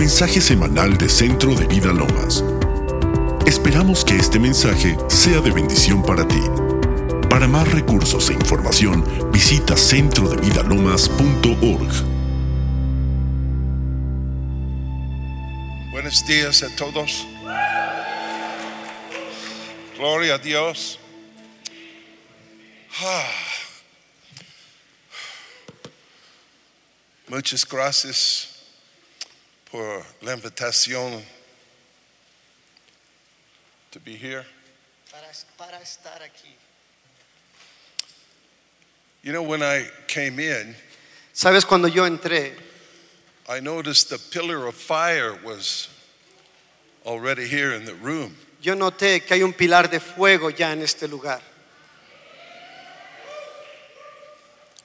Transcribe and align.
mensaje 0.00 0.40
semanal 0.40 0.96
de 0.96 1.10
Centro 1.10 1.54
de 1.54 1.66
Vida 1.66 1.92
Lomas. 1.92 2.42
Esperamos 3.46 4.02
que 4.02 4.16
este 4.16 4.38
mensaje 4.38 4.96
sea 5.08 5.42
de 5.42 5.50
bendición 5.50 6.02
para 6.02 6.26
ti. 6.26 6.40
Para 7.28 7.46
más 7.46 7.70
recursos 7.70 8.30
e 8.30 8.32
información, 8.32 9.04
visita 9.30 9.76
centrodevidalomas.org. 9.76 11.92
Buenos 15.92 16.26
días 16.26 16.62
a 16.62 16.74
todos. 16.76 17.26
Gloria 19.98 20.36
a 20.36 20.38
Dios. 20.38 20.98
Ah. 23.02 23.30
Muchas 27.28 27.68
gracias 27.68 28.49
por 29.70 30.04
la 30.22 30.34
invitación 30.34 31.22
to 33.90 34.00
be 34.00 34.16
here. 34.16 34.44
para, 35.10 35.28
para 35.56 35.80
estar 35.82 36.22
aquí. 36.22 36.54
You 39.22 39.32
know, 39.32 39.42
when 39.42 39.62
I 39.62 39.86
came 40.06 40.38
in, 40.38 40.74
Sabes, 41.32 41.64
cuando 41.64 41.88
yo 41.88 42.04
entré, 42.04 42.52
I 43.48 43.60
noticed 43.60 44.10
the 44.10 44.18
pillar 44.18 44.66
of 44.66 44.74
fire 44.74 45.38
was 45.44 45.88
already 47.04 47.46
here 47.46 47.72
in 47.72 47.84
the 47.84 47.94
room. 47.94 48.36
yo 48.60 48.74
noté 48.74 49.22
que 49.24 49.34
hay 49.34 49.42
un 49.42 49.52
pilar 49.52 49.88
de 49.90 50.00
fuego 50.00 50.50
ya 50.50 50.72
en 50.72 50.82
este 50.82 51.08
lugar. 51.08 51.40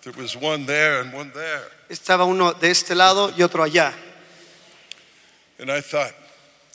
There 0.01 0.15
was 0.21 0.35
one 0.35 0.65
there 0.65 1.01
and 1.01 1.13
one 1.13 1.31
there. 1.31 1.63
Estaba 1.89 2.25
uno 2.25 2.53
de 2.53 2.69
este 2.69 2.93
lado 2.93 3.33
y 3.35 3.41
otro 3.41 3.63
allá. 3.63 3.91
And 5.59 5.71
I 5.71 5.81
thought, 5.81 6.13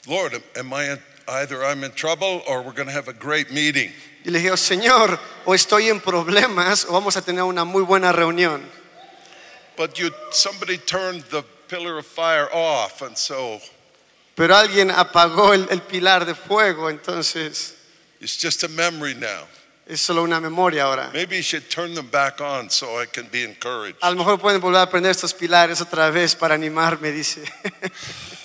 Lord, 0.09 0.41
am 0.57 0.73
I 0.73 0.93
in, 0.93 0.99
either 1.29 1.65
I'm 1.65 1.85
in 1.85 1.93
trouble 1.93 2.43
or 2.49 2.63
we're 2.63 2.73
going 2.73 2.89
to 2.89 2.95
have 2.95 3.09
a 3.09 3.13
great 3.13 3.51
meeting. 3.53 3.93
Y 4.25 4.31
le 4.31 4.39
dije, 4.39 4.51
"Oh, 4.51 4.57
Señor, 4.57 5.19
o 5.47 5.55
estoy 5.55 5.89
en 5.89 6.01
problemas 6.01 6.87
o 6.87 6.93
vamos 6.93 7.17
a 7.17 7.23
tener 7.23 7.43
una 7.43 7.65
muy 7.65 7.83
buena 7.83 8.13
reunión. 8.13 8.63
But 9.77 9.99
you, 9.99 10.11
somebody 10.31 10.77
turned 10.77 11.25
the 11.31 11.43
pillar 11.69 11.99
of 11.99 12.07
fire 12.07 12.49
off, 12.53 13.01
and 13.03 13.17
so 13.17 13.61
Pero 14.35 14.55
alguien 14.57 14.91
apagó 14.91 15.55
el, 15.55 15.67
el 15.71 15.81
pilar 15.83 16.25
de 16.27 16.35
fuego, 16.35 16.89
entonces 16.91 17.77
it's 18.21 18.37
just 18.37 18.63
a 18.65 18.69
memory 18.69 19.15
now. 19.15 19.47
es 19.87 20.01
solo 20.01 20.23
una 20.23 20.41
memoria 20.41 20.85
ahora. 20.85 21.11
Maybe 21.13 21.37
you 21.37 21.43
should 21.43 21.69
turn 21.69 21.95
them 21.95 22.09
back 22.11 22.41
on 22.41 22.71
so 22.71 23.01
I 23.01 23.07
can 23.07 23.29
be 23.31 23.45
encouraged. 23.45 23.99
A 24.03 24.11
lo 24.11 24.17
mejor 24.17 24.39
pueden 24.39 24.61
volver 24.61 24.81
a 24.83 24.89
prender 24.91 25.11
estos 25.11 25.35
pilares 25.35 25.81
otra 25.81 26.11
vez 26.11 26.35
para 26.35 26.55
animarme, 26.55 27.11
dice. 27.11 27.43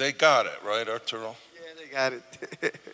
They 0.00 0.12
got 0.12 0.46
it, 0.46 0.58
right, 0.64 0.88
Arturo? 0.88 1.36
Yeah, 1.54 1.60
they 1.78 1.86
got 1.92 2.14
it. 2.14 2.22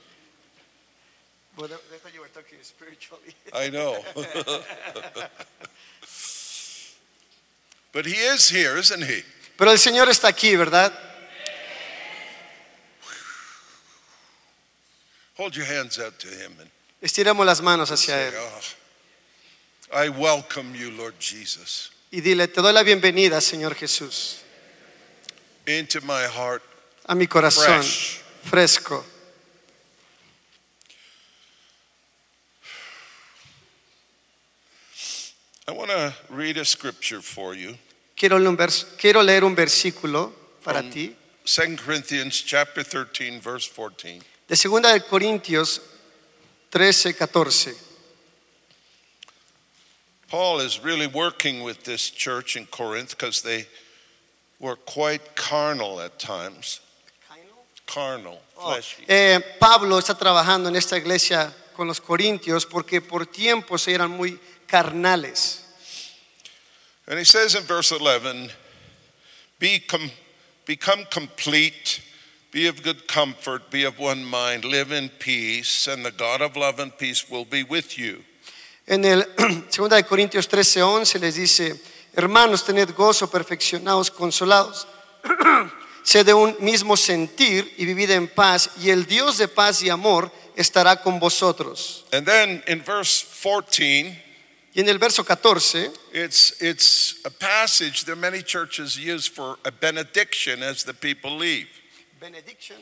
Well, 1.56 1.68
they 1.68 1.96
thought 1.96 2.12
you 2.12 2.20
were 2.20 2.28
talking 2.34 2.58
spiritually. 2.60 3.34
I 3.54 3.70
know. 3.70 4.04
but 7.92 8.04
he 8.04 8.12
is 8.12 8.50
here, 8.50 8.76
isn't 8.76 9.02
he? 9.02 9.22
Pero 9.56 9.70
el 9.70 9.78
Señor 9.78 10.10
está 10.10 10.28
aquí, 10.28 10.54
¿verdad? 10.54 10.92
Hold 15.38 15.56
your 15.56 15.64
hands 15.64 15.98
out 15.98 16.18
to 16.18 16.28
him 16.28 16.52
and 16.60 16.68
Estiremos 17.00 17.46
las 17.46 17.62
manos 17.62 17.90
hacia 17.90 18.28
Él 18.28 18.34
oh, 18.36 18.60
I 19.94 20.10
welcome 20.10 20.74
you, 20.74 20.90
Lord 20.90 21.14
Jesus, 21.20 21.90
y 22.10 22.20
dile, 22.20 22.48
te 22.48 22.60
doy 22.60 22.74
la 22.74 22.82
bienvenida, 22.82 23.40
Señor 23.40 23.74
Jesús, 23.76 24.42
into 25.66 26.02
my 26.02 26.26
heart. 26.26 26.62
A 27.06 27.14
mi 27.14 27.26
corazón 27.26 27.64
Fresh. 27.82 28.20
fresco. 28.42 29.04
I 35.68 35.72
want 35.72 35.90
to 35.90 36.14
read 36.30 36.56
a 36.56 36.64
scripture 36.64 37.20
for 37.20 37.54
you. 37.54 37.74
Quiero 38.16 38.38
leer 38.38 38.48
un, 38.48 38.56
vers- 38.56 38.84
quiero 38.96 39.22
leer 39.22 39.44
un 39.44 39.54
versículo 39.54 40.32
para 40.62 40.80
From- 40.80 40.90
ti 40.90 41.14
2 41.44 41.76
Corinthians 41.76 42.42
chapter 42.42 42.82
13 42.82 43.40
verse 43.40 43.66
14. 43.68 44.20
de 44.48 44.56
2 44.56 44.80
de 44.82 45.00
Corintios 45.00 45.80
13, 46.70 47.12
14. 47.14 47.74
Paul 50.28 50.60
is 50.60 50.80
really 50.82 51.06
working 51.06 51.62
with 51.62 51.84
this 51.84 52.10
church 52.10 52.56
in 52.56 52.66
Corinth 52.66 53.10
because 53.10 53.42
they 53.42 53.66
were 54.58 54.76
quite 54.76 55.36
carnal 55.36 56.00
at 56.00 56.18
times. 56.18 56.80
Carnal, 57.86 58.38
fleshy. 58.54 59.04
Eh, 59.08 59.40
Pablo 59.58 59.98
está 59.98 60.16
trabajando 60.16 60.68
en 60.68 60.76
esta 60.76 60.96
iglesia 60.96 61.54
con 61.74 61.86
los 61.86 62.00
corintios 62.00 62.66
porque 62.66 63.00
por 63.00 63.26
tiempos 63.26 63.86
eran 63.88 64.10
muy 64.10 64.38
carnales. 64.66 65.62
And 67.08 67.18
he 67.18 67.24
says 67.24 67.54
in 67.54 67.64
verse 67.64 67.92
11, 67.92 68.50
be 69.60 69.78
com- 69.78 70.10
become 70.66 71.06
complete, 71.10 72.02
be 72.50 72.66
of 72.66 72.82
good 72.82 73.06
comfort, 73.06 73.70
be 73.70 73.84
of 73.84 73.98
one 73.98 74.24
mind, 74.24 74.64
live 74.64 74.90
in 74.90 75.08
peace, 75.20 75.86
and 75.86 76.04
the 76.04 76.10
God 76.10 76.42
of 76.42 76.56
love 76.56 76.80
and 76.80 76.96
peace 76.98 77.30
will 77.30 77.44
be 77.44 77.62
with 77.62 77.96
you. 77.96 78.24
En 78.88 79.04
el 79.04 79.22
2 79.70 79.88
de 79.88 80.02
Corintios 80.02 80.48
13, 80.48 80.82
11 80.82 81.18
les 81.20 81.34
dice, 81.36 81.80
hermanos, 82.14 82.64
tened 82.64 82.92
gozo, 82.94 83.28
perfeccionados, 83.30 84.10
consolados, 84.10 84.86
sed 86.06 86.24
de 86.24 86.34
un 86.34 86.56
mismo 86.60 86.96
sentir 86.96 87.74
y 87.76 87.84
vivid 87.84 88.10
en 88.12 88.28
paz, 88.28 88.70
y 88.80 88.90
el 88.90 89.06
Dios 89.06 89.38
de 89.38 89.48
paz 89.48 89.82
y 89.82 89.90
amor 89.90 90.30
estará 90.54 91.02
con 91.02 91.18
vosotros. 91.18 92.04
And 92.12 92.24
then 92.24 92.62
in 92.68 92.80
verse 92.84 93.26
14, 93.42 94.22
Y 94.72 94.80
en 94.80 94.88
el 94.88 94.98
verso 94.98 95.24
14 95.24 95.90
it's, 96.12 96.54
it's 96.60 97.16
a 97.24 97.30
passage 97.30 98.04
that 98.04 98.16
many 98.16 98.42
churches 98.42 98.96
use 98.96 99.26
for 99.26 99.58
a 99.64 99.72
benediction 99.72 100.62
as 100.62 100.84
the 100.84 100.94
people 100.94 101.36
leave. 101.36 101.66
Benediction. 102.20 102.76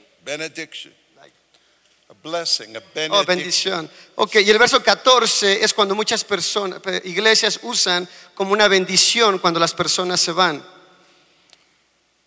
A 2.10 2.14
blessing, 2.22 2.76
a 2.76 2.80
Oh, 2.80 2.82
benediction. 2.94 3.26
bendición. 3.26 3.90
Ok, 4.16 4.34
y 4.44 4.50
el 4.50 4.58
verso 4.58 4.82
14 4.82 5.64
es 5.64 5.72
cuando 5.72 5.94
muchas 5.94 6.24
personas, 6.24 6.80
iglesias 7.04 7.58
usan 7.62 8.06
como 8.34 8.52
una 8.52 8.68
bendición 8.68 9.38
cuando 9.38 9.58
las 9.58 9.72
personas 9.72 10.20
se 10.20 10.32
van. 10.32 10.62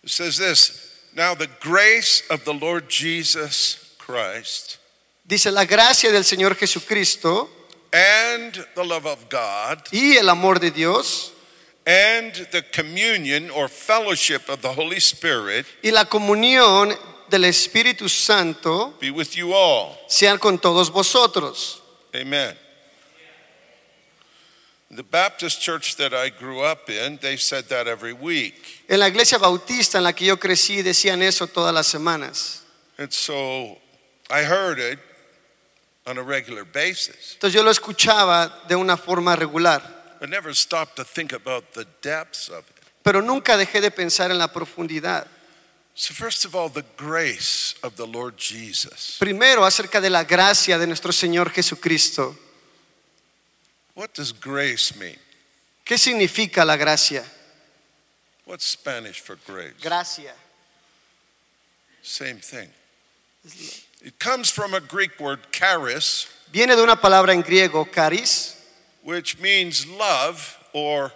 It 0.02 0.10
says 0.10 0.36
this 0.38 0.87
Now 1.14 1.34
the 1.34 1.48
grace 1.60 2.22
of 2.30 2.44
the 2.44 2.54
Lord 2.54 2.88
Jesus 2.88 3.94
Christ 3.98 4.78
Dice 5.26 5.50
la 5.50 5.64
gracia 5.64 6.10
del 6.10 6.24
Señor 6.24 6.56
Jesucristo 6.56 7.50
and 7.92 8.66
the 8.74 8.84
love 8.84 9.06
of 9.06 9.28
God 9.28 9.82
y 9.92 10.16
el 10.16 10.28
amor 10.28 10.58
de 10.58 10.70
Dios 10.70 11.32
and 11.86 12.32
the 12.50 12.62
communion 12.72 13.50
or 13.50 13.68
fellowship 13.68 14.48
of 14.48 14.62
the 14.62 14.72
Holy 14.72 15.00
Spirit 15.00 15.66
y 15.82 15.90
la 15.90 16.04
comunión 16.04 16.94
del 17.28 17.44
Espíritu 17.44 18.08
Santo 18.08 18.94
be 19.00 19.10
with 19.10 19.36
you 19.36 19.52
all. 19.52 19.98
sean 20.06 20.38
con 20.38 20.58
todos 20.58 20.90
vosotros. 20.90 21.82
Amen. 22.14 22.56
The 24.90 25.02
Baptist 25.02 25.60
church 25.60 25.96
that 25.96 26.14
I 26.14 26.30
grew 26.30 26.62
up 26.62 26.88
in, 26.88 27.18
they 27.18 27.36
said 27.36 27.66
that 27.68 27.86
every 27.86 28.14
week. 28.14 28.54
En 28.88 28.98
la 29.00 29.08
iglesia 29.08 29.36
bautista 29.38 29.98
en 29.98 30.04
la 30.04 30.14
que 30.14 30.26
yo 30.26 30.38
crecí 30.38 30.82
decían 30.82 31.20
eso 31.22 31.46
todas 31.46 31.74
las 31.74 31.86
semanas. 31.86 32.62
And 32.96 33.12
so 33.12 33.76
I 34.30 34.44
heard 34.44 34.78
it 34.78 34.98
on 36.06 36.16
a 36.16 36.22
regular 36.22 36.64
basis, 36.64 37.34
Entonces 37.34 37.52
yo 37.52 37.62
lo 37.62 37.70
escuchaba 37.70 38.66
de 38.66 38.76
una 38.76 38.96
forma 38.96 39.36
regular, 39.36 39.82
but 40.20 40.30
never 40.30 40.54
stopped 40.54 40.96
to 40.96 41.04
think 41.04 41.32
about 41.34 41.74
the 41.74 41.86
depths 42.00 42.48
of 42.48 42.64
it. 42.70 42.76
pero 43.02 43.20
nunca 43.20 43.58
dejé 43.58 43.82
de 43.82 43.90
pensar 43.90 44.30
en 44.30 44.38
la 44.38 44.48
profundidad. 44.48 45.26
So, 45.94 46.14
first 46.14 46.44
of 46.46 46.54
all, 46.54 46.70
the 46.70 46.84
grace 46.96 47.74
of 47.82 47.96
the 47.96 48.06
Lord 48.06 48.36
Jesus. 48.38 49.16
Primero 49.18 49.66
acerca 49.66 50.00
de 50.00 50.08
la 50.08 50.24
gracia 50.24 50.78
de 50.78 50.86
nuestro 50.86 51.12
Señor 51.12 51.50
Jesucristo. 51.50 52.36
What 53.98 54.14
does 54.14 54.32
grace 54.32 54.94
mean? 54.94 55.18
¿Qué 55.84 55.98
significa 55.98 56.64
la 56.64 56.76
gracia? 56.76 57.24
What's 58.44 58.64
Spanish 58.64 59.20
for 59.20 59.36
grace? 59.44 59.74
Gracia. 59.82 60.34
Same 62.00 62.38
thing. 62.38 62.68
It 64.00 64.16
comes 64.20 64.52
from 64.52 64.74
a 64.74 64.80
Greek 64.80 65.18
word, 65.18 65.40
charis, 65.50 66.28
Viene 66.52 66.76
de 66.76 66.82
una 66.82 66.94
palabra 66.94 67.32
en 67.32 67.42
griego, 67.42 67.90
caris, 67.90 68.56
which 69.02 69.40
means 69.40 69.84
love 69.84 70.56
or 70.72 71.12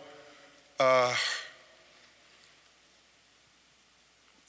uh, 0.80 1.14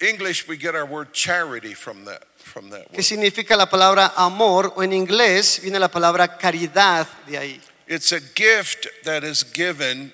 English, 0.02 0.48
we 0.48 0.58
get 0.58 0.74
our 0.74 0.88
word 0.88 1.14
charity 1.14 1.76
from 1.76 2.04
that, 2.06 2.24
from 2.38 2.72
that 2.72 2.92
que 2.92 3.04
significa 3.04 3.56
la 3.56 3.68
palabra 3.68 4.12
amor, 4.18 4.74
o 4.76 4.82
en 4.82 4.92
inglés 4.92 5.62
viene 5.62 5.78
la 5.78 5.90
palabra 5.90 6.36
caridad 6.40 7.08
de 7.28 7.38
ahí. 7.38 7.62
It's 7.88 8.12
a 8.12 8.20
gift 8.20 8.88
that 9.04 9.24
is 9.24 9.44
given 9.44 10.14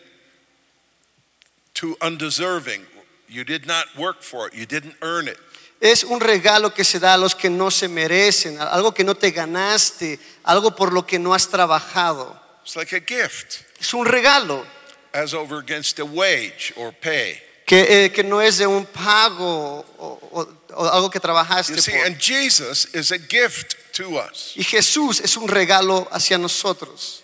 to 1.75 1.95
undeserving. 2.01 2.85
You 3.27 3.43
did 3.43 3.65
not 3.67 3.85
work 3.95 4.23
for 4.23 4.47
it, 4.47 4.53
you 4.55 4.65
didn't 4.65 4.95
earn 5.01 5.27
it. 5.27 5.37
Es 5.81 6.03
un 6.03 6.19
regalo 6.19 6.73
que 6.73 6.83
se 6.83 6.99
da 6.99 7.13
a 7.13 7.17
los 7.17 7.33
que 7.35 7.49
no 7.49 7.69
se 7.69 7.87
merecen, 7.87 8.59
algo 8.59 8.93
que 8.93 9.03
no 9.05 9.13
te 9.15 9.31
ganaste, 9.31 10.19
algo 10.43 10.75
por 10.75 10.91
lo 10.91 11.03
que 11.05 11.17
no 11.19 11.33
has 11.33 11.47
trabajado. 11.47 12.37
It's 12.63 12.75
like 12.75 12.91
a 12.93 12.99
gift, 12.99 13.63
Es 13.79 13.93
un 13.93 14.05
regalo 14.05 14.65
as 15.13 15.33
over 15.33 15.59
against 15.59 15.99
a 15.99 16.05
wage 16.05 16.73
or 16.75 16.91
pay. 16.91 17.39
que, 17.65 18.05
eh, 18.05 18.09
que 18.11 18.23
no 18.23 18.41
es 18.41 18.57
de 18.57 18.67
un 18.67 18.85
pago 18.87 19.85
o, 19.99 20.19
o- 20.33 20.53
o 20.75 20.85
algo 20.89 21.09
que 21.09 21.19
trabajaste. 21.19 21.75
You 21.75 21.81
see, 21.81 21.91
por. 21.93 22.05
and 22.07 22.19
Jesus 22.19 22.85
is 22.93 23.11
a 23.11 23.17
gift 23.19 23.75
to 23.93 24.17
us. 24.17 24.53
Y 24.57 24.63
Jesús 24.63 25.21
es 25.21 25.37
un 25.37 25.47
regalo 25.47 26.07
hacia 26.11 26.37
nosotros. 26.37 27.21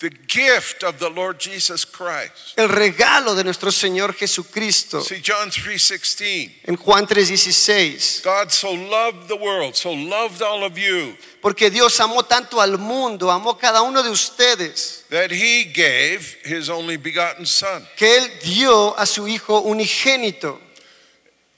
The 0.00 0.08
gift 0.08 0.82
of 0.82 0.98
the 0.98 1.10
Lord 1.10 1.38
Jesus 1.38 1.84
Christ. 1.84 2.54
El 2.56 2.70
regalo 2.70 3.34
de 3.34 3.44
nuestro 3.44 3.70
Señor 3.70 4.14
Jesucristo. 4.14 5.02
See, 5.02 5.20
John 5.20 5.50
3:16. 5.50 6.62
En 6.64 6.76
Juan 6.76 7.06
3:16. 7.06 8.22
God 8.24 8.50
so 8.50 8.72
loved 8.72 9.28
the 9.28 9.36
world, 9.36 9.76
so 9.76 9.92
loved 9.92 10.40
all 10.40 10.64
of 10.64 10.78
you, 10.78 11.14
Porque 11.42 11.68
Dios 11.68 12.00
amó 12.00 12.22
tanto 12.24 12.62
al 12.62 12.78
mundo, 12.78 13.30
amó 13.30 13.58
cada 13.58 13.82
uno 13.82 14.02
de 14.02 14.08
ustedes, 14.08 15.04
that 15.10 15.30
he 15.30 15.64
gave 15.64 16.38
his 16.44 16.70
only 16.70 16.96
begotten 16.96 17.44
Son. 17.44 17.86
que 17.94 18.16
Él 18.16 18.30
dio 18.42 18.94
a 18.96 19.04
su 19.04 19.26
Hijo 19.28 19.60
unigénito. 19.60 20.58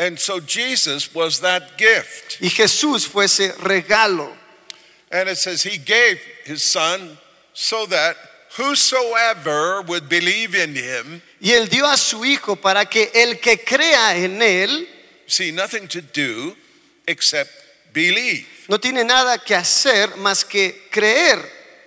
And 0.01 0.19
so 0.19 0.41
Jesus 0.41 1.15
was 1.15 1.39
that 1.43 1.79
gift. 1.79 2.41
Y 2.41 2.49
Jesús 2.49 3.07
fue 3.07 3.27
ese 3.27 3.55
regalo. 3.61 4.37
And 5.13 5.29
it 5.29 5.39
says 5.39 5.63
he 5.63 5.79
gave 5.79 6.21
his 6.45 6.65
Son 6.65 7.17
so 7.55 7.87
that 7.87 8.17
whosoever 8.59 9.83
would 9.87 10.09
believe 10.09 10.55
in 10.55 10.75
him, 10.77 11.21
Y 11.41 11.51
Él 11.53 11.69
dio 11.69 11.87
a 11.87 11.97
su 11.97 12.25
Hijo 12.25 12.57
para 12.57 12.85
que 12.87 13.11
el 13.15 13.39
que 13.41 13.59
crea 13.65 14.17
en 14.17 14.41
Él 14.43 14.89
see 15.27 15.51
nothing 15.53 15.89
to 15.89 16.01
do 16.01 16.55
except 17.07 17.51
believe. 17.93 18.47
no 18.69 18.79
tiene 18.79 19.05
nada 19.05 19.39
que 19.39 19.55
hacer 19.55 20.17
más 20.17 20.45
que 20.45 20.89
creer. 20.91 21.39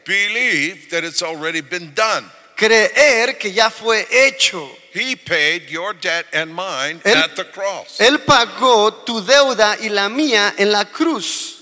Believe 0.05 0.87
that 0.89 1.03
it's 1.03 1.21
already 1.23 1.61
been 1.61 1.93
done. 1.95 2.29
Creer 2.55 3.37
que 3.37 3.51
ya 3.51 3.69
fue 3.69 4.07
hecho. 4.11 4.69
He 4.93 5.15
paid 5.17 5.67
your 5.69 5.93
debt 5.93 6.25
and 6.33 6.53
mine 6.53 7.01
Él- 7.03 7.17
at 7.17 7.35
the 7.35 7.45
cross. 7.45 7.99
Él 7.99 8.19
pagó 8.19 8.93
tu 9.05 9.21
deuda 9.25 9.77
y 9.81 9.89
la 9.89 10.07
mía 10.09 10.53
en 10.57 10.71
la 10.71 10.85
cruz. 10.85 11.54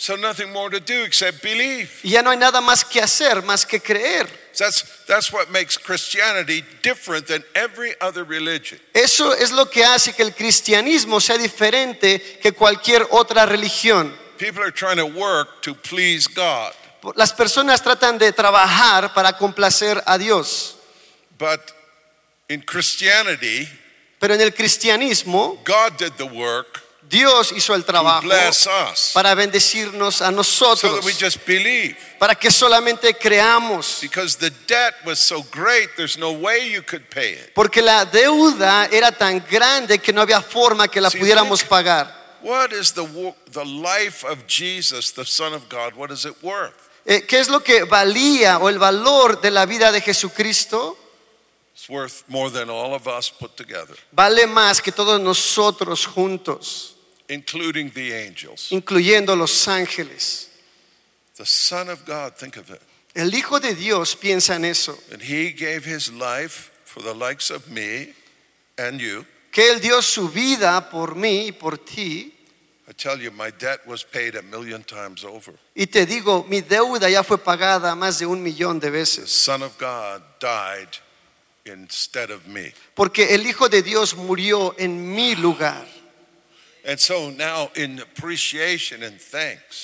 So 0.00 0.16
nothing 0.16 0.50
more 0.50 0.70
to 0.70 0.80
do 0.80 1.04
except 1.04 1.42
believe. 1.42 2.00
Y 2.02 2.12
ya 2.12 2.22
no 2.22 2.30
hay 2.30 2.38
nada 2.38 2.62
más 2.62 2.86
que 2.86 3.02
hacer, 3.02 3.42
más 3.42 3.66
que 3.66 3.80
creer. 3.80 4.26
That's, 4.56 5.04
that's 5.06 5.30
what 5.30 5.50
makes 5.50 5.76
Christianity 5.76 6.64
different 6.82 7.26
than 7.26 7.44
every 7.54 7.92
other 8.00 8.24
religion. 8.24 8.80
Eso 8.94 9.32
es 9.32 9.52
lo 9.52 9.66
que 9.66 9.84
hace 9.84 10.14
que 10.14 10.22
el 10.22 10.32
cristianismo 10.32 11.20
sea 11.20 11.36
diferente 11.36 12.18
que 12.40 12.52
cualquier 12.52 13.06
otra 13.10 13.44
religión. 13.44 14.10
People 14.38 14.62
are 14.62 14.72
trying 14.72 14.96
to 14.96 15.04
work 15.04 15.60
to 15.60 15.74
please 15.74 16.26
God, 16.26 16.72
Las 17.14 17.34
personas 17.34 17.82
tratan 17.82 18.16
de 18.16 18.32
trabajar 18.32 19.12
para 19.12 19.34
complacer 19.36 20.02
a 20.06 20.16
Dios, 20.16 20.76
but 21.36 21.60
in 22.48 22.62
Christianity, 22.62 23.68
pero 24.18 24.32
en 24.32 24.40
el 24.40 24.54
cristianismo 24.54 25.62
God 25.62 25.98
did 25.98 26.12
the 26.16 26.24
work 26.24 26.89
Dios 27.10 27.50
hizo 27.52 27.74
el 27.74 27.84
trabajo 27.84 28.28
para 29.12 29.34
bendecirnos 29.34 30.22
a 30.22 30.26
so 30.26 30.30
nosotros, 30.30 30.94
that 31.00 31.04
we 31.04 31.12
just 31.12 31.44
believe. 31.44 31.96
para 32.20 32.36
que 32.36 32.50
solamente 32.50 33.12
creamos, 33.14 33.98
Because 34.00 34.38
the 34.38 34.50
debt 34.68 34.94
was 35.04 35.18
so 35.18 35.42
great, 35.50 35.90
there's 35.96 36.16
no 36.16 36.30
way 36.30 36.70
you 36.72 36.82
could 36.82 37.04
pay 37.10 37.32
it. 37.32 37.52
porque 37.52 37.82
la 37.82 38.04
deuda 38.04 38.86
era 38.92 39.10
tan 39.10 39.44
grande 39.50 39.98
que 39.98 40.12
no 40.12 40.22
había 40.22 40.40
forma 40.40 40.86
que 40.86 41.00
la 41.00 41.10
pudiéramos 41.10 41.64
pagar. 41.64 42.16
What 42.42 42.72
is 42.72 42.92
the, 42.92 43.04
the 43.52 43.64
life 43.64 44.24
of 44.24 44.46
Jesus, 44.46 45.12
the 45.12 45.24
Son 45.26 45.52
of 45.52 45.68
God, 45.68 45.94
what 45.96 46.10
is 46.10 46.24
it 46.24 46.36
worth? 46.42 46.88
Eh, 47.04 47.26
¿Qué 47.26 47.40
es 47.40 47.48
lo 47.48 47.60
que 47.60 47.84
valía 47.84 48.58
o 48.58 48.68
el 48.68 48.78
valor 48.78 49.40
de 49.40 49.50
la 49.50 49.66
vida 49.66 49.90
de 49.90 50.00
Jesucristo? 50.00 50.96
It's 51.74 51.88
worth 51.88 52.22
more 52.28 52.50
than 52.50 52.68
all 52.70 52.94
of 52.94 53.06
us 53.08 53.30
put 53.30 53.56
together, 53.56 53.96
Vale 54.12 54.46
más 54.46 54.80
que 54.80 54.92
todos 54.92 55.18
nosotros 55.20 56.06
juntos, 56.06 56.94
including 57.30 57.90
the 57.92 58.12
angels. 58.12 58.68
incluyendo 58.70 59.34
los 59.36 59.66
ángeles. 59.68 60.48
The 61.36 61.46
Son 61.46 61.88
of 61.88 62.04
God, 62.04 62.34
think 62.36 62.56
of 62.56 62.70
it. 62.70 62.80
El 63.14 63.30
Hijo 63.34 63.58
de 63.60 63.74
Dios 63.74 64.14
piensa 64.16 64.56
en 64.56 64.64
eso, 64.66 64.96
And 65.12 65.22
he 65.22 65.52
gave 65.52 65.84
his 65.84 66.12
life 66.12 66.70
for 66.84 67.02
the 67.02 67.14
likes 67.14 67.50
of 67.50 67.68
me 67.68 68.14
and 68.78 69.00
you. 69.00 69.24
que 69.50 69.68
Él 69.72 69.80
dio 69.80 70.00
su 70.02 70.28
vida 70.28 70.90
por 70.90 71.14
mí 71.16 71.48
y 71.48 71.52
por 71.52 71.78
ti. 71.78 72.32
I 72.88 72.92
tell 72.92 73.20
you, 73.20 73.30
my 73.30 73.50
debt 73.50 73.86
was 73.86 74.02
paid 74.04 74.34
a 74.36 74.42
million 74.42 74.82
times 74.84 75.24
over. 75.24 75.54
Y 75.76 75.86
te 75.86 76.06
digo, 76.06 76.44
mi 76.48 76.60
deuda 76.60 77.08
ya 77.08 77.22
fue 77.22 77.38
pagada 77.38 77.94
más 77.94 78.18
de 78.18 78.26
un 78.26 78.42
millón 78.42 78.78
de 78.80 78.90
veces. 78.90 79.24
The 79.24 79.30
Son 79.30 79.62
of 79.62 79.78
God 79.78 80.22
died 80.40 80.88
instead 81.66 82.30
of 82.30 82.46
me. 82.46 82.72
porque 82.94 83.34
el 83.34 83.46
Hijo 83.46 83.68
de 83.68 83.82
Dios 83.82 84.14
murió 84.16 84.74
en 84.78 85.14
mi 85.14 85.34
lugar. 85.36 85.86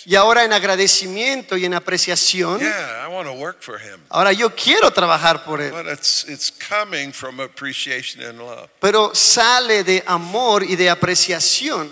Y 0.04 0.14
ahora 0.14 0.44
en 0.44 0.52
agradecimiento 0.52 1.56
y 1.56 1.64
en 1.64 1.74
apreciación, 1.74 2.60
yeah, 2.60 3.04
I 3.06 3.12
want 3.12 3.28
to 3.28 3.34
work 3.34 3.60
for 3.62 3.78
him. 3.78 4.00
ahora 4.08 4.32
yo 4.32 4.54
quiero 4.54 4.90
trabajar 4.92 5.44
por 5.44 5.60
Él, 5.60 5.70
But 5.72 5.86
it's, 5.86 6.24
it's 6.28 6.50
coming 6.50 7.12
from 7.12 7.40
appreciation 7.40 8.22
and 8.22 8.38
love. 8.38 8.68
pero 8.80 9.14
sale 9.14 9.84
de 9.84 10.02
amor 10.06 10.62
y 10.64 10.76
de 10.76 10.88
apreciación. 10.90 11.90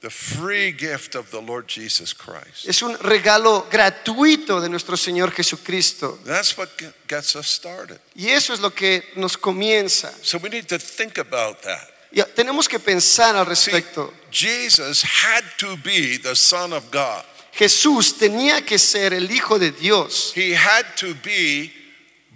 The 0.00 0.10
free 0.10 0.72
gift 0.72 1.16
of 1.16 1.30
the 1.32 1.40
Lord 1.42 1.66
Jesus 1.66 2.14
Christ. 2.14 2.68
Es 2.68 2.82
un 2.82 2.96
regalo 3.00 3.66
gratuito 3.68 4.60
de 4.60 4.68
nuestro 4.68 4.96
Señor 4.96 5.32
Jesucristo. 5.32 6.20
That's 6.24 6.56
what 6.56 6.68
gets 7.08 7.34
us 7.34 7.48
started. 7.48 7.98
Y 8.14 8.28
eso 8.28 8.54
es 8.54 8.60
lo 8.60 8.70
que 8.72 9.02
nos 9.16 9.36
comienza. 9.36 10.12
So 10.22 10.38
we 10.38 10.50
need 10.50 10.68
to 10.68 10.78
think 10.78 11.18
about 11.18 11.62
that. 11.62 11.90
Tenemos 12.34 12.68
que 12.68 12.78
pensar 12.78 13.36
al 13.36 13.46
respecto. 13.46 14.12
Jesus 14.30 15.02
had 15.02 15.44
to 15.58 15.76
be 15.76 16.18
the 16.18 16.34
Son 16.34 16.72
of 16.72 16.90
God. 16.90 17.24
Jesús 17.52 18.16
tenía 18.16 18.64
que 18.64 18.78
ser 18.78 19.12
el 19.12 19.30
Hijo 19.30 19.58
de 19.58 19.72
Dios. 19.72 20.32
He 20.34 20.54
had 20.54 20.84
to 20.96 21.14
be 21.22 21.72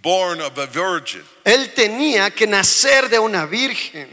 born 0.03 0.41
of 0.41 0.59
a 0.59 0.67
virgin. 0.67 1.23
Él 1.45 1.73
tenía 1.75 2.31
que 2.31 2.47
nacer 2.47 3.09
de 3.09 3.19
una 3.19 3.47
virgen. 3.47 4.09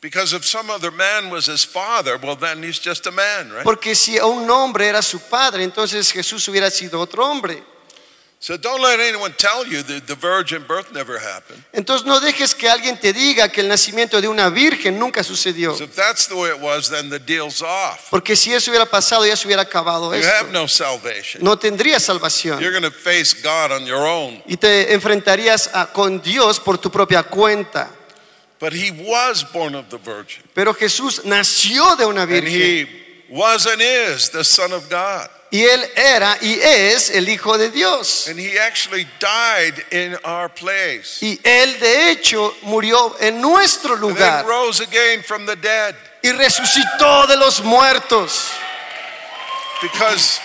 Because 0.00 0.34
if 0.34 0.44
some 0.44 0.70
other 0.70 0.90
man 0.90 1.30
was 1.30 1.46
his 1.46 1.64
father, 1.64 2.18
well, 2.18 2.36
then 2.36 2.62
he's 2.62 2.78
just 2.78 3.06
a 3.06 3.10
man, 3.10 3.50
right? 3.50 3.64
Porque 3.64 3.94
si 3.94 4.18
un 4.18 4.48
hombre 4.48 4.86
era 4.86 5.02
su 5.02 5.18
padre, 5.18 5.64
entonces 5.64 6.12
Jesús 6.12 6.46
hubiera 6.48 6.70
sido 6.70 7.00
otro 7.00 7.24
hombre. 7.24 7.62
So 8.38 8.56
don't 8.58 8.82
let 8.82 9.00
anyone 9.00 9.32
tell 9.38 9.66
you 9.66 9.82
that 9.82 10.06
the 10.06 10.14
virgin 10.14 10.62
birth 10.68 10.92
never 10.92 11.18
happened. 11.18 11.64
Entonces 11.72 12.06
no 12.06 12.20
dejes 12.20 12.54
que 12.54 12.68
alguien 12.68 12.98
te 13.00 13.12
diga 13.12 13.48
que 13.50 13.62
el 13.62 13.68
nacimiento 13.68 14.20
de 14.20 14.28
una 14.28 14.50
virgen 14.50 14.98
nunca 14.98 15.24
sucedió. 15.24 15.74
So 15.74 15.84
if 15.84 15.96
that's 15.96 16.28
the 16.28 16.34
way 16.36 16.50
it 16.50 16.60
was, 16.60 16.90
then 16.90 17.08
the 17.08 17.18
deal's 17.18 17.62
off. 17.62 18.08
Porque 18.10 18.36
si 18.36 18.52
eso 18.52 18.70
hubiera 18.70 18.84
pasado, 18.86 19.26
ya 19.26 19.34
se 19.36 19.48
hubiera 19.48 19.62
acabado 19.62 20.14
You 20.14 20.22
have 20.22 20.52
no 20.52 20.68
salvation. 20.68 21.42
No 21.42 21.56
tendría 21.58 21.98
salvación. 21.98 22.60
You're 22.60 22.78
going 22.78 22.82
to 22.82 22.96
face 22.96 23.34
God 23.42 23.72
on 23.72 23.86
your 23.86 24.06
own. 24.06 24.42
Y 24.46 24.56
te 24.58 24.92
enfrentarías 24.92 25.70
a- 25.72 25.86
con 25.92 26.20
Dios 26.20 26.60
por 26.60 26.76
tu 26.78 26.90
propia 26.90 27.22
cuenta. 27.22 27.90
But 28.60 28.74
he 28.74 28.90
was 28.90 29.44
born 29.50 29.74
of 29.74 29.88
the 29.88 29.98
virgin. 29.98 30.42
Pero 30.54 30.74
Jesús 30.74 31.24
nació 31.24 31.96
de 31.96 32.04
una 32.04 32.26
virgen. 32.26 32.52
And 32.52 32.62
he 32.62 32.86
was 33.30 33.66
and 33.66 33.80
is 33.80 34.28
the 34.30 34.44
Son 34.44 34.72
of 34.72 34.88
God. 34.90 35.28
Y 35.50 35.62
él 35.64 35.88
era 35.94 36.36
y 36.40 36.58
es 36.60 37.10
el 37.10 37.28
Hijo 37.28 37.56
de 37.56 37.70
Dios. 37.70 38.26
And 38.28 38.38
he 38.38 38.58
actually 38.58 39.06
died 39.20 39.74
in 39.92 40.16
our 40.24 40.48
place. 40.48 41.22
Y 41.22 41.38
él 41.44 41.78
de 41.78 42.10
hecho 42.10 42.54
murió 42.62 43.16
en 43.20 43.40
nuestro 43.40 43.94
And 43.94 44.02
then 44.02 44.10
lugar 44.10 44.46
rose 44.46 44.80
again 44.80 45.22
from 45.22 45.46
the 45.46 45.56
dead. 45.56 45.94
y 46.22 46.32
resucitó 46.32 47.26
de 47.28 47.36
los 47.36 47.62
muertos. 47.62 48.50
Because 49.80 50.40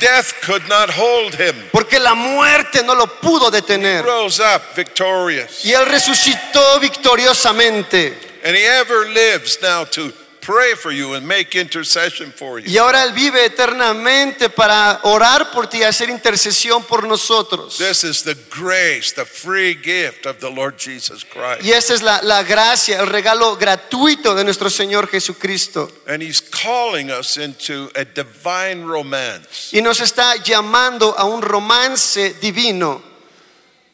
death 0.00 0.34
could 0.42 0.66
not 0.68 0.90
hold 0.90 1.34
him. 1.34 1.54
Porque 1.70 2.00
la 2.00 2.14
muerte 2.14 2.82
no 2.82 2.94
lo 2.94 3.06
pudo 3.06 3.50
detener. 3.50 4.04
Rose 4.04 4.40
up 4.40 4.74
victorious. 4.74 5.64
Y 5.64 5.72
él 5.72 5.86
resucitó 5.86 6.80
victoriosamente. 6.80 8.18
And 8.44 8.56
he 8.56 8.64
ever 8.66 9.06
lives 9.08 9.58
now 9.62 9.84
to 9.84 10.12
pray 10.42 10.74
for 10.74 10.90
you 10.92 11.14
and 11.14 11.26
make 11.26 11.54
intercession 11.54 12.32
for 12.32 12.58
you. 12.58 12.68
Y 12.68 12.76
ahora 12.76 13.04
él 13.04 13.12
vive 13.12 13.44
eternamente 13.44 14.50
para 14.50 15.00
orar 15.04 15.50
por 15.52 15.68
ti 15.68 15.78
y 15.78 15.82
hacer 15.84 16.10
intercesión 16.10 16.84
por 16.84 17.04
nosotros. 17.06 17.78
This 17.78 18.04
is 18.04 18.22
the 18.22 18.36
grace, 18.50 19.12
the 19.14 19.24
free 19.24 19.74
gift 19.74 20.26
of 20.26 20.38
the 20.40 20.50
Lord 20.50 20.76
Jesus 20.78 21.24
Christ. 21.24 21.62
Y 21.62 21.72
esa 21.72 21.94
es 21.94 22.02
la, 22.02 22.20
la 22.22 22.42
gracia, 22.42 23.00
el 23.00 23.06
regalo 23.06 23.56
gratuito 23.56 24.34
de 24.34 24.44
nuestro 24.44 24.68
Señor 24.68 25.08
Jesucristo. 25.08 25.90
And 26.06 26.22
he's 26.22 26.40
calling 26.40 27.10
us 27.10 27.36
into 27.36 27.90
a 27.94 28.04
divine 28.04 28.84
romance. 28.84 29.72
Y 29.72 29.80
nos 29.80 30.00
está 30.00 30.36
llamando 30.42 31.14
a 31.16 31.24
un 31.24 31.40
romance 31.40 32.34
divino. 32.40 33.12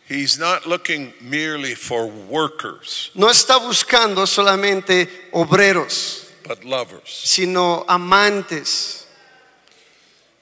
He's 0.08 0.38
not 0.38 0.66
looking 0.66 1.12
merely 1.20 1.74
for 1.74 2.06
workers, 2.06 3.10
No 3.14 3.28
está 3.28 3.58
buscando 3.58 4.26
solamente 4.26 5.28
obreros, 5.32 6.27
but 6.48 6.64
lovers. 6.64 7.08
sino 7.08 7.84
amantes. 7.88 9.04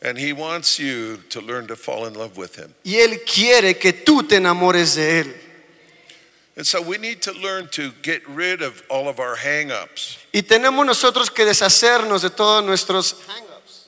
And 0.03 0.17
He 0.19 0.33
wants 0.33 0.79
you 0.79 1.19
to 1.31 1.41
learn 1.41 1.67
to 1.69 1.75
fall 1.77 2.07
in 2.07 2.15
love 2.15 2.37
with 2.37 2.55
Him. 2.57 2.73
Y 2.85 2.95
Él 2.97 3.21
quiere 3.25 3.75
que 3.79 3.93
tú 3.93 4.23
te 4.29 4.37
enamores 4.37 4.95
de 4.95 5.21
Él. 5.23 5.35
And 6.57 6.67
so 6.67 6.81
we 6.81 6.97
need 6.97 7.21
to 7.23 7.33
learn 7.33 7.69
to 7.73 7.93
get 8.03 8.23
rid 8.29 8.63
of 8.63 8.83
all 8.89 9.09
of 9.09 9.19
our 9.21 9.37
hang 9.37 9.71
ups. 9.71 10.17
Y 10.33 10.41
tenemos 10.43 10.87
nosotros 10.87 11.29
que 11.31 11.45
deshacernos 11.45 12.23
de 12.23 12.31
todos 12.31 12.65
nuestros 12.65 13.15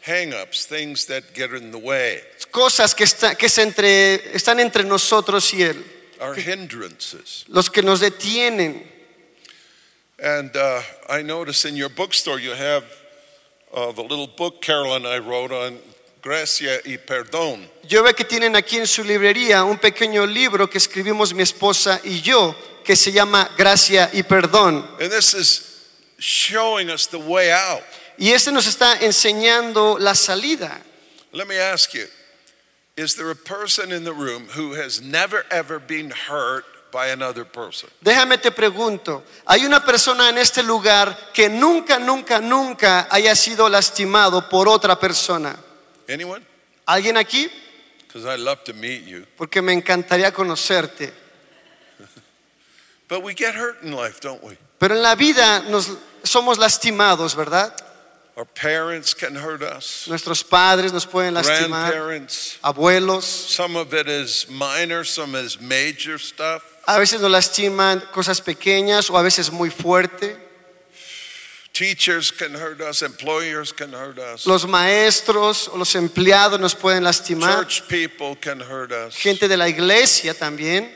Hang 0.02 0.32
ups, 0.34 0.64
things 0.66 1.04
that 1.06 1.34
get 1.34 1.52
in 1.52 1.70
the 1.70 1.78
way, 1.78 2.20
cosas 2.50 2.94
que, 2.94 3.04
está- 3.04 3.36
que 3.36 3.48
se 3.48 3.62
entre- 3.62 4.34
están 4.34 4.58
entre 4.58 4.82
nosotros 4.84 5.52
y 5.52 5.62
Él, 5.62 5.84
our 6.20 6.34
hindrances. 6.34 7.44
los 7.48 7.68
que 7.70 7.82
nos 7.82 8.00
detienen. 8.00 8.82
And 10.20 10.56
uh, 10.56 10.82
I 11.08 11.22
notice 11.22 11.64
in 11.64 11.76
your 11.76 11.88
bookstore 11.88 12.40
you 12.40 12.50
have 12.50 12.84
uh, 13.72 13.92
the 13.92 14.02
little 14.02 14.26
book 14.26 14.60
Carol 14.60 14.94
and 14.94 15.06
I 15.06 15.18
wrote 15.18 15.52
on 15.52 15.78
gracia 16.20 16.80
y 16.84 16.98
perdón. 16.98 17.68
Yo 17.86 18.02
veo 18.02 18.12
que 18.14 18.24
tienen 18.24 18.56
aquí 18.56 18.78
en 18.78 18.86
su 18.86 19.04
librería 19.04 19.62
un 19.64 19.78
pequeño 19.78 20.26
libro 20.26 20.68
que 20.68 20.78
escribimos 20.78 21.32
mi 21.32 21.42
esposa 21.42 22.00
y 22.02 22.20
yo, 22.20 22.54
que 22.84 22.96
se 22.96 23.12
llama 23.12 23.48
Gracia 23.56 24.10
y 24.12 24.22
Perdón. 24.22 24.84
And 25.00 25.10
this 25.10 25.34
is 25.34 25.86
showing 26.18 26.90
us 26.90 27.06
the 27.06 27.18
way 27.18 27.50
out. 27.50 27.82
Y 28.18 28.32
este 28.32 28.50
nos 28.50 28.66
está 28.66 28.98
enseñando 29.00 29.98
la 30.00 30.14
salida. 30.14 30.80
Let 31.32 31.46
me 31.46 31.58
ask 31.58 31.94
you 31.94 32.06
Is 32.96 33.14
there 33.14 33.30
a 33.30 33.36
person 33.36 33.92
in 33.92 34.02
the 34.02 34.12
room 34.12 34.48
who 34.56 34.74
has 34.74 35.00
never 35.00 35.44
ever 35.52 35.78
been 35.78 36.10
hurt 36.10 36.64
by 36.90 37.10
another 37.10 37.44
person? 37.44 37.88
Déjame 38.00 38.38
te 38.38 38.50
pregunto, 38.50 39.24
¿hay 39.46 39.64
una 39.66 39.84
persona 39.84 40.28
en 40.28 40.38
este 40.38 40.62
lugar 40.62 41.30
que 41.32 41.48
nunca, 41.48 41.98
nunca, 41.98 42.40
nunca 42.40 43.06
haya 43.10 43.34
sido 43.34 43.68
lastimado 43.68 44.48
por 44.48 44.68
otra 44.68 44.98
persona? 44.98 45.56
Anyone? 46.08 46.44
¿Alguien 46.86 47.16
aquí? 47.16 47.50
Because 48.06 48.24
I 48.24 48.38
love 48.38 48.64
to 48.64 48.72
meet 48.72 49.04
you. 49.06 49.26
Porque 49.36 49.60
me 49.60 49.72
encantaría 49.72 50.32
conocerte. 50.32 51.12
But 53.08 53.22
we 53.22 53.34
get 53.34 53.54
hurt 53.54 53.82
in 53.82 53.92
life, 53.92 54.20
don't 54.20 54.42
we? 54.42 54.56
Pero 54.78 54.94
en 54.94 55.02
la 55.02 55.14
vida 55.14 55.60
nos 55.68 55.90
somos 56.22 56.58
lastimados, 56.58 57.34
¿verdad? 57.34 57.74
Our 58.36 58.44
parents 58.44 59.14
can 59.14 59.34
hurt 59.34 59.62
us, 59.62 60.06
Nuestros 60.06 60.44
padres 60.44 60.92
nos 60.92 61.04
pueden 61.06 61.34
lastimar, 61.34 61.90
grandparents. 61.90 62.58
abuelos. 62.62 63.24
Some 63.24 63.76
of 63.76 63.92
it 63.92 64.06
is 64.06 64.46
minor, 64.48 65.04
some 65.04 65.34
is 65.34 65.60
major 65.60 66.18
stuff. 66.18 66.62
A 66.90 66.98
veces 66.98 67.20
nos 67.20 67.30
lastiman 67.30 68.00
cosas 68.14 68.40
pequeñas 68.40 69.10
o 69.10 69.18
a 69.18 69.22
veces 69.22 69.50
muy 69.52 69.68
fuerte. 69.68 70.34
Teachers 71.74 72.32
can 72.32 72.54
hurt 72.54 72.80
us, 72.80 73.02
employers 73.02 73.72
can 73.74 73.92
hurt 73.92 74.18
us, 74.18 74.46
Los 74.46 74.66
maestros 74.66 75.68
o 75.68 75.76
los 75.76 75.94
empleados 75.94 76.58
nos 76.58 76.74
pueden 76.74 77.04
lastimar. 77.04 77.58
church 77.68 77.86
people 77.88 78.34
can 78.36 78.58
hurt 78.60 78.90
us, 78.90 79.14
Gente 79.14 79.48
de 79.48 79.56
la 79.58 79.68
iglesia 79.68 80.32
también. 80.32 80.90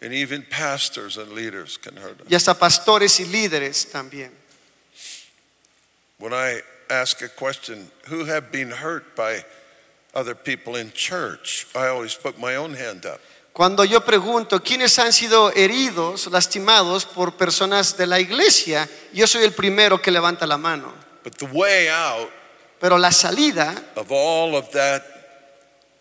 and 0.00 0.12
even 0.12 0.42
pastors 0.48 1.16
and 1.18 1.32
leaders 1.32 1.76
can 1.76 1.96
hurt 1.96 2.20
us. 2.20 2.26
Y 2.30 2.36
hasta 2.36 2.54
pastores 2.54 3.18
y 3.18 3.24
líderes 3.24 3.90
también. 3.90 4.30
When 6.18 6.32
I 6.32 6.60
ask 6.88 7.20
a 7.20 7.28
question, 7.28 7.90
who 8.08 8.26
have 8.26 8.52
been 8.52 8.70
hurt 8.70 9.16
by 9.16 9.44
other 10.14 10.36
people 10.36 10.76
in 10.76 10.92
church? 10.92 11.66
I 11.74 11.88
always 11.88 12.14
put 12.14 12.38
my 12.38 12.54
own 12.54 12.74
hand 12.74 13.04
up. 13.04 13.20
Cuando 13.56 13.86
yo 13.86 14.04
pregunto 14.04 14.62
quiénes 14.62 14.98
han 14.98 15.14
sido 15.14 15.50
heridos, 15.52 16.26
lastimados 16.26 17.06
por 17.06 17.38
personas 17.38 17.96
de 17.96 18.06
la 18.06 18.20
iglesia, 18.20 18.86
yo 19.14 19.26
soy 19.26 19.44
el 19.44 19.52
primero 19.52 19.98
que 19.98 20.10
levanta 20.10 20.46
la 20.46 20.58
mano. 20.58 20.92
But 21.24 21.36
the 21.38 21.46
way 21.46 21.88
out 21.88 22.28
Pero 22.78 22.98
la 22.98 23.10
salida 23.10 23.74
of 23.94 24.08
all 24.10 24.56
of 24.56 24.68
that 24.72 25.02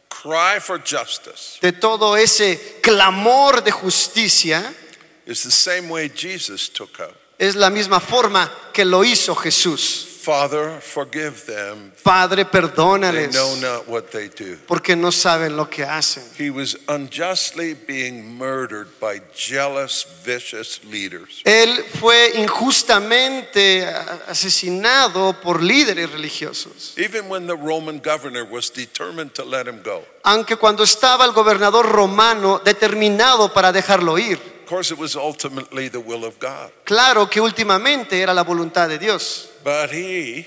cry 0.09 0.59
for 0.59 0.83
justice 0.83 1.57
de 1.61 1.71
todo 1.71 2.17
ese 2.17 2.81
clamor 2.81 3.63
de 3.63 3.71
justicia 3.71 4.73
is 5.25 5.43
the 5.43 5.49
same 5.49 5.89
way 5.89 6.11
Jesus 6.13 6.69
took 6.69 6.99
out. 6.99 7.15
es 7.39 7.55
la 7.55 7.69
misma 7.69 8.01
forma 8.01 8.51
que 8.73 8.83
lo 8.83 9.05
hizo 9.05 9.33
Jesús. 9.33 10.14
Father, 10.25 10.81
forgive 10.81 11.45
them. 11.45 11.91
Padre, 12.03 12.45
perdónales. 12.45 13.31
They 13.31 13.39
know 13.39 13.55
not 13.57 13.87
what 13.87 14.09
they 14.11 14.27
do. 14.27 14.57
porque 14.65 14.95
no 14.95 15.11
saben 15.11 15.55
lo 15.55 15.69
que 15.69 15.85
hacen. 15.85 16.23
He 16.35 16.49
was 16.49 16.75
unjustly 16.87 17.75
being 17.75 18.35
murdered 18.35 18.87
by 18.99 19.21
jealous, 19.35 20.03
vicious 20.25 20.83
leaders. 20.83 21.43
Él 21.43 21.83
fue 21.99 22.31
injustamente 22.39 23.85
asesinado 24.27 25.39
por 25.41 25.61
líderes 25.61 26.11
religiosos. 26.11 26.97
Even 26.97 27.29
when 27.29 27.45
the 27.45 27.55
Roman 27.55 27.99
governor 27.99 28.43
was 28.43 28.71
determined 28.73 29.31
to 29.35 29.45
let 29.45 29.67
him 29.67 29.83
go. 29.83 30.03
Aunque 30.23 30.55
cuando 30.55 30.83
estaba 30.83 31.25
el 31.25 31.33
gobernador 31.33 31.85
romano 31.87 32.59
determinado 32.65 33.53
para 33.53 33.71
dejarlo 33.71 34.17
ir, 34.17 34.54
Of 34.65 34.69
course, 34.69 34.89
it 34.91 34.97
was 34.97 35.15
ultimately 35.15 35.89
the 35.89 35.99
will 35.99 36.25
of 36.25 36.39
God. 36.39 36.71
claro 36.85 37.29
que 37.29 37.39
últimamente 37.39 38.19
era 38.19 38.33
la 38.33 38.43
voluntad 38.43 38.89
de 38.89 38.97
Dios, 38.97 39.49
But 39.63 39.91
he, 39.91 40.43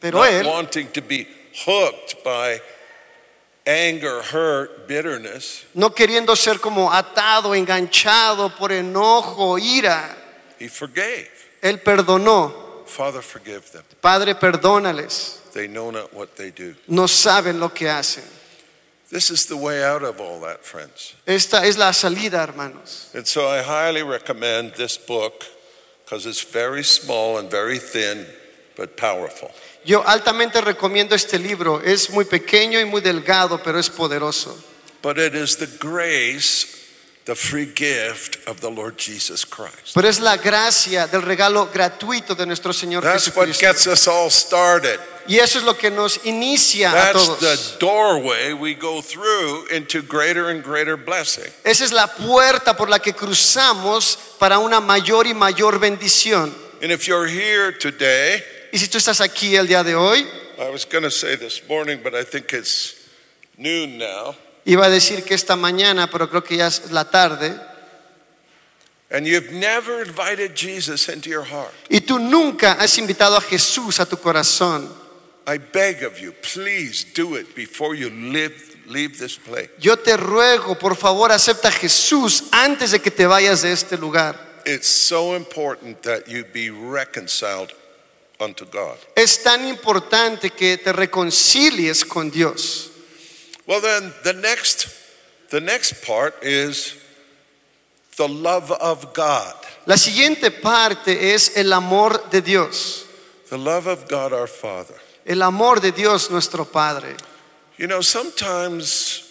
pero 0.00 0.18
not 0.20 0.28
él, 0.30 0.46
wanting 0.46 0.88
to 0.92 1.02
be 1.02 1.26
hooked 1.66 2.24
by 2.24 2.60
anger, 3.66 4.22
hurt, 4.22 4.88
bitterness, 4.88 5.64
no 5.74 5.90
queriendo 5.90 6.34
ser 6.34 6.60
como 6.60 6.90
atado, 6.90 7.54
enganchado 7.54 8.56
por 8.56 8.72
enojo, 8.72 9.58
ira, 9.58 10.16
he 10.58 10.68
forgave. 10.68 11.28
él 11.60 11.78
perdonó. 11.82 12.66
Father, 12.86 13.20
forgive 13.20 13.70
them. 13.70 13.82
Padre, 14.00 14.34
perdónales, 14.34 15.40
They 15.52 15.68
know 15.68 15.90
not 15.90 16.14
what 16.14 16.36
they 16.36 16.50
do. 16.50 16.74
no 16.86 17.06
saben 17.06 17.60
lo 17.60 17.68
que 17.74 17.86
hacen. 17.90 18.24
This 19.10 19.30
is 19.30 19.46
the 19.46 19.56
way 19.56 19.82
out 19.82 20.02
of 20.02 20.20
all 20.20 20.40
that, 20.40 20.64
friends. 20.64 21.14
Esta 21.26 21.64
es 21.66 21.78
la 21.78 21.92
salida, 21.92 22.42
hermanos. 22.46 23.10
And 23.14 23.26
so 23.26 23.48
I 23.48 23.62
highly 23.62 24.02
recommend 24.02 24.74
this 24.74 24.98
book 24.98 25.44
because 26.04 26.26
it's 26.26 26.42
very 26.42 26.84
small 26.84 27.38
and 27.38 27.50
very 27.50 27.78
thin, 27.78 28.26
but 28.76 28.96
powerful. 28.98 29.50
Yo 29.84 30.02
altamente 30.02 30.60
recomiendo 30.60 31.14
este 31.14 31.38
libro. 31.38 31.80
Es 31.80 32.10
muy 32.10 32.24
pequeño 32.24 32.78
y 32.78 32.84
muy 32.84 33.00
delgado, 33.00 33.62
pero 33.62 33.78
es 33.78 33.88
poderoso. 33.88 34.54
But 35.00 35.16
it 35.18 35.34
is 35.34 35.56
the 35.56 35.66
grace, 35.78 36.66
the 37.28 37.34
free 37.34 37.66
gift 37.66 38.38
of 38.48 38.62
the 38.62 38.70
Lord 38.70 38.96
Jesus 38.96 39.44
Christ. 39.44 39.92
Pero 39.94 40.08
es 40.08 40.18
la 40.18 40.38
gracia 40.38 41.06
del 41.06 41.20
regalo 41.20 41.66
gratuito 41.70 42.34
de 42.34 42.46
nuestro 42.46 42.72
Señor 42.72 43.02
That's 43.02 43.36
what 43.36 43.48
gets 43.52 43.86
us 43.86 44.08
all 44.08 44.30
started. 44.30 44.98
Y 45.26 45.36
eso 45.38 45.58
es 45.58 45.64
lo 45.64 45.74
que 45.74 45.90
nos 45.90 46.24
inicia 46.24 46.90
a 46.90 46.94
That's 46.94 47.26
todos. 47.26 47.40
the 47.40 47.78
doorway 47.78 48.54
we 48.54 48.74
go 48.74 49.02
through 49.02 49.66
into 49.70 50.00
greater 50.00 50.48
and 50.48 50.64
greater 50.64 50.96
blessing. 50.96 51.52
Esa 51.64 51.84
es 51.84 51.92
la 51.92 52.06
puerta 52.06 52.74
por 52.74 52.88
la 52.88 52.98
que 52.98 53.12
cruzamos 53.12 54.16
para 54.38 54.58
una 54.58 54.80
mayor 54.80 55.26
y 55.26 55.34
mayor 55.34 55.78
bendición. 55.78 56.54
And 56.80 56.90
if 56.90 57.06
you're 57.06 57.26
here 57.28 57.72
today, 57.72 58.42
Y 58.72 58.78
si 58.78 58.88
tú 58.88 58.96
estás 58.96 59.20
aquí 59.20 59.54
el 59.54 59.66
día 59.66 59.84
de 59.84 59.94
hoy, 59.94 60.26
I 60.58 60.70
was 60.70 60.86
going 60.86 61.04
to 61.04 61.10
say 61.10 61.36
this 61.36 61.60
morning, 61.68 62.00
but 62.02 62.14
I 62.14 62.24
think 62.24 62.54
it's 62.54 62.94
noon 63.58 63.98
now, 63.98 64.34
iba 64.68 64.84
a 64.84 64.90
decir 64.90 65.24
que 65.24 65.34
esta 65.34 65.56
mañana, 65.56 66.10
pero 66.10 66.28
creo 66.28 66.44
que 66.44 66.58
ya 66.58 66.66
es 66.66 66.90
la 66.90 67.10
tarde, 67.10 67.58
and 69.10 69.26
you've 69.26 69.50
never 69.50 70.02
invited 70.02 70.54
Jesus 70.54 71.08
into 71.08 71.30
your 71.30 71.44
heart. 71.44 71.72
y 71.88 72.00
tú 72.02 72.18
nunca 72.18 72.72
has 72.72 72.98
invitado 72.98 73.36
a 73.36 73.40
Jesús 73.40 73.98
a 73.98 74.04
tu 74.06 74.18
corazón, 74.18 74.86
I 75.46 75.56
beg 75.56 76.04
of 76.04 76.20
you, 76.20 76.34
please 76.42 77.06
do 77.14 77.36
it 77.36 77.54
before 77.56 77.96
you 77.96 78.10
live, 78.10 78.52
leave 78.86 79.18
this 79.18 79.38
place. 79.38 79.70
yo 79.78 79.96
te 79.96 80.14
ruego, 80.18 80.78
por 80.78 80.96
favor, 80.96 81.32
acepta 81.32 81.68
a 81.68 81.72
Jesús 81.72 82.44
antes 82.52 82.90
de 82.90 82.98
que 82.98 83.10
te 83.10 83.26
vayas 83.26 83.62
de 83.62 83.72
este 83.72 83.96
lugar. 83.96 84.38
It's 84.66 84.86
so 84.86 85.34
important 85.34 86.02
that 86.02 86.28
you 86.28 86.44
be 86.44 86.68
reconciled 86.68 87.72
unto 88.38 88.66
God. 88.66 88.98
Es 89.16 89.42
tan 89.42 89.66
importante 89.66 90.50
que 90.50 90.76
te 90.76 90.92
reconcilies 90.92 92.04
con 92.04 92.30
Dios. 92.30 92.90
Well, 93.68 93.82
then 93.82 94.14
the 94.24 94.32
next, 94.32 94.88
the 95.50 95.60
next 95.60 96.02
part 96.02 96.34
is 96.42 96.96
the 98.16 98.26
love 98.26 98.72
of 98.72 99.12
God. 99.12 99.54
La 99.86 99.96
siguiente 99.96 100.50
parte 100.50 101.34
es 101.34 101.54
el 101.54 101.72
amor 101.74 102.30
de 102.30 102.40
Dios, 102.40 103.04
The 103.50 103.58
love 103.58 103.86
of 103.86 104.08
God 104.08 104.32
our 104.32 104.46
Father. 104.46 104.94
el 105.26 105.42
amor 105.42 105.80
de 105.80 105.92
Dios 105.92 106.30
nuestro 106.30 106.64
Padre. 106.64 107.14
You 107.76 107.86
know, 107.86 108.00
sometimes 108.00 109.22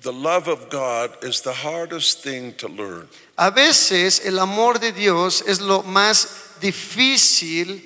the 0.00 0.12
love 0.12 0.48
of 0.48 0.70
God 0.70 1.22
is 1.22 1.42
the 1.42 1.52
hardest 1.52 2.22
thing 2.22 2.54
to 2.54 2.68
learn. 2.68 3.06
A 3.36 3.50
veces 3.50 4.24
el 4.24 4.38
amor 4.38 4.78
de 4.78 4.92
Dios 4.92 5.42
es 5.46 5.60
lo 5.60 5.82
más 5.82 6.58
difícil 6.58 7.82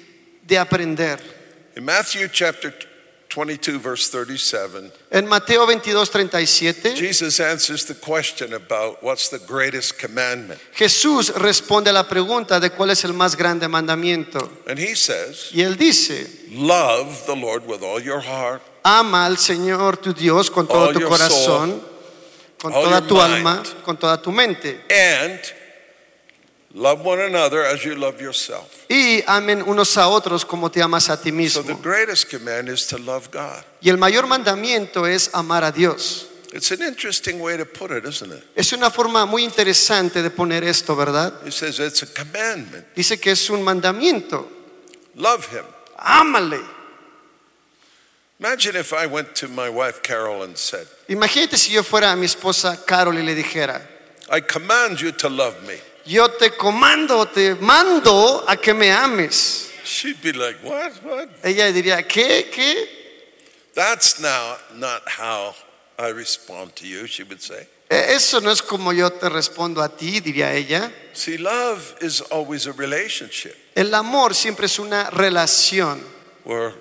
de 0.47 0.59
aprender. 0.59 1.19
In 1.76 1.85
Matthew 1.85 2.28
chapter 2.28 2.73
22, 3.38 3.78
verse 3.78 4.09
37, 4.11 4.90
En 5.11 5.26
Mateo 5.28 5.64
22, 5.64 6.11
37, 6.11 6.97
Jesus 6.97 7.38
answers 7.40 7.85
the 7.87 7.95
question 7.95 8.52
about 8.52 9.02
what's 9.02 9.28
the 9.28 9.38
greatest 9.38 9.99
commandment. 9.99 10.61
Jesús 10.75 11.33
responde 11.35 11.90
a 11.90 11.92
la 11.92 12.09
pregunta 12.09 12.59
de 12.61 12.71
cuál 12.71 12.90
es 12.90 13.04
el 13.04 13.12
más 13.12 13.37
grande 13.37 13.68
mandamiento. 13.68 14.50
And 14.66 14.78
he 14.78 14.95
says, 14.97 15.50
Y 15.52 15.62
él 15.62 15.76
dice, 15.76 16.26
Love 16.50 17.25
the 17.26 17.37
Lord 17.37 17.64
with 17.66 17.83
all 17.83 18.00
your 18.00 18.21
heart, 18.21 18.61
ama 18.83 19.26
al 19.26 19.37
Señor 19.38 19.99
tu 19.99 20.12
Dios 20.12 20.50
con 20.50 20.66
todo 20.66 20.92
tu 20.92 21.00
corazón, 21.00 21.80
con 22.61 22.73
all 22.75 22.85
toda 22.85 23.07
tu 23.07 23.14
mind. 23.14 23.25
alma, 23.25 23.62
con 23.85 23.97
toda 23.97 24.21
tu 24.21 24.33
mente. 24.33 24.80
and 24.90 25.40
love 26.78 27.04
one 27.04 27.20
another 27.20 27.64
as 27.64 27.85
you 27.85 27.94
love 27.94 28.20
yourself. 28.20 28.87
Y 28.88 29.23
amen 29.26 29.62
unos 29.62 29.97
a 29.97 30.08
otros 30.08 30.44
como 30.44 30.70
te 30.70 30.80
amas 30.80 31.11
a 31.11 31.20
ti 31.20 31.32
mismo. 31.32 31.62
So 31.62 31.75
the 31.75 31.75
greatest 31.75 32.30
command 32.30 32.68
is 32.68 32.87
to 32.87 32.99
love 32.99 33.30
God. 33.30 33.64
Y 33.82 33.90
el 33.90 33.99
mayor 33.99 34.26
mandamiento 34.26 35.06
es 35.06 35.30
amar 35.35 35.64
a 35.64 35.73
Dios. 35.73 36.28
It's 36.52 36.70
an 36.70 36.80
interesting 36.80 37.40
way 37.40 37.58
to 37.58 37.66
put 37.66 37.90
it, 37.90 38.06
isn't 38.06 38.32
it? 38.32 38.42
Es 38.56 38.73
una 38.73 38.90
forma 38.90 39.26
muy 39.26 39.44
interesante 39.44 40.23
de 40.23 40.30
poner 40.30 40.64
esto, 40.64 40.97
¿verdad? 40.97 41.35
He 41.44 41.50
says 41.50 41.78
it's 41.78 42.02
a 42.02 42.06
commandment. 42.06 42.87
Dice 42.94 43.20
que 43.20 43.32
es 43.32 43.50
un 43.50 43.62
mandamiento. 43.62 44.49
Love 45.14 45.47
him. 45.52 45.64
Ámale. 45.99 46.61
Imagine 48.40 48.76
if 48.76 48.92
I 48.92 49.06
went 49.06 49.35
to 49.35 49.49
my 49.49 49.68
wife 49.68 50.00
Carol 50.02 50.44
and 50.44 50.56
said, 50.56 50.87
Imagínate 51.08 51.58
si 51.58 51.73
yo 51.73 51.82
fuera 51.82 52.12
a 52.12 52.16
mi 52.16 52.26
esposa 52.26 52.87
Carol 52.87 53.16
y 53.16 53.23
le 53.23 53.35
dijera, 53.35 53.82
I 54.30 54.40
command 54.40 55.00
you 55.00 55.11
to 55.12 55.28
love 55.28 55.66
me. 55.66 55.75
Yo 56.09 56.29
te 56.31 56.50
comando, 56.57 57.27
te 57.27 57.55
mando 57.57 58.45
a 58.49 58.57
que 58.57 58.73
me 58.73 58.91
ames. 58.91 59.71
She'd 59.85 60.21
be 60.23 60.33
like, 60.33 60.59
What? 60.62 60.93
What? 61.05 61.29
Ella 61.45 61.71
diría, 61.73 62.07
¿qué? 62.07 62.50
¿Qué? 62.50 62.88
That's 63.75 64.19
now 64.21 64.57
not 64.75 65.03
how 65.07 65.55
I 65.99 66.09
respond 66.12 66.75
to 66.77 66.87
you, 66.87 67.07
she 67.07 67.23
would 67.23 67.41
say. 67.41 67.67
Eh, 67.91 68.15
Eso 68.15 68.41
no 68.41 68.50
es 68.50 68.61
como 68.62 68.93
yo 68.93 69.11
te 69.11 69.29
respondo 69.29 69.83
a 69.83 69.88
ti, 69.88 70.21
diría 70.21 70.53
ella. 70.53 70.91
See, 71.15 71.38
love 71.38 71.95
is 72.00 72.21
always 72.31 72.67
a 72.67 72.73
relationship 72.73 73.55
El 73.75 73.95
amor 73.95 74.35
siempre 74.35 74.67
es 74.67 74.79
una 74.79 75.09
relación 75.11 76.03
where 76.45 76.75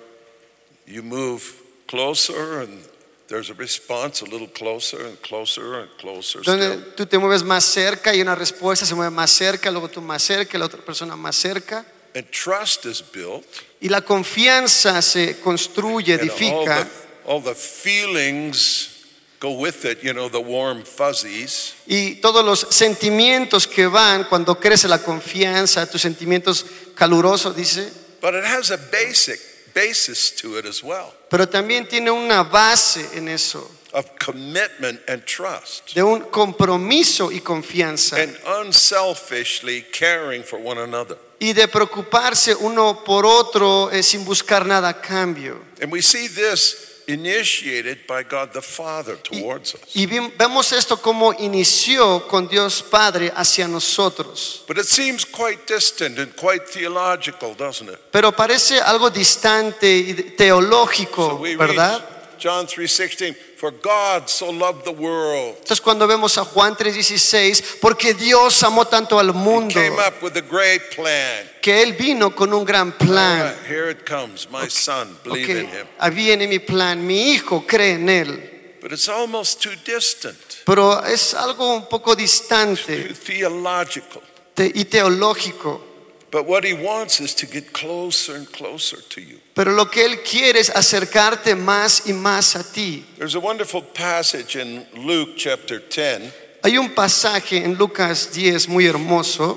you 0.86 1.02
move 1.02 1.42
closer 1.86 2.60
and 2.60 2.84
there's 3.28 3.50
a 3.50 3.54
response 3.54 4.22
a 4.22 4.24
little 4.24 4.48
closer 4.48 5.06
and 5.06 5.20
closer 5.22 5.80
and 5.80 5.90
closer. 5.98 6.42
donde 6.42 6.66
Still. 6.78 6.94
tú 6.96 7.06
te 7.06 7.18
mueves 7.18 7.42
más 7.42 7.64
cerca 7.64 8.14
y 8.14 8.20
una 8.20 8.34
respuesta 8.34 8.84
se 8.86 8.94
mueve 8.94 9.10
más 9.10 9.30
cerca, 9.30 9.70
luego 9.70 9.88
tú 9.88 10.00
más 10.00 10.22
cerca 10.22 10.58
la 10.58 10.64
otra 10.66 10.80
persona 10.84 11.14
más 11.16 11.36
cerca. 11.36 11.84
And 12.14 12.26
trust 12.30 12.86
is 12.86 13.02
built. 13.12 13.44
Y 13.80 13.88
la 13.88 14.00
confianza 14.00 15.00
se 15.02 15.38
construye, 15.40 16.14
And 16.14 16.22
all 16.22 16.28
edifica. 16.28 16.84
the, 16.84 17.30
all 17.30 17.40
the 17.42 17.54
feelings 17.54 19.04
go 19.40 19.52
with 19.52 19.84
it, 19.84 20.02
you 20.02 20.12
know, 20.12 20.28
the 20.28 20.40
warm 20.40 20.82
fuzzies. 20.84 21.74
Y 21.86 22.16
todos 22.16 22.44
los 22.44 22.66
sentimientos 22.74 23.66
que 23.68 23.86
van 23.86 24.24
cuando 24.24 24.58
crece 24.58 24.88
la 24.88 24.98
confianza, 25.02 25.86
tus 25.88 26.00
sentimientos 26.02 26.64
calurosos, 26.94 27.54
dice, 27.54 27.88
But 28.20 28.34
it 28.34 28.44
has 28.44 28.70
a 28.72 28.78
basic 28.90 29.38
basis 29.78 30.34
to 30.34 30.58
it 30.58 30.66
as 30.66 30.82
well 30.82 31.12
pero 31.28 31.48
también 31.48 31.86
tiene 31.86 32.10
una 32.10 32.42
base 32.42 33.06
en 33.14 33.28
eso, 33.28 33.70
of 33.92 34.06
commitment 34.18 35.00
and 35.08 35.24
trust 35.24 35.94
de 35.94 36.02
un 36.02 36.20
compromiso 36.30 37.30
y 37.30 37.40
confianza, 37.40 38.16
and 38.16 38.36
unselfishly 38.62 39.82
caring 39.92 40.42
for 40.42 40.58
one 40.58 40.80
another. 40.80 41.16
y 41.38 41.52
de 41.52 41.68
preocuparse 41.68 42.54
uno 42.54 43.04
por 43.04 43.24
otro 43.24 43.90
eh, 43.90 44.02
sin 44.02 44.24
buscar 44.24 44.66
nada 44.66 44.88
a 44.88 45.00
cambio. 45.00 45.60
And 45.80 45.92
we 45.92 46.02
see 46.02 46.28
this 46.28 46.87
initiated 47.08 48.06
by 48.06 48.22
God 48.22 48.52
the 48.52 48.60
Father 48.60 49.16
towards 49.16 49.74
us. 49.74 49.80
Y 49.94 50.06
vemos 50.06 50.72
esto 50.72 50.98
como 50.98 51.32
inició 51.32 52.28
con 52.28 52.46
Dios 52.46 52.82
Padre 52.82 53.32
hacia 53.34 53.66
nosotros. 53.66 54.62
But 54.68 54.78
it 54.78 54.84
seems 54.84 55.24
quite 55.24 55.66
distant 55.66 56.18
and 56.18 56.34
quite 56.36 56.64
theological, 56.70 57.54
doesn't 57.56 57.88
it? 57.88 57.98
Pero 58.12 58.30
parece 58.32 58.78
algo 58.80 59.10
distante 59.10 59.90
y 59.90 60.14
So 60.14 60.22
teológico, 60.36 61.34
we 61.40 61.56
¿verdad? 61.56 61.98
read 61.98 62.38
John 62.40 62.66
3:16, 62.66 63.34
for 63.58 63.72
God 63.72 64.28
so 64.28 64.50
loved 64.52 64.84
the 64.84 64.90
world. 64.92 65.56
Entonces 65.58 65.80
cuando 65.80 66.06
vemos 66.06 66.38
a 66.38 66.44
Juan 66.44 66.76
3:16, 66.76 67.78
porque 67.80 68.14
Dios 68.14 68.62
amó 68.62 68.86
tanto 68.86 69.18
al 69.18 69.32
mundo 69.34 69.74
came 69.74 69.90
up 69.98 70.22
with 70.22 70.36
a 70.36 70.40
great 70.40 70.94
plan. 70.94 71.50
que 71.60 71.82
Él 71.82 71.94
vino 71.94 72.34
con 72.34 72.52
un 72.54 72.64
gran 72.64 72.92
plan. 72.92 73.48
right, 73.56 73.66
here 73.68 73.90
it 73.90 74.06
comes, 74.08 74.48
my 74.50 74.68
son, 74.70 75.18
believe 75.24 75.50
in 75.60 75.66
Ok, 75.66 75.72
him. 75.74 75.86
ahí 75.98 76.10
viene 76.14 76.46
mi 76.46 76.58
plan, 76.60 77.04
mi 77.04 77.32
hijo 77.32 77.64
cree 77.66 77.94
en 77.94 78.08
Él. 78.08 78.54
But 78.80 78.92
it's 78.92 79.08
almost 79.08 79.60
too 79.60 79.72
distant, 79.84 80.38
Pero 80.64 81.04
es 81.04 81.34
algo 81.34 81.74
un 81.74 81.86
poco 81.88 82.12
too 82.14 82.20
distante 82.22 83.12
theological. 83.26 84.22
te- 84.54 84.70
y 84.72 84.84
teológico. 84.84 85.84
But 86.30 86.46
what 86.46 86.64
he 86.64 86.74
wants 86.74 87.20
is 87.20 87.34
to 87.36 87.46
get 87.46 87.72
closer 87.72 88.36
and 88.36 88.46
closer 88.52 88.98
to 89.00 89.20
you. 89.20 89.38
Pero 89.54 89.72
lo 89.72 89.86
que 89.86 90.04
Él 90.04 90.22
quiere 90.22 90.58
es 90.58 90.68
acercarte 90.68 91.56
más 91.56 92.06
y 92.06 92.12
más 92.12 92.54
a 92.54 92.62
ti. 92.62 93.04
There's 93.16 93.34
a 93.34 93.40
wonderful 93.40 93.82
passage 93.82 94.56
in 94.56 94.86
Luke 94.94 95.36
chapter 95.36 95.78
10 95.80 96.32
Hay 96.64 96.76
un 96.76 96.94
pasaje 96.94 97.64
en 97.64 97.76
Lucas 97.76 98.32
10 98.32 98.68
muy 98.68 98.84
hermoso 98.84 99.56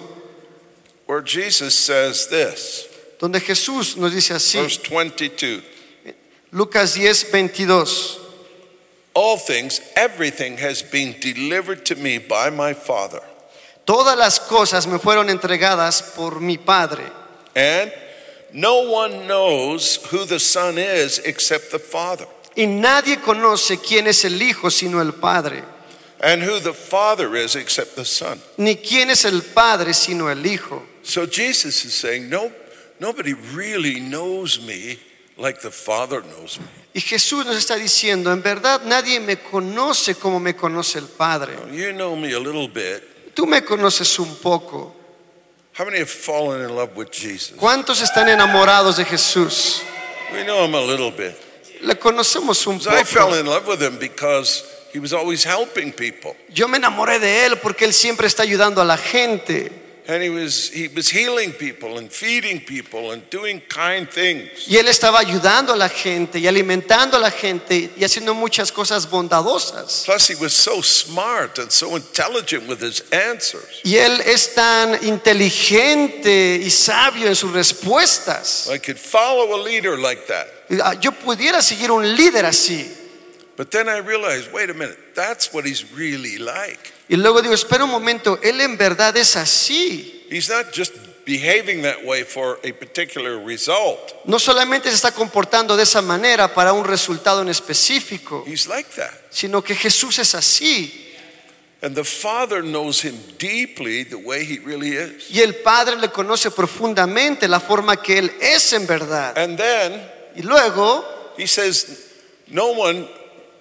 where 1.08 1.22
Jesus 1.22 1.74
says 1.74 2.28
this, 2.28 2.88
donde 3.20 3.42
Jesús 3.42 3.98
nos 3.98 4.14
dice 4.14 4.36
así. 4.36 4.62
verse 4.62 4.78
22. 4.78 5.62
Lucas 6.52 6.96
10, 6.96 7.32
22. 7.32 8.20
All 9.14 9.38
things, 9.38 9.82
everything 9.96 10.58
has 10.58 10.82
been 10.82 11.16
delivered 11.20 11.86
to 11.86 11.96
me 11.96 12.18
by 12.18 12.50
my 12.50 12.74
Father. 12.74 13.22
Todas 13.86 14.18
las 14.18 14.40
cosas 14.40 14.88
me 14.88 15.00
fueron 15.00 15.30
entregadas 15.30 16.02
por 16.16 16.40
mi 16.40 16.58
Padre. 16.58 17.04
And 17.56 17.92
no 18.54 18.76
one 18.82 19.26
knows 19.28 20.00
who 20.12 20.26
the 20.26 20.40
Son 20.40 20.78
is 20.78 21.20
except 21.26 21.72
the 21.72 21.80
Father, 21.80 22.28
Y 22.56 22.66
nadie 22.68 23.18
conoce 23.22 23.80
quién 23.80 24.08
es 24.08 24.24
el 24.26 24.42
Hijo 24.42 24.70
sino 24.70 25.02
el 25.02 25.14
Padre. 25.14 25.64
and 26.24 26.44
who 26.44 26.60
the 26.60 26.74
Father 26.74 27.36
is 27.36 27.56
except 27.56 27.96
the 27.96 28.06
Son. 28.06 28.40
Ni 28.58 28.76
quién 28.76 29.10
es 29.10 29.26
el 29.26 29.42
Padre 29.42 29.94
sino 29.94 30.30
el 30.30 30.46
Hijo. 30.46 30.84
So 31.02 31.26
Jesus 31.26 31.84
is 31.84 31.94
saying, 31.96 32.30
no, 32.30 32.52
nobody 33.00 33.34
really 33.56 34.00
knows 34.00 34.60
me 34.62 35.00
like 35.38 35.62
the 35.62 35.72
Father 35.72 36.22
knows 36.22 36.60
me. 36.60 36.66
Y 36.94 37.00
Jesús 37.02 37.46
nos 37.46 37.56
está 37.58 37.76
diciendo, 37.76 38.32
en 38.32 38.44
verdad 38.44 38.82
nadie 38.86 39.20
me 39.20 39.38
conoce 39.38 40.14
como 40.16 40.40
me 40.40 40.56
conoce 40.56 41.00
el 41.00 41.08
Padre. 41.08 41.54
You 41.72 41.92
know 41.94 42.16
me 42.16 42.34
a 42.34 42.40
little 42.40 42.68
bit. 42.68 43.02
Tú 43.34 43.46
me 43.46 43.64
conoces 43.64 44.18
un 44.20 44.36
poco. 44.36 44.96
How 45.78 45.86
many 45.86 46.00
have 46.00 46.10
fallen 46.10 46.62
in 46.70 46.76
love 46.76 46.96
with 46.96 47.10
Jesus? 47.12 47.54
¿Cuántos 47.58 48.02
están 48.02 48.28
enamorados 48.28 48.98
de 48.98 49.06
Jesús? 49.06 49.82
We 50.34 50.44
know 50.44 50.66
him 50.66 50.76
a 50.76 50.82
little 50.82 51.12
bit. 51.12 51.36
Le 51.82 51.96
conocemos 51.96 52.66
un 52.68 52.80
So 52.80 52.92
I 52.92 53.04
fell 53.04 53.28
poco. 53.28 53.40
in 53.40 53.46
love 53.46 53.68
with 53.68 53.82
him 53.82 53.98
because 53.98 54.64
he 54.94 55.00
was 55.00 55.14
always 55.14 55.44
helping 55.46 55.92
people. 55.94 56.36
Yo 56.50 56.68
me 56.68 56.78
enamoré 56.78 57.20
de 57.20 57.46
él 57.46 57.58
porque 57.60 57.86
él 57.86 57.94
siempre 57.94 58.28
está 58.28 58.44
ayudando 58.44 58.82
a 58.82 58.86
la 58.86 58.98
gente. 58.98 59.72
And 60.12 60.22
he 60.22 60.30
was 60.30 60.70
he 60.74 60.90
was 60.90 61.08
healing 61.08 61.54
people 61.54 61.98
and 61.98 62.12
feeding 62.12 62.60
people 62.60 63.12
and 63.12 63.24
doing 63.30 63.62
kind 63.70 64.10
things. 64.10 64.68
Y 64.68 64.76
él 64.76 64.90
estaba 64.90 65.20
ayudando 65.20 65.72
a 65.72 65.78
la 65.78 65.88
gente 65.88 66.38
y 66.38 66.48
alimentando 66.48 67.16
a 67.16 67.20
la 67.22 67.32
gente 67.32 67.90
y 67.96 68.04
haciendo 68.04 68.34
muchas 68.34 68.74
cosas 68.74 69.10
bondadosas. 69.10 70.04
Plus 70.06 70.28
he 70.28 70.36
was 70.36 70.52
so 70.52 70.82
smart 70.82 71.60
and 71.60 71.72
so 71.72 71.96
intelligent 71.96 72.68
with 72.68 72.82
his 72.82 73.06
answers. 73.14 73.80
Y 73.86 73.96
él 73.96 74.20
es 74.26 74.54
tan 74.54 75.02
inteligente 75.02 76.60
y 76.62 76.70
sabio 76.70 77.28
en 77.28 77.36
sus 77.36 77.54
respuestas. 77.54 78.68
I 78.70 78.80
could 78.80 79.00
follow 79.00 79.56
a 79.56 79.64
leader 79.64 79.98
like 79.98 80.28
that. 80.28 80.48
Ah, 80.84 80.94
Yo 81.00 81.14
pudiera 81.14 81.62
seguir 81.62 81.90
un 81.90 82.18
líder 82.18 82.46
así. 82.46 82.86
But 83.56 83.72
then 83.72 83.88
I 83.88 84.00
realized, 84.00 84.52
wait 84.52 84.70
a 84.70 84.74
minute, 84.74 85.16
that's 85.16 85.54
what 85.54 85.66
he's 85.66 85.94
really 85.94 86.38
like. 86.38 86.92
Y 87.12 87.18
luego 87.18 87.42
digo, 87.42 87.54
espera 87.54 87.84
un 87.84 87.92
momento, 87.92 88.40
él 88.42 88.62
en 88.62 88.78
verdad 88.78 89.18
es 89.18 89.36
así. 89.36 90.26
He's 90.30 90.48
not 90.48 90.74
just 90.74 90.94
behaving 91.26 91.82
that 91.82 92.06
way 92.06 92.24
for 92.24 92.58
a 92.64 92.72
particular 92.72 93.38
result. 93.46 94.14
No 94.24 94.40
solamente 94.40 94.88
se 94.90 94.96
está 94.96 95.12
comportando 95.12 95.76
de 95.76 95.84
esa 95.84 96.02
manera 96.02 96.54
para 96.54 96.72
un 96.72 96.86
resultado 96.86 97.42
en 97.42 97.50
específico, 97.50 98.46
He's 98.48 98.66
like 98.66 98.90
that. 98.96 99.12
sino 99.30 99.62
que 99.62 99.76
Jesús 99.76 100.20
es 100.20 100.34
así. 100.36 101.10
And 101.82 101.96
the 101.96 102.06
Father 102.06 102.64
knows 102.64 103.04
him 103.04 103.20
deeply 103.38 104.06
the 104.06 104.16
way 104.16 104.46
he 104.46 104.60
really 104.60 104.96
is. 104.96 105.30
Y 105.30 105.42
el 105.42 105.56
Padre 105.56 105.98
le 105.98 106.12
conoce 106.12 106.50
profundamente 106.50 107.50
la 107.50 107.60
forma 107.60 108.02
que 108.02 108.20
él 108.20 108.32
es 108.40 108.72
en 108.72 108.88
verdad. 108.88 109.38
And 109.38 109.58
then 109.58 110.02
Y 110.38 110.44
luego 110.44 111.04
he 111.38 111.46
says, 111.46 112.08
no 112.48 112.68
one 112.68 113.06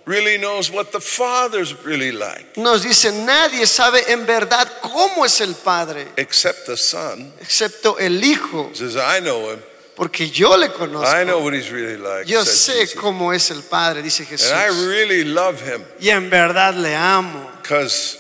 really 0.07 0.39
knows 0.39 0.71
what 0.71 0.91
the 0.93 1.01
Father's 1.01 1.75
really 1.85 2.11
like 2.13 2.57
nos 2.57 2.83
dice, 2.83 3.13
nadie 3.13 3.67
sabe 3.67 4.03
en 4.09 4.27
verdad 4.27 4.67
cómo 4.83 5.25
es 5.25 5.41
el 5.41 5.55
Padre, 5.55 6.09
except 6.17 6.67
the 6.67 6.77
Son. 6.77 7.33
excepto 7.41 7.99
el 7.99 8.23
Hijo. 8.23 8.71
Says, 8.75 8.97
I 8.97 9.21
know 9.21 9.51
him. 9.53 9.61
porque 9.97 10.31
yo 10.31 10.57
le 10.57 10.69
conozco. 10.69 11.07
I 11.07 11.25
know 11.25 11.41
what 11.41 11.53
he's 11.53 11.71
really 11.71 11.99
like. 11.99 12.27
Yo 12.27 12.43
sé 12.45 12.81
Jesus. 12.87 12.95
cómo 13.01 13.33
es 13.35 13.51
el 13.51 13.63
Padre, 13.63 14.03
dice 14.03 14.25
Jesús. 14.25 14.51
And 14.51 14.59
I 14.59 14.87
really 14.89 15.25
love 15.25 15.61
him 15.61 15.85
Y 16.01 16.09
en 16.09 16.31
verdad 16.31 16.75
le 16.75 16.95
amo, 16.97 17.51
because 17.63 18.17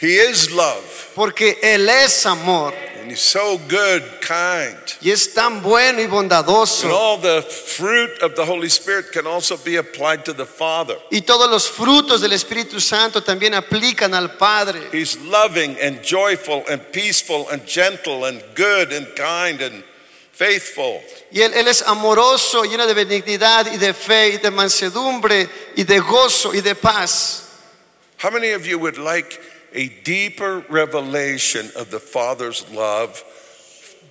he 0.00 0.16
is 0.16 0.50
love. 0.50 1.10
porque 1.14 1.58
Él 1.62 1.88
es 1.88 2.24
amor 2.26 2.72
And 3.02 3.10
he's 3.10 3.20
so 3.20 3.58
good, 3.68 4.02
kind. 4.20 4.78
y 5.00 5.10
es 5.10 5.34
tan 5.34 5.60
bueno 5.60 6.00
y 6.00 6.06
bondadoso. 6.06 6.84
And 6.84 6.92
all 6.92 7.18
the 7.18 7.42
fruit 7.42 8.22
of 8.22 8.36
the 8.36 8.44
Holy 8.44 8.68
Spirit 8.68 9.10
can 9.10 9.26
also 9.26 9.56
be 9.56 9.76
applied 9.76 10.24
to 10.24 10.32
the 10.32 10.46
Father. 10.46 10.96
Y 11.10 11.22
todos 11.22 11.50
los 11.50 11.68
frutos 11.68 12.20
del 12.20 12.32
Espíritu 12.32 12.80
Santo 12.80 13.20
también 13.22 13.54
aplican 13.54 14.14
al 14.14 14.36
Padre. 14.36 14.88
He's 14.92 15.16
loving 15.16 15.76
and 15.82 16.00
joyful 16.02 16.62
and 16.70 16.80
peaceful 16.92 17.48
and 17.50 17.66
gentle 17.66 18.24
and 18.24 18.40
good 18.54 18.92
and 18.92 19.08
kind 19.16 19.60
and 19.60 19.82
faithful. 20.30 21.02
Y 21.32 21.40
él, 21.40 21.52
él 21.54 21.66
es 21.66 21.82
amoroso, 21.82 22.62
lleno 22.64 22.86
de 22.86 22.94
benignidad 22.94 23.66
y 23.72 23.78
de 23.78 23.92
fe 23.92 24.34
y 24.34 24.36
de 24.36 24.50
mansedumbre 24.52 25.48
y 25.74 25.82
de 25.82 25.98
gozo 25.98 26.54
y 26.54 26.60
de 26.60 26.76
paz. 26.76 27.48
How 28.22 28.30
many 28.30 28.52
of 28.52 28.64
you 28.64 28.78
would 28.78 28.98
like 28.98 29.40
a 29.74 29.88
deeper 30.04 30.64
revelation 30.68 31.70
of 31.76 31.90
the 31.90 31.98
Father's 31.98 32.68
love, 32.70 33.22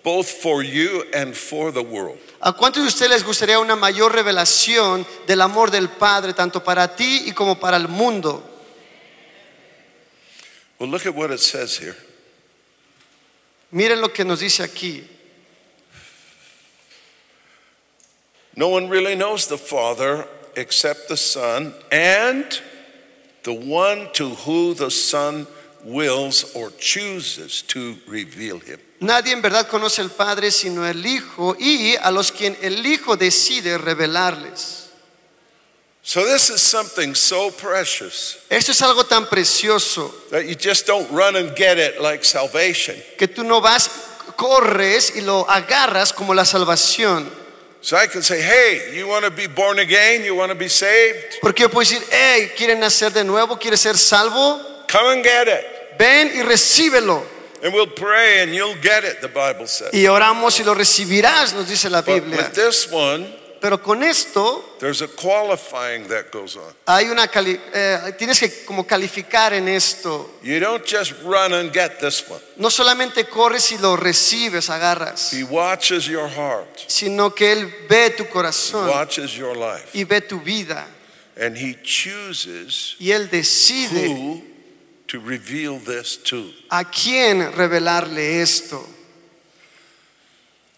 both 0.03 0.29
for 0.29 0.63
you 0.63 1.05
and 1.13 1.35
for 1.35 1.71
the 1.71 1.83
world? 1.83 2.17
¿A 2.41 2.53
cuántos 2.53 2.83
de 2.83 2.87
ustedes 2.87 3.09
les 3.09 3.23
gustaría 3.23 3.59
una 3.59 3.75
mayor 3.75 4.11
revelación 4.13 5.05
del 5.27 5.41
amor 5.41 5.69
del 5.69 5.89
Padre, 5.89 6.33
tanto 6.33 6.63
para 6.63 6.95
ti 6.95 7.23
y 7.27 7.33
como 7.33 7.55
para 7.55 7.77
el 7.77 7.87
mundo? 7.87 8.43
Well, 10.79 10.89
look 10.89 11.05
at 11.05 11.13
what 11.13 11.29
it 11.29 11.39
says 11.39 11.77
here. 11.77 11.95
Miren 13.71 14.01
lo 14.01 14.09
que 14.09 14.25
nos 14.25 14.39
dice 14.39 14.63
aquí. 14.63 15.03
No 18.55 18.69
one 18.69 18.89
really 18.89 19.15
knows 19.15 19.47
the 19.47 19.57
Father 19.57 20.27
except 20.55 21.07
the 21.07 21.15
Son 21.15 21.73
and 21.91 22.61
the 23.43 23.53
one 23.53 24.09
to 24.13 24.29
who 24.45 24.73
the 24.73 24.91
Son 24.91 25.47
wills 25.83 26.55
or 26.55 26.71
chooses 26.77 27.63
to 27.63 27.97
reveal 28.07 28.59
him. 28.59 28.79
Nadie 28.99 29.33
en 29.33 29.41
verdad 29.41 29.67
conoce 29.67 29.99
al 29.99 30.11
Padre 30.11 30.51
sino 30.51 30.85
el 30.85 31.03
Hijo 31.05 31.55
y 31.59 31.95
a 31.95 32.11
los 32.11 32.31
quien 32.31 32.55
el 32.61 32.85
Hijo 32.85 33.17
decide 33.17 33.77
revelarles. 33.77 34.89
So, 36.03 36.25
this 36.25 36.49
is 36.49 36.61
something 36.61 37.13
so 37.13 37.51
precious 37.51 38.39
Esto 38.49 38.71
es 38.71 38.81
algo 38.81 39.03
tan 39.05 39.27
precioso 39.27 40.11
that 40.31 40.45
you 40.45 40.55
just 40.55 40.87
don't 40.87 41.07
run 41.11 41.35
and 41.35 41.55
get 41.55 41.77
it 41.77 42.01
like 42.01 42.23
salvation. 42.23 42.95
que 43.19 43.27
tú 43.27 43.43
no 43.43 43.61
vas, 43.61 43.89
corres 44.35 45.15
y 45.15 45.21
lo 45.21 45.45
agarras 45.47 46.11
como 46.11 46.33
la 46.33 46.43
salvación. 46.45 47.40
So, 47.81 47.97
I 47.97 48.05
can 48.05 48.21
say, 48.21 48.41
hey, 48.41 48.95
you 48.95 49.07
want 49.07 49.25
to 49.25 49.31
be 49.31 49.47
born 49.47 49.79
again? 49.79 50.23
You 50.23 50.35
want 50.35 50.51
to 50.51 50.57
be 50.57 50.69
saved? 50.69 51.39
Porque 51.41 51.61
yo 51.61 51.69
puedo 51.69 51.81
decir, 51.81 52.01
hey, 52.11 52.51
¿quieren 52.55 52.79
nacer 52.79 53.11
de 53.11 53.23
nuevo? 53.23 53.57
¿Quieres 53.57 53.79
ser 53.79 53.97
salvo? 53.97 54.61
Come 54.87 55.13
and 55.13 55.23
get 55.23 55.47
it. 55.47 55.97
Ven 55.97 56.29
y 56.35 56.43
recíbelo. 56.43 57.23
And 57.63 57.73
we'll 57.73 57.87
pray 57.87 58.41
and 58.41 58.53
you'll 58.53 58.75
get 58.81 59.03
it, 59.03 59.21
the 59.21 59.27
Bible 59.27 59.67
says. 59.67 59.93
Y 59.93 60.05
oramos 60.05 60.59
y 60.59 60.63
lo 60.63 60.73
recibirás, 60.73 61.53
nos 61.53 61.67
dice 61.67 61.89
la 61.89 62.01
Biblia. 62.01 62.37
But 62.37 62.49
with 62.49 62.55
this 62.55 62.91
one, 62.91 63.27
Pero 63.61 63.81
con 63.81 64.01
esto 64.01 64.75
there's 64.79 65.03
a 65.03 65.07
qualifying 65.07 66.07
that 66.07 66.31
goes 66.31 66.55
on. 66.55 66.73
hay 66.87 67.05
una 67.09 67.27
cali- 67.27 67.59
eh, 67.73 68.11
tienes 68.17 68.39
que 68.39 68.65
como 68.65 68.87
calificar 68.87 69.53
en 69.53 69.67
esto. 69.67 70.39
You 70.41 70.59
don't 70.59 70.83
just 70.83 71.13
run 71.23 71.53
and 71.53 71.71
get 71.71 71.99
this 71.99 72.23
one. 72.27 72.41
No 72.57 72.69
solamente 72.71 73.25
corres 73.29 73.71
y 73.71 73.77
lo 73.77 73.95
recibes, 73.95 74.69
agarras, 74.71 75.31
He 75.31 75.43
watches 75.43 76.05
your 76.07 76.27
heart, 76.27 76.79
sino 76.87 77.35
que 77.35 77.51
él 77.51 77.71
ve 77.87 78.09
tu 78.17 78.23
He 78.23 78.29
corazón 78.29 78.89
watches 78.89 79.31
your 79.37 79.55
life, 79.55 79.89
y 79.93 80.05
ve 80.05 80.21
tu 80.21 80.39
vida 80.41 80.87
and 81.39 81.55
He 81.55 81.75
chooses 81.83 82.95
y 82.99 83.11
él 83.11 83.29
decide 83.29 84.07
who 84.09 84.41
to 85.07 85.19
reveal 85.19 85.79
this 85.79 86.17
to. 86.23 86.51
a 86.71 86.83
quién 86.85 87.51
revelarle 87.53 88.41
esto. 88.41 88.83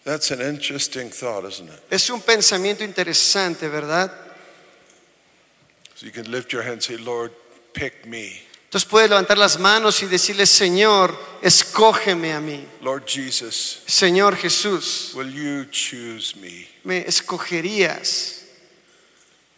That's 0.04 0.30
an 0.30 0.42
interesting 0.42 1.08
thought, 1.10 1.44
isn't 1.44 1.68
it? 1.68 1.80
Es 1.90 2.10
un 2.10 2.20
pensamiento 2.20 2.84
interesante, 2.84 3.68
¿verdad? 3.68 4.12
So 5.94 6.06
you 6.06 6.12
can 6.12 6.30
lift 6.30 6.52
your 6.52 6.62
hand 6.62 6.74
and 6.74 6.82
say, 6.82 6.96
Lord, 6.98 7.32
pick 7.72 8.06
me. 8.06 8.42
Entonces 8.66 8.90
puedes 8.90 9.08
levantar 9.08 9.38
las 9.38 9.58
manos 9.58 10.02
y 10.02 10.06
decirle, 10.06 10.46
Señor, 10.46 11.16
escógeme 11.40 12.32
a 12.32 12.40
mí. 12.40 12.66
Lord 12.82 13.04
Jesus, 13.06 13.82
Señor 13.86 14.36
Jesús, 14.36 15.12
will 15.14 15.32
you 15.32 15.64
choose 15.70 16.36
me? 16.36 16.66
me 16.82 16.98
escogerías. 17.06 18.42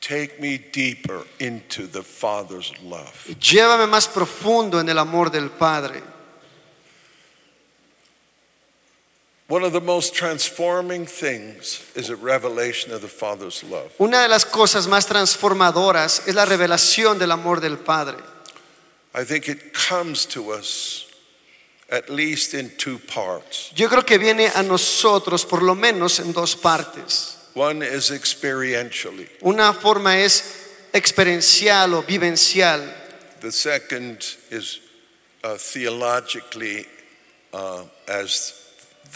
Take 0.00 0.38
me 0.38 0.59
deeper 0.59 1.26
into 1.40 1.88
the 1.88 2.02
Father's 2.02 2.72
love. 2.82 3.26
Llévame 3.40 3.87
más 3.88 4.06
profundo 4.06 4.78
en 4.78 4.88
el 4.88 4.98
amor 4.98 5.30
del 5.30 5.50
Padre. 5.50 6.02
One 9.48 9.62
of 9.62 9.72
the 9.72 9.80
most 9.80 10.12
transforming 10.12 11.06
things 11.06 11.80
is 11.94 12.11
a 12.11 12.16
revelation 12.16 12.92
of 12.92 13.00
the 13.00 13.09
Father's 13.09 13.62
love. 13.62 13.92
Una 14.00 14.22
de 14.22 14.28
las 14.28 14.44
cosas 14.44 14.88
más 14.88 15.06
transformadoras 15.06 16.26
es 16.26 16.35
la 16.35 16.44
revelación 16.44 17.18
del 17.18 17.30
amor 17.30 17.61
del 17.61 17.76
Padre. 17.76 18.16
I 19.14 19.22
think 19.24 19.48
it 19.48 19.72
comes 19.72 20.26
to 20.26 20.50
us 20.50 21.04
at 21.90 22.11
least 22.11 22.54
in 22.54 22.70
two 22.76 22.98
parts. 22.98 23.70
Yo 23.76 23.88
creo 23.88 24.04
que 24.04 24.18
viene 24.18 24.48
a 24.52 24.62
nosotros 24.64 25.44
por 25.48 25.62
lo 25.62 25.76
menos 25.76 26.18
en 26.18 26.32
dos 26.32 26.56
partes. 26.56 27.37
One 27.54 27.82
is 27.82 28.11
experientially, 28.11 29.28
Una 29.42 29.72
forma 29.72 30.18
es 30.18 30.88
experiencial 30.92 31.94
o 31.94 32.02
vivencial. 32.02 32.82
the 33.40 33.52
second 33.52 34.18
is 34.50 34.80
uh, 35.44 35.54
theologically 35.56 36.85
uh, 37.54 37.85
as 38.09 38.65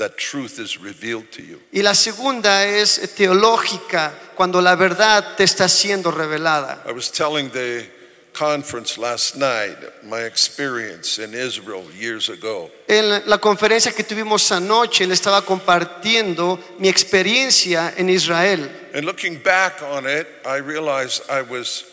the 0.01 0.09
truth 0.09 0.59
is 0.59 0.81
revealed 0.81 1.31
to 1.31 1.43
you. 1.43 1.61
Y 1.73 1.83
la 1.83 1.95
segunda 1.95 2.65
es 2.65 3.15
teológica, 3.15 4.13
cuando 4.35 4.61
la 4.63 4.75
verdad 4.75 5.37
te 5.37 5.45
está 5.45 5.69
siendo 5.69 6.11
revelada. 6.11 6.83
I 6.89 6.93
was 6.93 7.11
telling 7.11 7.51
the 7.51 7.87
conference 8.33 8.97
last 8.97 9.37
night 9.37 9.77
my 10.03 10.23
experience 10.23 11.19
in 11.19 11.35
Israel 11.35 11.85
years 11.93 12.31
ago. 12.31 12.71
En 12.89 13.29
la 13.29 13.39
conferencia 13.39 13.93
que 13.93 14.03
tuvimos 14.03 14.51
anoche 14.51 15.07
le 15.07 15.13
estaba 15.13 15.43
compartiendo 15.43 16.59
mi 16.79 16.89
experiencia 16.89 17.93
en 17.97 18.09
Israel. 18.09 18.71
And 18.95 19.05
looking 19.05 19.39
back 19.43 19.83
on 19.83 20.07
it, 20.07 20.27
I 20.47 20.61
realized 20.61 21.23
I 21.29 21.43
was 21.43 21.85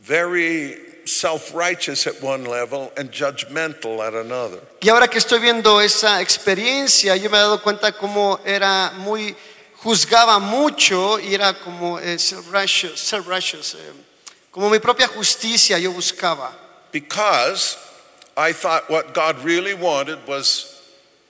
very 0.00 0.91
self 1.22 1.54
righteous 1.54 2.08
at 2.08 2.20
one 2.20 2.44
level 2.44 2.90
and 2.96 3.12
judgmental 3.12 4.00
at 4.00 4.12
another. 4.12 4.58
Y 4.80 4.88
ahora 4.88 5.06
que 5.06 5.18
estoy 5.18 5.38
viendo 5.38 5.80
esa 5.80 6.20
experiencia, 6.20 7.16
yo 7.16 7.30
me 7.30 7.38
he 7.38 7.40
dado 7.40 7.62
cuenta 7.62 7.92
cómo 7.92 8.40
era 8.44 8.92
muy, 8.98 9.36
juzgaba 9.84 10.40
mucho 10.40 11.20
y 11.20 11.32
era 11.34 11.54
como 11.54 12.00
eh, 12.00 12.18
self-righteous, 12.18 12.98
self-righteous, 12.98 13.74
eh, 13.74 13.92
como 14.50 14.68
mi 14.68 14.80
propia 14.80 15.06
justicia 15.06 15.78
yo 15.78 15.92
buscaba. 15.92 16.50
Because 16.90 17.76
I 18.36 18.52
thought 18.52 18.90
what 18.90 19.14
God 19.14 19.44
really 19.44 19.74
wanted 19.74 20.18
was 20.26 20.80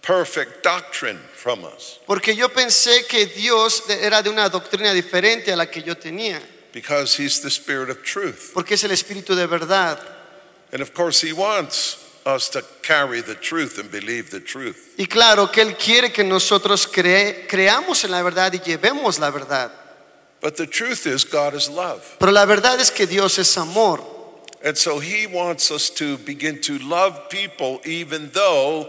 perfect 0.01 0.65
doctrine 0.65 1.19
from 1.35 1.65
us. 1.65 1.99
Porque 2.07 2.35
yo 2.35 2.49
pensé 2.49 3.07
que 3.07 3.27
Dios 3.27 3.83
era 3.91 4.23
de 4.23 4.31
una 4.31 4.49
doctrina 4.49 4.95
diferente 4.95 5.53
a 5.53 5.57
la 5.57 5.67
que 5.67 5.83
yo 5.83 5.97
tenía, 5.97 6.41
Because 6.73 7.15
He's 7.17 7.41
the 7.41 7.51
Spirit 7.51 7.91
of 7.91 8.03
truth. 8.03 8.53
porque 8.55 8.73
es 8.75 8.85
el 8.85 8.91
espíritu 8.91 9.35
de 9.37 9.47
verdad. 9.47 9.99
And 10.73 10.81
of 10.81 10.95
course, 10.95 11.21
He 11.21 11.33
wants 11.33 11.99
us 12.25 12.49
to 12.51 12.63
carry 12.83 13.21
the 13.21 13.35
truth 13.35 13.79
and 13.79 13.91
believe 13.91 14.31
the 14.31 14.41
truth. 14.41 14.95
Y 14.99 15.07
claro 15.07 15.49
que 15.53 15.63
Él 15.63 15.77
quiere 15.77 16.11
que 16.13 16.25
nosotros 16.25 16.87
cre- 16.87 17.47
creamos 17.49 18.05
en 18.05 18.11
la 18.13 18.23
verdad 18.23 18.53
y 18.55 18.59
llevemos 18.61 19.19
la 19.19 19.31
verdad. 19.31 19.71
But 20.41 20.57
the 20.57 20.67
truth 20.67 21.07
is, 21.07 21.25
God 21.25 21.55
is 21.55 21.69
love. 21.69 22.17
Pero 22.19 22.33
la 22.33 22.47
verdad 22.47 22.81
es 22.81 22.91
que 22.91 23.07
Dios 23.07 23.39
es 23.39 23.57
amor. 23.59 24.01
And 24.65 24.77
so 24.79 24.99
He 25.01 25.27
wants 25.27 25.71
us 25.71 25.91
to 25.91 26.17
begin 26.19 26.61
to 26.63 26.79
love 26.79 27.29
people 27.29 27.81
even 27.85 28.31
though 28.33 28.89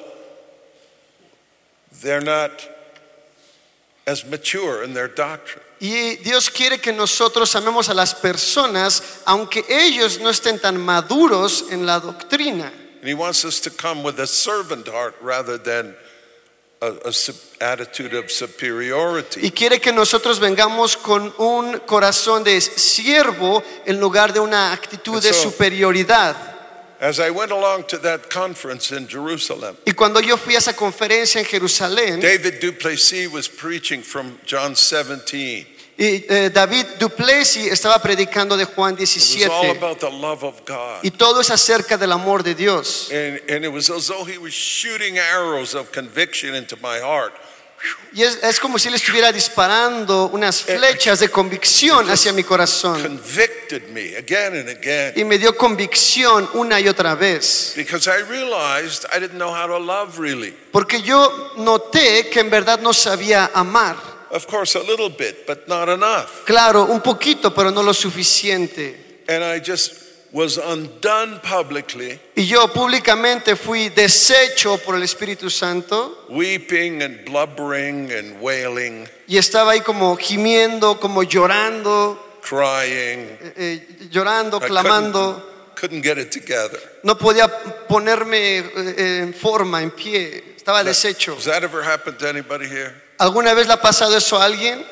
they're 2.01 2.21
not 2.21 2.51
as 4.07 4.25
mature 4.25 4.83
in 4.83 4.93
their 4.93 5.07
doctrine. 5.07 5.62
Y 5.79 6.15
Dios 6.17 6.49
quiere 6.49 6.79
que 6.79 6.93
nosotros 6.93 7.55
amemos 7.55 7.89
a 7.89 7.93
las 7.93 8.15
personas 8.15 9.03
aunque 9.25 9.65
ellos 9.67 10.19
no 10.19 10.29
estén 10.29 10.59
tan 10.59 10.77
maduros 10.77 11.65
en 11.69 11.85
la 11.85 11.99
doctrina. 11.99 12.71
And 13.01 13.09
He 13.09 13.13
wants 13.13 13.43
us 13.43 13.59
to 13.61 13.69
come 13.69 14.01
with 14.01 14.17
a 14.19 14.27
servant 14.27 14.87
heart 14.87 15.15
rather 15.21 15.57
than 15.57 15.93
a, 16.81 17.09
a 17.09 17.11
sup- 17.11 17.35
attitude 17.61 18.13
of 18.17 18.31
superiority. 18.31 19.45
Y 19.45 19.51
quiere 19.51 19.81
que 19.81 19.91
nosotros 19.91 20.39
vengamos 20.39 20.95
con 20.95 21.33
un 21.37 21.79
corazón 21.79 22.43
de 22.45 22.61
siervo 22.61 23.61
en 23.85 23.99
lugar 23.99 24.31
de 24.31 24.39
una 24.39 24.71
actitud 24.71 25.21
de 25.21 25.29
Eso. 25.29 25.49
superioridad. 25.51 26.52
As 27.03 27.19
I 27.19 27.31
went 27.31 27.51
along 27.51 27.83
to 27.89 27.97
that 27.97 28.29
conference 28.29 28.93
in 28.93 29.09
Jerusalem, 29.09 29.75
Y 29.85 29.91
cuando 29.91 30.21
yo 30.21 30.37
fui 30.37 30.55
a 30.55 30.59
esa 30.59 30.71
conferencia 30.71 31.41
en 31.41 31.45
Jerusalén, 31.45 32.21
David 32.21 32.61
du 32.61 32.71
Plessis 32.71 33.29
was 33.29 33.49
preaching 33.49 34.01
from 34.01 34.39
John 34.45 34.73
17. 34.73 35.67
y 35.97 36.23
eh, 36.29 36.49
David 36.49 36.97
du 36.99 37.09
Plessis 37.09 37.69
estaba 37.69 38.01
predicando 38.01 38.55
de 38.55 38.63
Juan 38.63 38.93
It 38.93 39.01
was 39.01 39.45
all 39.49 39.73
17. 39.73 39.77
about 39.77 39.99
the 39.99 40.09
love 40.09 40.45
of 40.45 40.63
God. 40.65 41.03
Y 41.03 41.09
todo 41.09 41.41
es 41.41 41.49
acerca 41.49 41.97
del 41.97 42.13
amor 42.13 42.41
de 42.41 42.55
Dios. 42.55 43.11
And, 43.11 43.41
and 43.49 43.65
it 43.65 43.71
was 43.73 43.89
as 43.89 44.07
though 44.07 44.23
he 44.23 44.37
was 44.37 44.53
shooting 44.53 45.17
arrows 45.17 45.75
of 45.75 45.91
conviction 45.91 46.55
into 46.55 46.77
my 46.81 46.99
heart. 46.99 47.33
Y 48.13 48.21
es, 48.23 48.39
es 48.43 48.59
como 48.59 48.77
si 48.77 48.89
él 48.89 48.93
estuviera 48.93 49.31
disparando 49.31 50.27
unas 50.27 50.61
flechas 50.61 51.19
de 51.19 51.29
convicción 51.29 52.09
hacia 52.09 52.31
mi 52.31 52.43
corazón. 52.43 53.19
Y 55.15 55.23
me 55.23 55.37
dio 55.39 55.57
convicción 55.57 56.47
una 56.53 56.79
y 56.79 56.87
otra 56.87 57.15
vez. 57.15 57.73
Because 57.75 58.07
I 58.09 58.21
realized 58.29 59.05
I 59.11 59.19
didn't 59.19 59.37
know 59.37 59.51
how 59.51 59.67
to 59.67 59.79
love 59.79 60.19
really. 60.19 60.55
Porque 60.71 61.01
yo 61.01 61.53
noté 61.57 62.29
que 62.29 62.39
en 62.39 62.49
verdad 62.49 62.79
no 62.79 62.93
sabía 62.93 63.49
amar. 63.53 63.95
Of 64.29 64.47
course, 64.47 64.75
a 64.75 64.81
little 64.81 65.09
bit, 65.09 65.45
but 65.45 65.67
not 65.67 65.89
enough. 65.89 66.45
Claro, 66.45 66.85
un 66.85 67.01
poquito, 67.01 67.53
pero 67.53 67.71
no 67.71 67.83
lo 67.83 67.93
suficiente. 67.93 69.23
And 69.27 69.43
I 69.43 69.59
just 69.59 70.02
was 70.33 70.57
undone 70.57 71.39
publicly, 71.41 72.19
Y 72.35 72.47
yo 72.47 72.67
públicamente 72.73 73.55
fui 73.55 73.89
deshecho 73.89 74.77
por 74.79 74.95
el 74.95 75.03
Espíritu 75.03 75.49
Santo 75.51 76.25
weeping 76.29 77.03
and 77.03 77.23
blubbering 77.23 78.11
and 78.11 78.41
wailing, 78.41 79.07
y 79.27 79.37
estaba 79.37 79.73
ahí 79.73 79.81
como 79.81 80.15
gimiendo, 80.17 80.99
como 80.99 81.21
llorando, 81.23 82.17
crying. 82.41 83.27
eh, 83.39 83.53
eh, 83.55 83.87
llorando, 84.09 84.57
I 84.57 84.67
clamando. 84.67 85.35
couldn't, 85.75 86.01
couldn't 86.01 86.03
get 86.03 86.17
it 86.17 86.31
together. 86.31 86.79
No 87.03 87.15
podía 87.15 87.47
ponerme 87.87 88.57
eh, 88.59 89.19
en 89.21 89.33
forma, 89.33 89.81
en 89.83 89.91
pie. 89.91 90.55
Estaba 90.57 90.83
deshecho. 90.83 91.35
Has 91.37 91.45
that 91.45 91.63
ever 91.63 91.83
happened 91.83 92.17
to 92.19 92.27
anybody 92.27 92.67
here? 92.67 92.91
¿Alguna 93.19 93.53
vez 93.53 93.67
le 93.67 93.73
ha 93.73 93.81
pasado 93.81 94.15
eso 94.17 94.37
a 94.37 94.45
alguien? 94.45 94.83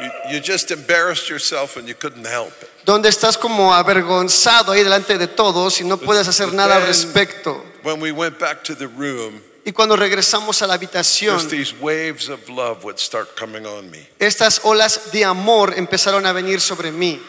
You, 0.00 0.10
you 0.34 0.40
just 0.40 0.70
embarrassed 0.70 1.28
yourself 1.28 1.76
and 1.76 1.88
you 1.88 1.94
couldn't 1.94 2.24
help 2.26 2.52
it. 2.62 2.70
Donde 2.88 3.10
estás 3.10 3.36
como 3.36 3.74
avergonzado 3.74 4.72
ahí 4.72 4.82
delante 4.82 5.18
de 5.18 5.26
todos 5.26 5.78
y 5.82 5.84
no 5.84 5.98
puedes 5.98 6.26
hacer 6.26 6.54
nada 6.54 6.76
al 6.76 6.86
respecto. 6.86 7.62
When 7.82 8.00
we 8.00 8.12
went 8.12 8.38
back 8.38 8.62
to 8.64 8.74
the 8.74 8.86
room, 8.86 9.42
Y 9.66 9.72
cuando 9.72 9.94
regresamos 9.94 10.62
a 10.62 10.66
la 10.66 10.72
habitación, 10.72 11.46
these 11.50 11.74
waves 11.82 12.30
of 12.30 12.48
love 12.48 12.82
would 12.84 12.96
start 12.96 13.38
coming 13.38 13.66
on 13.66 13.90
me 13.90 14.08
estas 14.18 14.62
olas 14.64 15.12
de 15.12 15.22
amor 15.22 15.74
empezaron 15.76 16.24
a 16.24 16.32
venir 16.32 16.62
sobre 16.62 16.90
mí. 16.90 17.20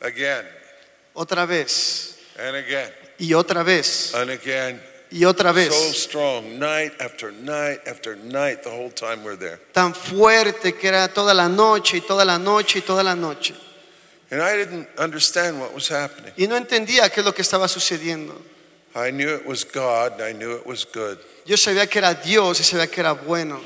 again 0.00 0.48
Otra 1.12 1.44
vez, 1.46 2.16
and 2.38 2.56
again 2.56 2.90
y 3.18 3.34
otra 3.34 3.62
vez, 3.62 4.14
and 4.14 4.30
again. 4.30 4.80
y 5.10 5.26
otra 5.26 5.50
So 5.50 5.54
vez. 5.54 6.02
strong, 6.02 6.58
night 6.58 6.94
after 7.02 7.30
night 7.30 7.80
after 7.86 8.16
night, 8.16 8.62
the 8.62 8.70
whole 8.70 8.90
time 8.90 9.22
we're 9.22 9.36
there. 9.36 9.58
Tan 9.74 9.92
fuerte 9.94 10.74
que 10.74 10.88
era 10.88 11.08
toda 11.08 11.34
la 11.34 11.46
noche 11.46 11.98
y 11.98 12.00
toda 12.00 12.24
la 12.24 12.38
noche 12.38 12.78
y 12.78 12.82
toda 12.82 13.02
la 13.02 13.14
noche. 13.14 13.54
And 14.30 14.42
I 14.42 14.56
didn't 14.56 14.88
understand 14.98 15.60
what 15.60 15.72
was 15.72 15.88
happening. 15.88 16.32
Y 16.36 16.46
no 16.46 16.56
entendía 16.56 17.08
qué 17.10 17.20
es 17.20 17.24
lo 17.24 17.32
que 17.32 17.42
estaba 17.42 17.68
sucediendo. 17.68 18.34
I 18.94 19.10
knew 19.10 19.34
it 19.34 19.46
was 19.46 19.64
God 19.64 20.12
and 20.14 20.22
I 20.22 20.32
knew 20.32 20.56
it 20.56 20.66
was 20.66 20.84
good. 20.84 21.18
Yo 21.44 21.56
sabía 21.56 21.88
que 21.88 22.00
era 22.00 22.14
Dios 22.14 22.58
y 22.60 22.64
sabía 22.64 22.90
que 22.90 23.00
era 23.00 23.14
bueno. 23.14 23.60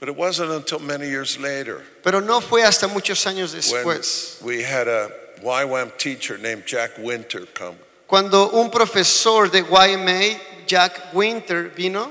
But 0.00 0.08
it 0.08 0.16
wasn't 0.16 0.50
until 0.50 0.80
many 0.80 1.06
years 1.06 1.38
later 1.38 1.80
Pero 2.02 2.18
no 2.20 2.40
fue 2.40 2.62
hasta 2.64 2.88
muchos 2.88 3.24
años 3.26 3.52
when 3.52 3.84
después. 3.84 4.42
we 4.42 4.62
had 4.62 4.88
a 4.88 5.12
YWAM 5.40 5.96
teacher 5.96 6.38
named 6.38 6.66
Jack 6.66 6.98
Winter 6.98 7.46
come. 7.54 7.76
Cuando 8.08 8.50
un 8.50 8.70
profesor 8.70 9.48
de 9.48 9.62
YMA, 9.62 10.66
Jack 10.66 11.14
Winter, 11.14 11.68
vino 11.68 12.10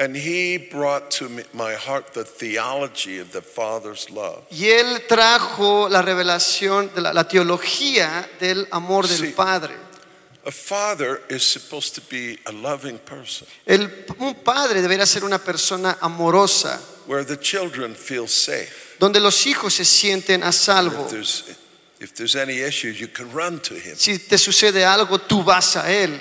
And 0.00 0.14
he 0.16 0.58
brought 0.58 1.10
to 1.18 1.28
my 1.52 1.74
heart 1.74 2.14
the 2.14 2.22
theology 2.24 3.18
of 3.18 3.32
the 3.32 3.42
Father's 3.42 4.08
love. 4.10 4.44
y 4.50 4.66
él 4.68 5.04
trajo 5.08 5.88
la 5.88 6.02
revelación 6.02 6.90
de 6.94 7.00
la, 7.00 7.12
la 7.12 7.24
teología 7.26 8.28
del 8.38 8.68
amor 8.70 9.08
del 9.08 9.18
Sí. 9.18 9.32
Padre. 9.34 9.74
A 10.46 10.50
father 10.52 11.20
is 11.28 11.42
supposed 11.42 11.94
to 11.96 12.00
be 12.08 12.38
a 12.46 12.52
loving 12.52 12.98
person 13.00 13.46
El, 13.66 13.90
un 14.20 14.34
padre 14.36 14.80
debería 14.80 15.04
ser 15.04 15.24
una 15.24 15.38
persona 15.38 15.98
amorosa, 16.00 16.80
where 17.06 17.24
the 17.24 17.36
children 17.36 17.94
feel 17.94 18.28
safe. 18.28 18.96
donde 19.00 19.18
los 19.20 19.46
hijos 19.46 19.74
se 19.74 19.84
sienten 19.84 20.42
a 20.44 20.52
salvo. 20.52 21.04
If 21.06 21.10
there's, 21.10 21.44
if 22.00 22.14
there's 22.14 22.36
any 22.36 22.60
issues, 22.60 23.00
you 23.00 23.08
can 23.08 23.30
run 23.32 23.58
to 23.62 23.74
him. 23.74 23.96
Si 23.96 24.16
te 24.18 24.38
sucede 24.38 24.84
algo, 24.86 25.18
tú 25.18 25.42
vas 25.42 25.76
a 25.76 25.90
él. 25.92 26.18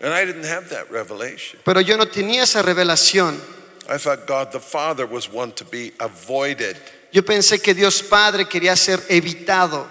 And 0.00 0.12
I 0.12 0.24
didn't 0.24 0.44
have 0.44 0.68
that 0.70 0.90
revelation. 0.90 1.60
Pero 1.64 1.80
yo 1.80 1.96
no 1.96 2.06
tenía 2.06 2.42
esa 2.42 2.62
revelación. 2.62 3.40
I 3.88 3.98
thought 3.98 4.26
God 4.26 4.52
the 4.52 4.60
Father 4.60 5.06
was 5.06 5.28
one 5.32 5.52
to 5.52 5.64
be 5.64 5.92
avoided. 6.00 6.76
Yo 7.12 7.22
pensé 7.22 7.62
que 7.62 7.72
Dios 7.72 8.02
Padre 8.02 8.46
quería 8.46 8.76
ser 8.76 9.00
evitado. 9.08 9.86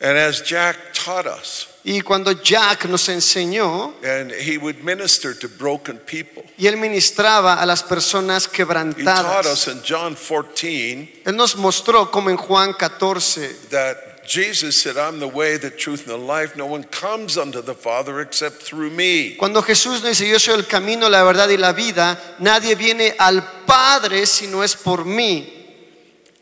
And 0.00 0.18
as 0.18 0.42
Jack 0.42 0.76
taught 0.92 1.26
us, 1.26 1.68
Y 1.86 2.00
cuando 2.00 2.32
Jack 2.32 2.86
nos 2.86 3.08
enseñó, 3.08 3.94
and 4.02 4.32
he 4.32 4.58
would 4.58 4.82
minister 4.82 5.34
to 5.34 5.48
broken 5.48 5.98
people, 5.98 6.42
y 6.58 6.66
él 6.66 6.76
ministraba 6.76 7.60
a 7.60 7.66
las 7.66 7.82
personas 7.82 8.48
quebrantadas, 8.48 8.96
he 8.96 9.42
taught 9.42 9.46
us 9.46 9.68
in 9.68 9.82
John 9.86 10.14
14 10.16 11.22
él 11.24 11.36
nos 11.36 11.56
mostró 11.56 12.10
como 12.10 12.30
en 12.30 12.36
Juan 12.36 12.72
14 12.72 13.68
that 13.70 14.13
Jesus 14.26 14.80
said, 14.80 14.96
I'm 14.96 15.20
the 15.20 15.28
way, 15.28 15.56
the 15.56 15.70
truth, 15.70 16.02
and 16.02 16.10
the 16.10 16.16
life. 16.16 16.56
No 16.56 16.66
one 16.66 16.84
comes 16.84 17.36
unto 17.36 17.60
the 17.60 17.74
Father 17.74 18.20
except 18.20 18.62
through 18.62 18.90
me. 18.90 19.36
Cuando 19.36 19.62
Jesús 19.62 20.02
nos 20.02 20.18
dice, 20.18 20.28
yo 20.28 20.38
soy 20.38 20.54
el 20.54 20.66
camino, 20.66 21.08
la 21.08 21.22
verdad 21.24 21.48
y 21.48 21.56
la 21.56 21.72
vida, 21.72 22.36
nadie 22.38 22.74
viene 22.74 23.14
al 23.18 23.42
Padre 23.66 24.26
si 24.26 24.46
no 24.46 24.62
es 24.62 24.74
por 24.74 25.04
mí. 25.04 25.50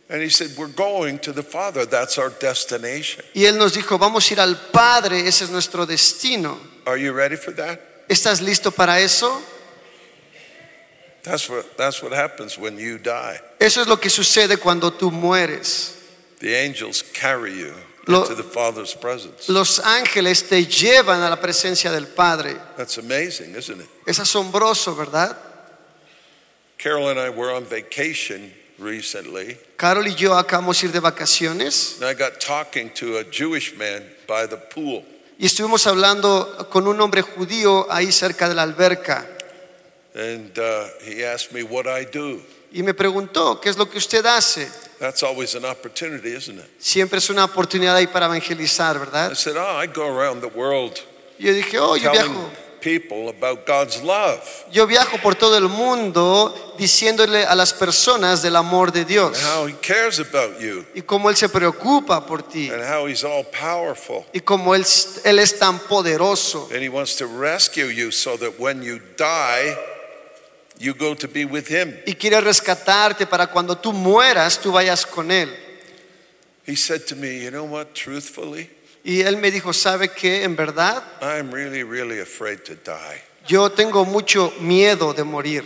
And 0.08 0.20
he 0.20 0.28
said, 0.28 0.50
We're 0.58 0.68
going 0.68 1.18
to 1.20 1.32
the 1.32 1.42
Father. 1.42 1.86
That's 1.86 2.18
our 2.18 2.30
destination. 2.30 3.24
Y 3.34 3.46
Él 3.46 3.56
nos 3.56 3.72
dijo, 3.72 3.98
vamos 3.98 4.30
a 4.30 4.34
ir 4.34 4.40
al 4.40 4.56
Padre, 4.70 5.26
ese 5.26 5.44
es 5.44 5.50
nuestro 5.50 5.86
destino. 5.86 6.58
Are 6.86 6.98
you 6.98 7.12
ready 7.12 7.36
for 7.36 7.52
that? 7.52 7.80
¿Estás 8.08 8.42
listo 8.42 8.70
para 8.70 9.00
eso? 9.00 9.42
That's 11.22 11.48
what, 11.48 11.78
that's 11.78 12.02
what 12.02 12.12
happens 12.12 12.58
when 12.58 12.76
you 12.76 12.98
die. 12.98 13.40
Eso 13.58 13.80
es 13.80 13.86
lo 13.86 13.96
que 13.96 14.10
sucede 14.10 14.58
cuando 14.58 14.92
tú 14.92 15.10
mueres. 15.10 16.01
The 16.42 16.54
angels 16.56 17.02
carry 17.14 17.56
you 17.56 17.72
Lo- 18.08 18.22
into 18.22 18.34
the 18.34 18.42
Father's 18.42 18.94
presence. 18.94 19.48
Los 19.48 19.78
ángeles 19.78 20.48
te 20.48 20.66
llevan 20.66 21.22
a 21.22 21.30
la 21.30 21.36
presencia 21.40 21.90
del 21.92 22.08
Padre. 22.08 22.56
That's 22.76 22.98
amazing, 22.98 23.54
isn't 23.54 23.80
it? 23.80 23.88
Es 24.06 24.18
asombroso, 24.18 24.96
¿verdad? 24.96 25.36
Carol 26.78 27.08
and 27.10 27.20
I 27.20 27.30
were 27.30 27.52
on 27.52 27.64
vacation 27.64 28.52
recently, 28.78 29.56
Carol 29.76 30.08
y 30.08 30.14
yo 30.16 30.36
acabamos 30.36 30.80
de 30.80 30.88
ir 30.88 30.92
de 30.92 30.98
vacaciones 31.00 32.00
and 32.00 32.10
I 32.10 32.14
got 32.14 32.40
talking 32.40 32.90
to 32.94 33.18
a 33.18 33.24
Jewish 33.24 33.76
man 33.76 34.02
by 34.26 34.48
the 34.48 34.56
pool. 34.56 35.04
y 35.38 35.46
estuvimos 35.46 35.86
hablando 35.86 36.68
con 36.70 36.88
un 36.88 37.00
hombre 37.00 37.22
judío 37.22 37.86
ahí 37.88 38.10
cerca 38.10 38.48
de 38.48 38.56
la 38.56 38.62
alberca. 38.62 39.28
And 40.14 40.58
uh, 40.58 40.88
he 41.06 41.24
asked 41.24 41.52
me 41.52 41.62
what 41.62 41.86
I 41.86 42.04
do. 42.04 42.42
Y 42.72 42.82
me 42.82 42.94
preguntó, 42.94 43.60
¿qué 43.60 43.68
es 43.70 43.76
lo 43.76 43.88
que 43.88 43.98
usted 43.98 44.24
hace? 44.26 44.68
That's 45.02 45.24
always 45.24 45.56
an 45.56 45.64
opportunity, 45.64 46.32
isn't 46.32 46.60
it? 46.60 46.64
Siempre 46.78 47.18
es 47.18 47.28
una 47.28 47.44
oportunidad 47.44 47.96
ahí 47.96 48.06
para 48.06 48.26
evangelizar, 48.26 49.00
¿verdad? 49.00 49.32
I 49.32 49.34
said, 49.34 49.56
Oh, 49.56 49.82
I 49.82 49.88
go 49.88 50.06
around 50.06 50.40
the 50.40 50.56
world 50.56 50.96
yo 51.40 51.52
dije, 51.52 51.76
oh, 51.80 51.96
yo 51.96 52.12
telling 52.12 52.34
viajo, 52.34 52.50
people 52.80 53.28
about 53.28 53.66
God's 53.66 54.00
love 54.00 54.40
yo 54.70 54.86
viajo 54.86 55.18
por 55.20 55.34
todo 55.34 55.56
el 55.58 55.68
mundo 55.68 56.74
diciéndole 56.78 57.44
a 57.44 57.56
las 57.56 57.72
personas 57.72 58.42
del 58.42 58.54
amor 58.54 58.92
de 58.92 59.00
and 59.00 59.08
Dios 59.08 59.42
how 59.42 59.66
He 59.66 59.72
cares 59.80 60.20
about 60.20 60.60
you 60.60 60.84
y 60.94 61.02
cómo 61.02 61.28
Él 61.30 61.36
se 61.36 61.48
preocupa 61.48 62.24
por 62.24 62.42
ti 62.42 62.70
and 62.70 62.82
how 62.84 63.08
He's 63.08 63.24
all 63.24 63.44
powerful. 63.44 64.24
y 64.32 64.38
cómo 64.40 64.76
Él, 64.76 64.86
él 65.24 65.38
es 65.40 65.58
tan 65.58 65.80
poderoso 65.80 66.68
And 66.72 66.80
He 66.80 66.88
wants 66.88 67.16
to 67.16 67.26
rescue 67.26 67.86
you 67.86 68.12
so 68.12 68.36
that 68.36 68.60
when 68.60 68.82
you 68.84 69.00
die, 69.16 69.76
you 70.82 70.94
go 70.94 71.14
to 71.14 71.28
be 71.28 71.44
with 71.44 71.68
Him. 71.68 71.94
y 72.06 72.14
quiere 72.14 72.40
rescatarte 72.40 73.26
para 73.26 73.46
cuando 73.46 73.76
tú 73.76 73.92
mueras 73.92 74.58
tú 74.60 74.72
vayas 74.72 75.06
con 75.06 75.30
Él. 75.30 75.48
He 76.66 76.76
said 76.76 77.06
to 77.06 77.16
me, 77.16 77.42
You 77.42 77.50
know 77.50 77.64
what, 77.64 77.94
truthfully, 77.94 78.68
Y 79.04 79.20
Él 79.22 79.36
me 79.36 79.50
dijo, 79.50 79.72
¿sabe 79.72 80.08
qué? 80.10 80.44
En 80.44 80.54
verdad, 80.54 81.02
I'm 81.20 81.50
really, 81.52 81.82
really 81.82 82.20
afraid 82.20 82.62
to 82.64 82.74
die. 82.74 83.22
yo 83.48 83.70
tengo 83.70 84.04
mucho 84.04 84.52
miedo 84.60 85.12
de 85.14 85.24
morir. 85.24 85.64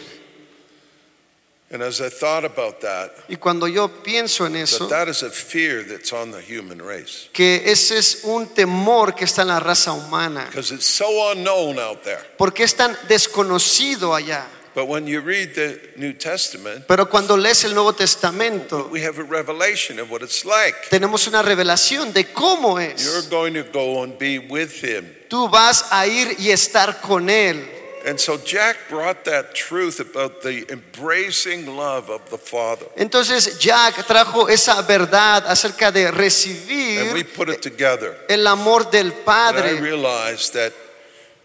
And 1.69 1.83
as 1.83 2.01
I 2.01 2.09
thought 2.09 2.45
about 2.45 2.81
that, 2.83 3.11
Y 3.29 3.37
cuando 3.37 3.67
yo 3.67 3.89
pienso 3.89 4.47
en 4.47 4.55
eso, 4.57 4.87
that 4.87 5.07
that 5.07 5.09
is 5.09 5.23
a 5.25 5.31
fear 5.31 5.83
that's 5.83 6.13
on 6.13 6.31
the 6.31 6.41
human 6.41 6.81
race 6.81 7.29
que 7.33 7.61
ese 7.67 7.99
es 7.99 8.21
un 8.23 8.47
temor 8.55 9.15
que 9.17 9.25
está 9.25 9.43
en 9.43 9.49
la 9.49 9.59
raza 9.61 9.93
humana, 9.93 10.47
because 10.47 10.73
it's 10.73 10.87
so 10.87 11.33
unknown 11.33 11.79
out 11.81 12.03
there. 12.05 12.21
porque 12.39 12.63
es 12.63 12.75
tan 12.75 12.97
desconocido 13.09 14.15
allá. 14.15 14.47
But 14.77 14.89
when 14.89 15.07
you 15.07 15.23
read 15.23 15.55
the 15.55 15.81
New 15.97 16.13
Testament, 16.13 16.85
Pero 16.87 17.07
cuando 17.09 17.35
lees 17.35 17.65
el 17.65 17.73
Nuevo 17.73 17.95
Testamento, 17.95 18.89
we 18.93 19.01
have 19.01 19.19
a 19.19 19.23
revelation 19.25 19.99
of 19.99 20.11
what 20.11 20.21
it's 20.23 20.45
like. 20.45 20.77
tenemos 20.91 21.27
una 21.27 21.41
revelación 21.43 22.13
de 22.13 22.25
cómo 22.25 22.79
es. 22.79 23.03
You're 23.03 23.31
going 23.31 23.55
to 23.55 23.63
go 23.73 24.03
and 24.03 24.19
be 24.19 24.39
with 24.39 24.85
him. 24.85 25.07
Tú 25.31 25.49
vas 25.49 25.87
a 25.91 26.07
ir 26.07 26.37
y 26.39 26.51
estar 26.51 27.01
con 27.01 27.31
Él. 27.31 27.73
And 28.07 28.21
so 28.21 28.37
Jack 28.37 28.77
brought 28.91 29.25
that 29.25 29.53
truth 29.55 29.99
about 29.99 30.43
the 30.43 30.65
embracing 30.71 31.67
love 31.75 32.09
of 32.11 32.29
the 32.31 32.37
Father. 32.39 32.87
Entonces 32.97 33.59
Jack 33.59 34.07
trajo 34.07 34.49
esa 34.51 34.83
verdad 34.83 35.45
acerca 35.49 35.91
de 35.91 36.07
And 36.07 36.15
we 36.17 36.23
recibir 36.23 37.35
put 37.35 37.49
it 37.49 37.63
together. 37.63 38.15
el 38.29 38.47
amor 38.47 38.91
del 38.91 39.07
And 39.07 39.17
I 39.17 39.25
Padre. 39.25 39.81
realized 39.81 40.53
that 40.53 40.73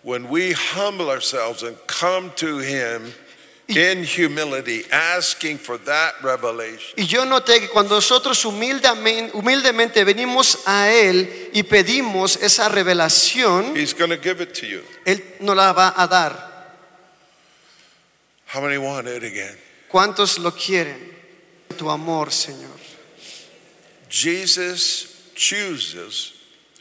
when 0.04 0.30
we 0.30 0.54
humble 0.54 1.10
ourselves 1.10 1.64
and 1.64 1.78
come 1.88 2.32
to 2.36 2.60
Him 2.60 3.14
in 3.68 4.04
humility, 4.04 4.84
asking 4.92 5.58
for 5.58 5.78
that 5.78 6.14
revelation, 6.24 6.96
Y 6.98 7.06
yo 7.06 7.26
noté 7.26 7.60
que 7.60 7.70
cuando 7.70 7.96
nosotros 7.96 8.44
humildemente, 8.44 9.32
humildemente 9.34 10.04
venimos 10.04 10.64
a 10.66 10.90
Él 10.90 11.50
y 11.54 11.64
pedimos 11.64 12.38
esa 12.42 12.70
revelación, 12.70 13.76
He's 13.76 13.94
going 13.94 14.10
to 14.10 14.18
give 14.18 14.42
it 14.42 14.54
to 14.56 14.66
you. 14.66 14.82
Él 15.06 15.22
nos 15.40 15.56
la 15.56 15.72
va 15.74 15.94
a 15.96 16.08
dar. 16.08 16.52
How 18.48 18.62
many 18.62 18.78
want 18.78 19.08
it 19.08 19.24
again? 19.24 19.56
¿Cuántos 19.90 20.40
lo 20.40 20.52
quieren? 20.52 21.12
Tu 21.78 21.90
amor, 21.90 22.32
Señor. 22.32 22.78
Jesus 24.10 25.32
chooses 25.36 26.34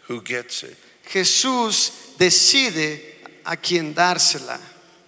who 0.09 0.21
gets 0.21 0.65
it. 0.65 0.77
Jesús 1.07 2.17
decide 2.19 3.10
a 3.51 3.57
quien 3.57 3.93
dársela. 3.93 4.59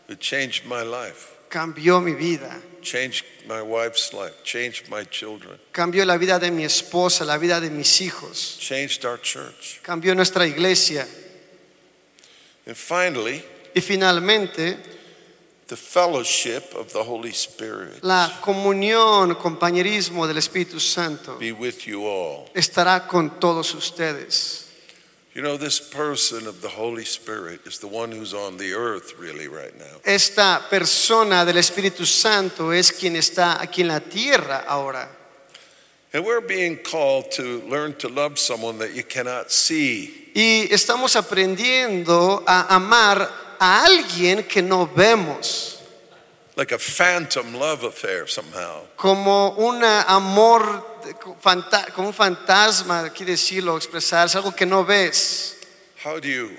It 0.08 0.18
changed 0.18 0.64
my 0.66 0.82
life, 0.82 1.28
Cambió 1.48 2.00
mi 2.02 2.14
vida. 2.14 2.60
changed 2.82 3.24
my 3.46 3.62
wife's 3.62 4.12
life, 4.12 4.34
changed 4.42 4.88
my 4.88 5.04
children, 5.04 5.56
Cambió 5.72 6.04
la 6.04 6.16
vida 6.18 6.38
de 6.40 6.50
mi 6.50 6.64
esposa, 6.64 7.24
la 7.24 7.38
vida 7.38 7.60
de 7.60 7.70
mis 7.70 8.00
hijos. 8.00 8.56
changed 8.58 9.04
our 9.04 9.20
church. 9.20 9.80
Cambió 9.82 10.14
nuestra 10.16 10.44
iglesia. 10.46 11.06
And 12.66 12.76
finally, 12.76 13.44
Y 13.74 13.80
finalmente, 13.80 14.76
the 15.68 15.76
fellowship 15.76 16.74
of 16.74 16.92
the 16.92 17.02
Holy 17.02 17.30
Spirit 17.32 18.02
la 18.02 18.40
comunión, 18.42 19.34
compañerismo 19.36 20.26
del 20.26 20.36
Espíritu 20.38 20.78
Santo 20.80 21.38
be 21.38 21.52
with 21.52 21.86
you 21.86 22.04
all. 22.06 22.50
estará 22.54 23.06
con 23.06 23.38
todos 23.40 23.72
ustedes. 23.74 24.61
You 25.34 25.40
know, 25.40 25.56
this 25.56 25.80
person 25.80 26.46
of 26.46 26.60
the 26.60 26.68
Holy 26.68 27.04
Spirit 27.06 27.60
is 27.66 27.78
the 27.78 27.86
one 27.88 28.12
who's 28.12 28.34
on 28.34 28.58
the 28.58 28.74
earth 28.74 29.14
really 29.18 29.48
right 29.48 29.74
now. 29.78 30.00
Esta 30.04 30.60
persona 30.68 31.44
del 31.46 31.56
Espíritu 31.56 32.04
Santo 32.04 32.70
es 32.70 32.92
quien 32.92 33.16
está 33.16 33.58
aquí 33.58 33.80
en 33.80 33.88
la 33.88 34.00
tierra 34.00 34.64
ahora. 34.68 35.08
And 36.12 36.26
we're 36.26 36.42
being 36.42 36.76
called 36.76 37.30
to 37.32 37.62
learn 37.66 37.94
to 38.00 38.08
love 38.08 38.38
someone 38.38 38.76
that 38.80 38.94
you 38.94 39.02
cannot 39.04 39.50
see. 39.50 40.30
Y 40.34 40.68
estamos 40.70 41.16
aprendiendo 41.16 42.44
a 42.46 42.74
amar 42.74 43.26
a 43.58 43.84
alguien 43.86 44.46
que 44.46 44.60
no 44.60 44.86
vemos, 44.86 45.78
Like 46.56 46.72
a 46.72 46.78
phantom 46.78 47.54
love 47.54 47.84
affair 47.84 48.26
somehow. 48.28 48.82
como 48.96 49.54
un 49.56 49.82
amor, 49.82 50.84
fanta- 51.40 51.92
como 51.94 52.08
un 52.08 52.14
fantasma, 52.14 53.00
aquí 53.06 53.24
decirlo, 53.24 53.76
expresarse, 53.76 54.36
algo 54.38 54.52
que 54.54 54.66
no 54.66 54.84
ves. 54.84 55.56
How 56.04 56.18
do 56.20 56.28
you 56.28 56.50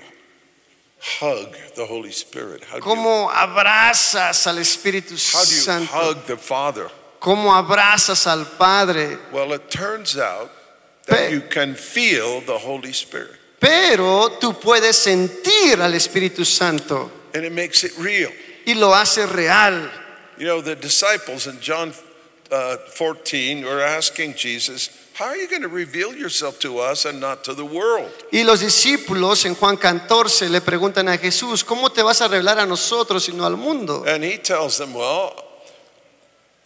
hug 1.20 1.52
the 1.74 1.84
Holy 1.86 2.10
Spirit? 2.12 2.62
How 2.64 2.78
do 2.78 2.78
you, 2.78 2.82
¿Cómo 2.82 3.30
abrazas 3.30 4.46
al 4.46 4.58
Espíritu 4.58 5.14
how 5.14 5.44
do 5.44 5.50
you 5.50 5.60
Santo? 5.62 5.92
hug 5.92 6.24
the 6.26 6.36
Father? 6.36 6.88
¿Cómo 7.20 7.54
abrazas 7.54 8.26
al 8.26 8.44
Padre? 8.58 9.18
Well, 9.32 9.52
it 9.54 9.70
turns 9.70 10.16
out 10.16 10.50
that 11.06 11.28
Pe- 11.28 11.32
you 11.32 11.40
can 11.42 11.74
feel 11.74 12.40
the 12.42 12.58
Holy 12.58 12.92
Spirit, 12.92 13.38
Pero 13.60 14.30
tú 14.40 14.58
puedes 14.60 14.96
sentir 14.96 15.80
al 15.80 15.92
Espíritu 15.94 16.44
Santo 16.44 17.10
and 17.34 17.44
it 17.44 17.52
makes 17.52 17.82
it 17.84 17.92
real. 17.98 18.30
y 18.66 18.74
lo 18.74 18.94
hace 18.94 19.26
real. 19.26 19.90
You 20.36 20.46
know, 20.46 20.60
the 20.60 20.74
disciples 20.74 21.46
in 21.46 21.60
John 21.60 21.92
uh, 22.50 22.76
14 22.76 23.64
were 23.64 23.80
asking 23.80 24.34
Jesus, 24.34 24.90
How 25.14 25.26
are 25.26 25.36
you 25.36 25.48
going 25.48 25.62
to 25.62 25.68
reveal 25.68 26.14
yourself 26.14 26.58
to 26.60 26.78
us 26.78 27.04
and 27.04 27.20
not 27.20 27.44
to 27.44 27.54
the 27.54 27.64
world? 27.64 28.10
Y 28.32 28.42
los 28.42 28.60
discípulos 28.60 29.44
en 29.46 29.54
Juan 29.54 29.76
14 29.76 30.48
le 30.48 30.60
preguntan 30.60 31.08
a 31.08 31.16
Jesús, 31.18 31.64
¿cómo 31.64 31.90
te 31.92 32.02
vas 32.02 32.20
a 32.20 32.28
revelar 32.28 32.58
a 32.58 32.66
nosotros 32.66 33.28
y 33.28 33.32
no 33.32 33.44
al 33.44 33.56
mundo? 33.56 34.04
And 34.06 34.24
he 34.24 34.38
tells 34.38 34.78
them, 34.78 34.92
Well, 34.94 35.32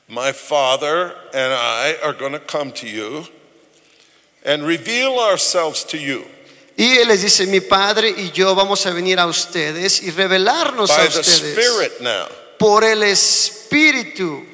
my 0.09 0.33
Father 0.33 1.15
and 1.35 1.53
I 1.53 1.97
are 2.03 2.15
going 2.15 2.33
to 2.33 2.41
come 2.41 2.73
to 2.73 2.89
you 2.89 3.27
and 4.45 4.63
reveal 4.63 5.19
ourselves 5.19 5.85
to 5.85 5.99
you 5.99 6.25
Y 6.81 6.97
él 6.97 7.09
les 7.09 7.23
dice, 7.23 7.45
mi 7.49 7.59
Padre 7.59 8.11
y 8.17 8.31
yo 8.31 8.55
vamos 8.55 8.87
a 8.87 8.93
venir 8.93 9.19
a 9.19 9.27
ustedes 9.27 10.01
y 10.01 10.13
revelarnos 10.13 10.89
a 10.91 10.97
by 10.97 11.09
the 11.09 11.21
ustedes 11.21 11.59
Spirit 11.59 12.01
now. 12.01 12.29
por 12.57 12.85
el 12.85 13.03
Espíritu. 13.03 14.45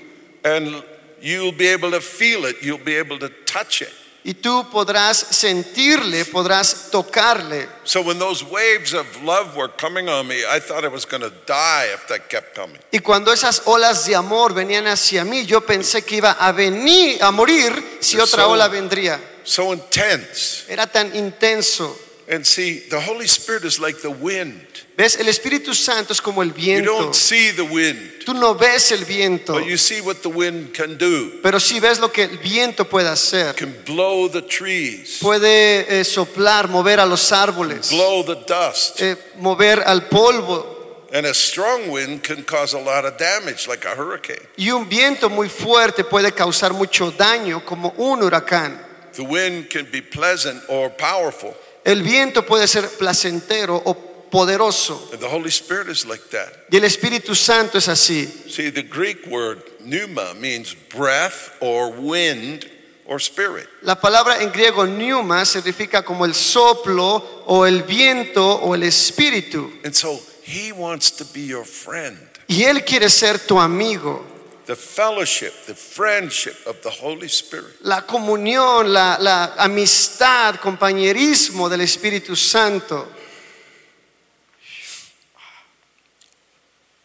And 0.43 0.83
you'll 1.25 1.53
be 1.57 1.69
able 1.69 1.91
to 1.91 2.01
feel 2.01 2.45
it, 2.45 2.57
you'll 2.63 2.85
be 2.85 2.97
able 2.97 3.19
to 3.19 3.29
touch 3.47 3.81
it. 3.83 3.91
Y 4.27 4.33
tú 4.33 4.71
podrás 4.71 5.19
sentirle, 5.19 6.25
podrás 6.25 6.89
tocarle. 6.91 7.69
So 7.85 8.01
when 8.01 8.19
those 8.19 8.43
waves 8.43 8.95
of 8.95 9.05
love 9.23 9.55
were 9.55 9.69
coming 9.69 10.09
on 10.09 10.27
me, 10.27 10.45
I 10.49 10.61
thought 10.61 10.83
I 10.85 10.89
was 10.89 11.05
going 11.05 11.23
to 11.23 11.31
die 11.47 11.89
if 11.93 12.07
that 12.09 12.31
kept 12.31 12.55
coming. 12.55 12.79
Y 12.91 13.01
cuando 13.01 13.33
esas 13.33 13.63
olas 13.67 14.07
de 14.07 14.15
amor 14.15 14.55
venían 14.55 14.87
hacia 14.87 15.25
mí, 15.25 15.45
yo 15.45 15.61
pensé 15.61 16.03
que 16.05 16.17
iba 16.19 16.31
a 16.33 16.53
venir, 16.53 17.23
a 17.23 17.31
morir 17.31 17.99
si 18.01 18.17
otra 18.19 18.45
So- 18.45 18.51
ola 18.51 18.69
vendría. 18.69 19.21
So 19.45 19.75
intense. 19.75 20.65
Era 20.73 20.87
tan 20.87 21.15
intenso. 21.15 21.95
And 22.27 22.47
see, 22.47 22.79
the 22.89 23.01
Holy 23.01 23.27
Spirit 23.29 23.65
is 23.65 23.79
like 23.79 24.01
the 24.01 24.11
wind. 24.11 24.67
¿Ves? 24.97 25.17
El 25.17 25.29
Espíritu 25.29 25.75
Santo 25.75 26.13
es 26.13 26.21
como 26.23 26.41
el 26.43 26.51
You 26.51 26.55
viento. 26.55 26.93
don't 26.93 27.15
see 27.15 27.51
the 27.53 27.63
wind, 27.63 28.23
Tú 28.25 28.33
no 28.33 28.55
ves 28.55 28.93
el 28.93 29.05
viento, 29.05 29.55
but 29.55 29.65
you 29.65 29.77
see 29.77 30.01
what 30.01 30.17
the 30.23 30.29
wind 30.29 30.73
can 30.73 30.97
do. 30.97 31.41
pero 31.43 31.59
sí 31.59 31.81
ves 31.81 31.99
lo 31.99 32.13
que 32.13 32.23
el 32.23 32.39
viento 32.39 32.85
puede 32.89 33.07
It 33.09 33.13
hacer. 33.15 33.55
can 33.57 33.75
blow 33.85 34.29
the 34.31 34.43
trees, 34.43 35.19
Puede 35.21 36.01
eh, 36.01 36.05
soplar, 36.05 36.69
mover 36.69 37.01
a 37.01 37.07
los 37.07 37.33
árboles, 37.33 37.91
blow 37.91 38.25
the 38.25 38.37
dust. 38.47 39.01
eh, 39.01 39.17
mover 39.39 39.83
al 39.85 40.07
polvo. 40.09 40.73
And 41.13 41.27
a 41.27 41.35
strong 41.35 41.91
wind 41.91 42.23
can 42.23 42.43
cause 42.45 42.75
a 42.75 42.81
lot 42.81 43.05
of 43.05 43.17
damage, 43.19 43.67
like 43.69 43.85
a 43.87 43.95
hurricane. 43.95 44.41
Y 44.57 44.71
un 44.71 44.89
viento 44.89 45.29
muy 45.29 45.49
fuerte 45.49 46.03
puede 46.05 46.33
causar 46.33 46.73
mucho 46.73 47.11
daño, 47.13 47.65
como 47.65 47.95
un 47.99 48.21
huracán. 48.23 48.81
The 49.15 49.23
wind 49.23 49.69
can 49.71 49.89
be 49.93 50.03
pleasant 50.03 50.63
or 50.69 50.91
powerful. 50.97 51.55
El 51.85 52.03
viento 52.03 52.45
puede 52.45 52.67
ser 52.67 52.89
placentero 52.99 53.77
o 53.85 54.14
poderoso. 54.35 55.13
And 55.13 55.21
the 55.21 55.29
Holy 55.29 55.51
Spirit 55.51 55.89
is 55.89 56.05
like 56.05 56.25
that. 56.31 56.67
Y 56.71 56.79
el 56.79 56.85
Espíritu 56.85 57.37
Santo 57.37 57.79
es 57.79 57.87
así. 57.89 58.27
See, 58.51 58.71
the 58.71 58.83
Greek 58.83 59.27
word 59.29 59.63
pneuma 59.81 60.35
means 60.35 60.75
breath 60.75 61.57
or 61.61 61.93
wind 61.93 62.69
or 63.07 63.21
spirit. 63.21 63.69
La 63.83 63.95
palabra 63.95 64.43
en 64.43 64.51
griego 64.51 64.85
pneuma 64.87 65.45
significa 65.45 66.05
como 66.05 66.25
el 66.25 66.35
soplo 66.35 67.45
o 67.47 67.65
el 67.65 67.85
viento 67.85 68.45
o 68.45 68.75
el 68.75 68.83
espíritu. 68.83 69.71
And 69.85 69.95
so 69.95 70.19
he 70.43 70.73
wants 70.73 71.13
to 71.13 71.25
be 71.33 71.47
your 71.47 71.65
friend. 71.65 72.19
Y 72.49 72.65
él 72.65 72.85
quiere 72.85 73.09
ser 73.11 73.39
tu 73.39 73.61
amigo. 73.61 74.33
The 74.67 74.75
fellowship, 74.75 75.53
the 75.67 75.75
friendship 75.75 76.57
of 76.67 76.81
the 76.83 76.91
Holy 76.91 77.29
Spirit. 77.29 77.77
La 77.83 78.01
comunión, 78.03 78.93
la, 78.93 79.19
la 79.21 79.55
amistad, 79.59 80.57
compañerismo 80.57 81.69
del 81.69 81.83
Espíritu 81.83 82.35
Santo. 82.35 83.07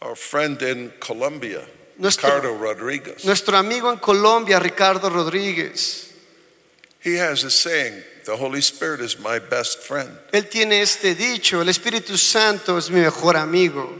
Our 0.02 0.16
friend 0.16 0.60
in 0.62 0.92
Colombia, 0.98 1.62
Nuestro- 1.98 2.28
Ricardo 2.30 2.56
Rodriguez, 2.56 3.24
Nuestro 3.24 3.56
amigo 3.58 3.90
en 3.92 3.98
Colombia, 3.98 4.58
Ricardo 4.58 5.10
Rodríguez, 5.10 6.08
he 7.04 7.16
has 7.16 7.44
a 7.44 7.50
saying, 7.50 8.02
the 8.24 8.36
Holy 8.36 8.60
Spirit 8.60 9.00
is 9.00 9.18
my 9.18 9.38
best 9.38 9.80
friend. 9.80 10.10
él 10.32 10.48
tiene 10.48 10.80
este 10.80 11.14
dicho, 11.14 11.60
el 11.60 11.68
Espíritu 11.68 12.16
Santo 12.16 12.78
es 12.78 12.88
mi 12.90 13.00
mejor 13.00 13.36
amigo. 13.36 13.90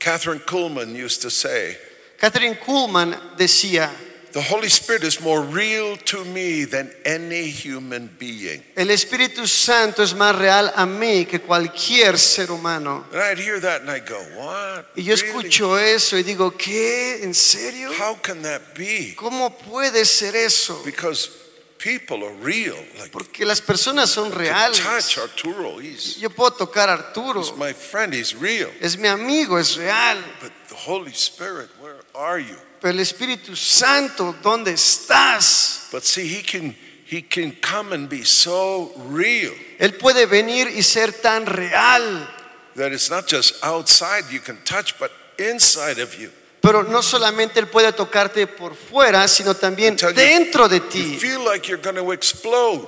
Kathryn 0.00 0.40
Kuhlman 0.40 0.94
used 0.94 1.22
to 1.22 1.30
say, 1.30 1.76
Kathryn 2.18 2.56
Kuhlman 2.58 3.36
decía, 3.36 3.90
the 4.34 4.42
Holy 4.42 4.68
Spirit 4.68 5.04
is 5.04 5.20
more 5.20 5.40
real 5.42 5.96
to 6.06 6.24
me 6.24 6.64
than 6.64 6.90
any 7.04 7.48
human 7.48 8.10
being. 8.18 8.62
el 8.76 8.88
Espíritu 8.90 9.46
Santo 9.46 10.02
es 10.02 10.12
más 10.14 10.36
real 10.36 10.72
a 10.74 10.84
mí 10.86 11.24
que 11.24 11.40
cualquier 11.40 12.18
ser 12.18 12.50
humano. 12.50 13.04
And 13.12 13.22
I'd 13.22 13.38
hear 13.38 13.60
that 13.60 13.82
and 13.82 13.90
I'd 13.90 14.06
go, 14.06 14.18
what? 14.36 14.86
Y 14.96 15.02
yo 15.04 15.14
Really? 15.14 15.48
escucho 15.48 15.78
eso 15.78 16.18
y 16.18 16.22
digo, 16.24 16.50
¿qué? 16.56 17.22
¿En 17.22 17.32
serio? 17.32 17.90
How 17.98 18.16
can 18.20 18.42
that 18.42 18.60
be? 18.76 19.14
¿Cómo 19.16 19.56
puede 19.56 20.04
ser 20.04 20.34
eso? 20.34 20.82
Because 20.84 21.30
people 21.78 22.24
are 22.24 22.34
real. 22.42 22.74
Like 22.98 23.12
Porque 23.12 23.44
las 23.44 23.60
personas 23.60 24.10
son 24.10 24.32
reales. 24.32 24.80
touch 24.80 25.16
Arturo. 25.18 25.78
He's, 25.80 26.16
Yo 26.16 26.28
puedo 26.30 26.50
tocar 26.52 26.88
a 26.88 26.94
Arturo. 26.94 27.40
he's 27.40 27.56
my 27.56 27.72
friend. 27.72 28.12
He's 28.12 28.34
real. 28.34 28.70
Es 28.80 28.98
mi 28.98 29.06
amigo, 29.06 29.58
es 29.58 29.76
real. 29.76 30.18
But 30.40 30.50
the 30.68 30.74
Holy 30.74 31.12
Spirit, 31.12 31.68
where 31.80 32.00
are 32.16 32.40
you? 32.40 32.56
Pero 32.84 32.92
el 32.92 33.00
Espíritu 33.00 33.56
Santo, 33.56 34.36
¿dónde 34.42 34.72
estás? 34.72 35.88
But 35.90 36.02
see, 36.02 36.28
he 36.28 36.42
can 36.42 36.76
he 37.10 37.22
can 37.22 37.52
come 37.52 37.94
and 37.94 38.10
be 38.10 38.26
so 38.26 38.92
real 39.10 39.54
Él 39.78 39.94
puede 39.94 40.26
venir 40.26 40.68
y 40.68 40.82
ser 40.82 41.14
tan 41.14 41.46
real. 41.46 42.28
that 42.76 42.92
it's 42.92 43.08
not 43.08 43.26
just 43.26 43.54
outside 43.64 44.30
you 44.30 44.38
can 44.38 44.62
touch, 44.64 44.98
but 44.98 45.10
inside 45.38 45.98
of 45.98 46.14
you. 46.18 46.30
Pero 46.60 46.82
no 46.82 47.02
solamente 47.02 47.58
Él 47.58 47.68
puede 47.68 47.90
tocarte 47.94 48.46
por 48.46 48.76
fuera, 48.76 49.28
sino 49.28 49.54
también 49.54 49.96
dentro 50.14 50.68
de 50.68 50.80
ti. 50.80 51.16
feel 51.18 51.42
like. 51.42 51.74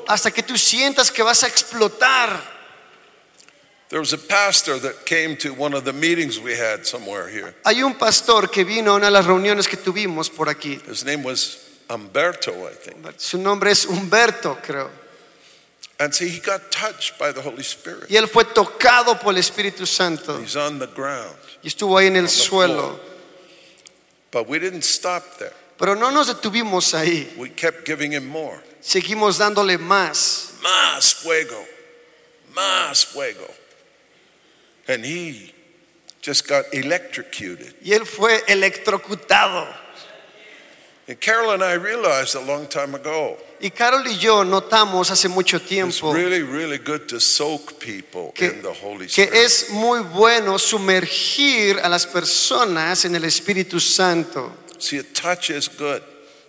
Hasta 0.09 0.30
que 0.30 0.42
tú 0.42 0.59
sientas 0.59 1.11
que 1.11 1.22
vas 1.22 1.42
a 1.42 1.47
explotar. 1.47 2.55
There 3.89 4.01
was 4.01 4.12
a 4.12 4.18
pastor 4.18 4.80
that 4.80 5.07
came 5.07 5.37
to 5.37 5.55
one 5.55 5.72
of 5.72 5.84
the 5.84 5.93
meetings 5.93 6.41
we 6.41 6.57
had 6.57 6.84
somewhere 6.84 7.28
here. 7.28 7.55
Hay 7.64 7.82
un 7.82 7.95
pastor 7.95 8.49
que 8.49 8.64
vino 8.64 8.93
a 8.93 8.97
una 8.97 9.07
de 9.07 9.12
las 9.12 9.26
reuniones 9.26 9.68
que 9.68 9.76
tuvimos 9.76 10.28
por 10.28 10.49
aquí. 10.49 10.80
His 10.89 11.05
name 11.05 11.22
was 11.22 11.59
Umberto, 11.89 12.66
I 12.66 12.74
think. 12.74 12.99
Su 13.16 13.39
nombre 13.39 13.70
es 13.70 13.87
Humberto, 13.87 14.61
creo. 14.61 14.91
And 16.01 16.12
see, 16.12 16.28
he 16.28 16.41
got 16.41 16.70
touched 16.72 17.16
by 17.18 17.32
the 17.32 17.41
Holy 17.41 17.62
Spirit. 17.62 18.11
Y 18.11 18.16
él 18.16 18.28
fue 18.28 18.45
tocado 18.45 19.18
por 19.20 19.32
el 19.32 19.39
Espíritu 19.39 19.87
Santo. 19.87 20.41
He's 20.41 20.57
on 20.57 20.80
the 20.80 20.89
ground. 20.89 21.37
Y 21.62 21.68
estuvo 21.68 21.97
ahí 21.97 22.09
en 22.09 22.16
el 22.16 22.28
suelo. 22.28 22.99
But 24.32 24.49
we 24.49 24.59
didn't 24.59 24.82
stop 24.82 25.39
there. 25.39 25.55
Pero 25.78 25.95
no 25.95 26.11
nos 26.11 26.26
detuvimos 26.26 26.93
ahí. 26.93 27.32
We 27.37 27.51
kept 27.51 27.87
giving 27.87 28.12
him 28.12 28.26
more. 28.26 28.61
Seguimos 28.80 29.39
dándole 29.39 29.78
más. 29.78 30.55
Más 30.61 31.14
fuego. 31.14 31.64
Más 32.53 33.07
fuego. 33.07 33.47
And 34.89 35.05
he 35.05 35.53
just 36.22 36.49
got 36.49 36.64
electrocuted. 36.72 37.74
Y 37.82 37.93
él 37.93 38.07
fue 38.07 38.43
electrocutado. 38.49 39.66
And 41.09 41.20
Carol 41.20 41.53
and 41.53 41.62
I 41.62 41.74
realized 41.74 42.34
a 42.34 42.41
long 42.41 42.66
time 42.66 42.97
ago 42.97 43.39
Y 43.61 43.70
Carol 43.70 44.07
y 44.07 44.18
yo 44.18 44.45
notamos 44.45 45.11
hace 45.11 45.28
mucho 45.28 45.57
it's 45.59 45.68
tiempo 45.68 46.12
really, 46.12 46.43
really 46.43 46.78
good 46.78 47.07
to 47.09 47.20
soak 47.20 47.78
people 47.78 48.32
que, 48.34 48.47
in 48.49 48.61
the 48.61 48.72
Holy 48.72 49.07
que 49.07 49.22
Spirit. 49.22 49.34
es 49.34 49.70
muy 49.70 50.01
bueno 50.01 50.59
sumergir 50.59 51.78
a 51.78 51.89
las 51.89 52.07
personas 52.07 53.05
en 53.05 53.14
el 53.14 53.24
Espíritu 53.24 53.80
Santo. 53.80 54.53
See, 54.78 54.99
a 54.99 55.03
touch 55.05 55.51
is 55.51 55.68
good, 55.68 56.03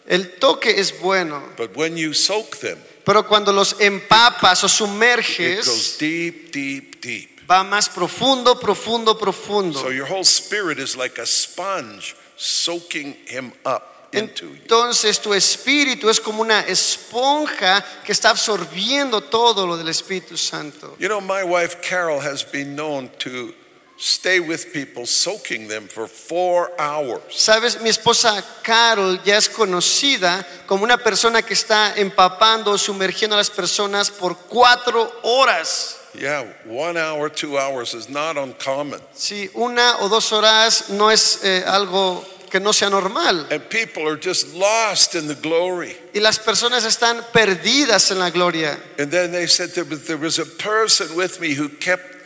El 0.06 0.38
toque 0.40 0.78
es 0.78 0.92
bueno, 1.00 1.42
but 1.56 1.76
when 1.78 1.96
you 1.96 2.14
soak 2.14 2.58
them, 2.58 2.78
pero 3.06 3.24
cuando 3.24 3.54
los 3.54 3.80
empapas 3.80 4.64
o 4.64 4.68
it 4.68 4.70
goes 4.70 4.74
sumerges, 4.74 5.98
deep, 5.98 6.52
deep, 6.52 7.00
deep. 7.00 7.37
Va 7.50 7.64
más 7.64 7.90
profundo, 7.90 8.60
profundo, 8.60 9.18
profundo. 9.18 9.80
So 9.80 9.90
your 9.90 10.06
whole 10.06 10.24
spirit 10.24 10.80
is 10.80 10.96
like 10.96 11.18
a 11.18 11.26
sponge 11.26 12.16
soaking 12.36 13.16
him 13.26 13.54
up 13.66 14.10
into 14.12 14.48
you. 14.48 14.62
Entonces 14.62 15.20
tu 15.20 15.34
espíritu 15.34 16.10
es 16.10 16.20
como 16.20 16.42
una 16.42 16.62
esponja 16.62 17.84
que 18.04 18.12
está 18.12 18.30
absorbiendo 18.32 19.22
todo 19.22 19.66
lo 19.66 19.78
del 19.78 19.90
Espíritu 19.90 20.38
Santo. 20.38 20.96
You 21.00 21.08
know, 21.08 21.22
my 21.22 21.44
wife 21.44 21.82
Carol 21.82 22.20
has 22.20 22.44
been 22.44 22.76
known 22.76 23.10
to 23.20 23.54
stay 23.98 24.40
with 24.40 24.72
people, 24.72 25.06
soaking 25.06 25.68
them 25.68 25.88
for 25.88 26.08
four 26.08 26.72
hours. 26.78 27.22
Sabes, 27.32 27.82
mi 27.82 27.90
esposa 27.90 28.44
Carol 28.62 29.20
ya 29.24 29.38
es 29.38 29.50
conocida 29.50 30.46
como 30.68 30.84
una 30.84 30.98
persona 30.98 31.42
que 31.42 31.54
está 31.54 31.96
empapando 31.98 32.72
o 32.72 32.78
sumergiendo 32.78 33.36
a 33.36 33.40
las 33.40 33.50
personas 33.50 34.12
por 34.12 34.38
cuatro 34.38 35.12
horas. 35.24 35.97
Yeah, 36.14 36.46
one 36.66 36.98
hour, 36.98 37.30
two 37.30 37.58
hours 37.58 37.94
is 37.94 38.10
not 38.10 38.38
uncommon. 38.38 39.00
Si 39.14 39.50
una 39.56 39.98
o 40.00 40.10
dos 40.10 40.32
horas 40.32 40.90
no 40.90 41.10
es 41.10 41.44
eh, 41.44 41.64
algo 41.66 42.24
que 42.50 42.60
no 42.60 42.72
sea 42.72 42.90
normal. 42.90 43.48
And 43.52 43.70
people 43.70 44.08
are 44.08 44.18
just 44.18 44.56
lost 44.56 45.16
in 45.16 45.28
the 45.28 45.36
glory. 45.36 45.96
Y 46.14 46.20
las 46.20 46.40
personas 46.40 46.86
están 46.86 47.24
perdidas 47.32 48.12
en 48.12 48.20
la 48.20 48.30
gloria. 48.30 48.78
And 48.98 49.12
then 49.12 49.32
they 49.32 49.48
said 49.48 49.72
there 49.72 49.84
was, 49.84 50.08
there 50.08 50.18
was 50.18 50.40
a 50.40 50.46
person 50.46 51.16
with 51.16 51.40
me 51.40 51.54
who 51.54 51.70
kept 51.70 52.17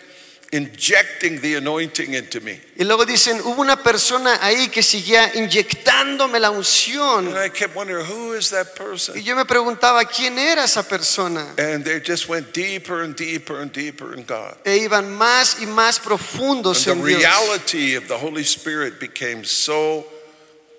injecting 0.52 1.39
the 1.39 1.56
anointing 1.56 2.14
into 2.14 2.41
me. 2.41 2.60
Y 2.78 2.84
luego 2.84 3.06
dicen, 3.06 3.39
hubo 3.41 3.62
una 3.62 3.82
persona 3.82 4.38
ahí 4.41 4.68
que 4.70 4.84
seguía 4.84 5.32
inyectándome 5.34 6.39
la 6.39 6.52
unción. 6.52 7.28
And 7.28 7.38
I 7.38 7.49
kept 7.49 7.76
wondering, 7.76 8.06
who 8.06 8.34
is 8.34 8.49
that 8.49 8.76
person? 8.76 9.16
Y 9.18 9.24
yo 9.24 9.36
me 9.36 9.45
preguntaba, 9.45 10.04
¿quién 10.06 10.38
era 10.38 10.66
esa 10.66 10.84
persona? 10.84 11.54
And 11.58 11.86
they 11.86 12.02
just 12.02 12.28
went 12.28 12.54
deeper 12.54 13.02
and 13.02 13.16
deeper 13.16 13.62
and 13.62 13.72
deeper 13.72 14.14
in 14.14 14.26
God. 14.26 14.58
E 14.66 14.78
iban 14.78 15.10
más 15.18 15.62
y 15.62 15.66
más 15.68 15.99
profundos 15.99 16.86
And 16.88 16.97
en 16.99 17.04
the 17.06 17.08
Dios. 17.10 17.22
reality 17.22 17.95
of 17.95 18.08
the 18.08 18.18
Holy 18.18 18.43
Spirit 18.43 18.99
became 18.99 19.45
so 19.45 20.06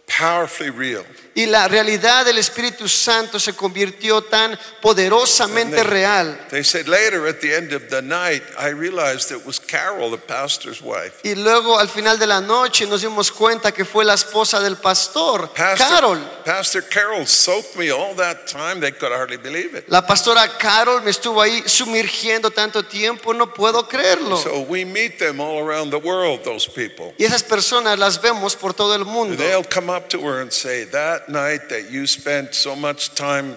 powerfully 0.06 0.70
real. 0.70 1.04
Y 1.34 1.46
la 1.46 1.66
realidad 1.66 2.26
del 2.26 2.36
Espíritu 2.38 2.86
Santo 2.88 3.40
se 3.40 3.54
convirtió 3.54 4.22
tan 4.22 4.58
poderosamente 4.82 5.76
they- 5.76 5.84
real. 5.84 6.38
They 6.50 6.62
said 6.62 6.86
later 6.88 7.26
at 7.26 7.40
the 7.40 7.54
end 7.56 7.72
of 7.72 7.88
the 7.88 8.02
night, 8.02 8.42
I 8.58 8.68
realized 8.68 9.30
it 9.30 9.44
was 9.46 9.58
Carol, 9.58 10.10
the 10.10 10.18
pastor's 10.18 10.80
wife. 10.82 11.20
Y 11.24 11.34
luego 11.34 11.78
al 11.78 11.88
final 11.88 12.18
de 12.18 12.26
la 12.26 12.40
noche 12.40 12.86
nos 12.86 13.00
dimos 13.02 13.30
cuenta 13.32 13.72
que 13.72 13.84
fue 13.84 14.04
la 14.04 14.14
esposa 14.14 14.60
del 14.60 14.76
pastor, 14.76 15.48
Pastor 15.54 15.88
Carol. 15.88 16.18
Pastor 16.44 16.82
Carol 16.88 17.26
soaked 17.26 17.76
me 17.76 17.90
all 17.90 18.14
that 18.16 18.46
time, 18.46 18.80
they 18.80 18.92
could 18.92 19.12
hardly 19.12 19.36
believe 19.38 19.74
it. 19.76 19.84
La 19.88 20.06
pastora 20.06 20.46
Carol 20.58 21.00
me 21.02 21.10
estuvo 21.10 21.40
ahí 21.40 21.62
sumergiendo 21.66 22.50
tanto 22.50 22.82
tiempo, 22.84 23.32
no 23.32 23.52
puedo 23.52 23.88
creerlo. 23.88 24.36
So 24.36 24.60
we 24.68 24.84
meet 24.84 25.18
them 25.18 25.40
all 25.40 25.58
around 25.66 25.90
the 25.90 25.98
world, 25.98 26.42
those 26.44 26.68
people. 26.68 27.14
Y 27.18 27.24
esas 27.24 27.42
personas 27.42 27.98
las 27.98 28.20
vemos 28.20 28.54
por 28.56 28.74
todo 28.74 28.94
el 28.94 29.04
mundo. 29.04 29.36
They'll 29.36 29.64
come 29.64 29.90
up 29.90 30.08
to 30.10 30.20
her 30.20 30.40
and 30.42 30.50
say, 30.52 30.84
That 30.84 31.21
night 31.28 31.68
that 31.68 31.90
you 31.90 32.06
spent 32.06 32.54
so 32.54 32.74
much 32.76 33.14
time 33.14 33.56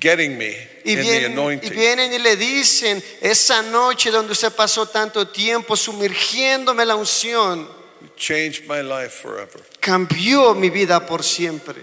getting 0.00 0.36
me 0.36 0.54
Y 0.84 0.92
in 0.92 0.98
the 0.98 1.02
vienen, 1.02 1.22
y 1.22 1.32
anointing, 1.32 1.70
vienen 1.72 2.12
y 2.12 2.18
le 2.18 2.36
dicen, 2.36 3.02
esa 3.20 3.62
noche 3.62 4.10
donde 4.10 4.32
usted 4.32 4.52
pasó 4.52 4.86
tanto 4.86 5.26
tiempo 5.28 5.76
sumergiéndome 5.76 6.84
la 6.84 6.96
unción, 6.96 7.68
changed 8.16 8.66
my 8.68 8.82
life 8.82 9.12
forever. 9.22 9.60
cambió 9.80 10.54
mi 10.54 10.70
vida 10.70 11.06
por 11.06 11.22
siempre. 11.22 11.82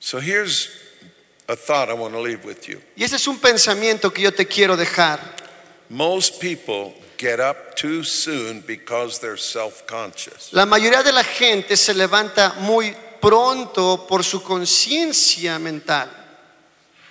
So 0.00 0.20
here's 0.20 0.68
a 1.48 1.56
thought 1.56 1.88
I 1.88 1.94
want 1.94 2.14
to 2.14 2.20
leave 2.20 2.44
with 2.44 2.68
you. 2.68 2.80
Y 2.96 3.04
ese 3.04 3.16
es 3.16 3.26
un 3.26 3.38
pensamiento 3.38 4.12
que 4.12 4.22
yo 4.22 4.30
te 4.30 4.46
quiero 4.46 4.76
dejar. 4.76 5.18
Most 5.90 6.40
people 6.40 6.94
get 7.16 7.40
up 7.40 7.74
too 7.74 8.04
soon 8.04 8.60
because 8.60 9.18
they're 9.18 9.36
self 9.36 9.86
conscious. 9.86 10.52
La 10.52 10.66
mayoría 10.66 11.02
de 11.02 11.12
la 11.12 11.24
gente 11.24 11.76
se 11.76 11.94
levanta 11.94 12.54
muy 12.60 12.94
pronto 13.20 14.06
por 14.06 14.24
su 14.24 14.40
conciencia 14.42 15.58
mental. 15.60 16.08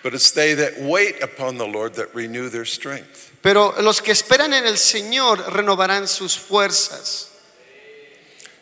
But 0.03 0.13
it's 0.13 0.31
they 0.31 0.53
that 0.53 0.79
wait 0.79 1.21
upon 1.21 1.57
the 1.57 1.67
Lord 1.67 1.95
that 1.95 2.13
renew 2.13 2.49
their 2.49 2.65
strength. 2.65 3.31
Pero 3.41 3.73
los 3.81 4.01
que 4.01 4.13
esperan 4.13 4.53
en 4.53 4.65
el 4.65 4.77
Señor 4.77 5.37
renovarán 5.53 6.07
sus 6.07 6.37
fuerzas. 6.37 7.29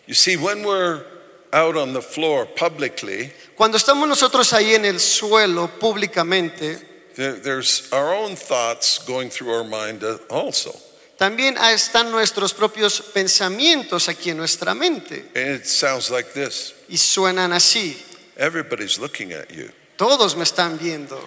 You 0.08 0.14
see, 0.14 0.38
when 0.38 0.64
we're 0.64 1.04
out 1.52 1.76
on 1.76 1.94
the 1.94 2.02
floor 2.02 2.46
publicly, 2.46 3.32
Cuando 3.56 3.78
estamos 3.78 4.08
nosotros 4.08 4.52
ahí 4.52 4.76
en 4.76 4.84
el 4.84 5.00
suelo 5.00 5.70
públicamente, 5.80 6.78
there, 7.16 7.40
there's 7.40 7.90
our 7.94 8.14
own 8.14 8.36
thoughts 8.36 9.00
going 9.00 9.30
through 9.30 9.50
our 9.50 9.64
mind 9.64 10.04
uh, 10.04 10.18
also. 10.30 10.78
También 11.26 11.58
están 11.58 12.12
nuestros 12.12 12.54
propios 12.54 13.02
pensamientos 13.02 14.08
aquí 14.10 14.30
en 14.30 14.38
nuestra 14.38 14.76
mente. 14.76 15.32
And 15.36 15.56
it 15.56 15.66
sounds 15.66 16.12
like 16.12 16.30
this 16.34 16.76
Y 16.88 16.98
suenan 16.98 17.52
así. 17.52 17.98
everybody's 18.38 19.00
looking 19.00 19.34
at 19.34 19.50
you. 19.50 19.72
Todos 19.98 20.36
me 20.36 20.44
están 20.44 20.78
viendo. 20.78 21.18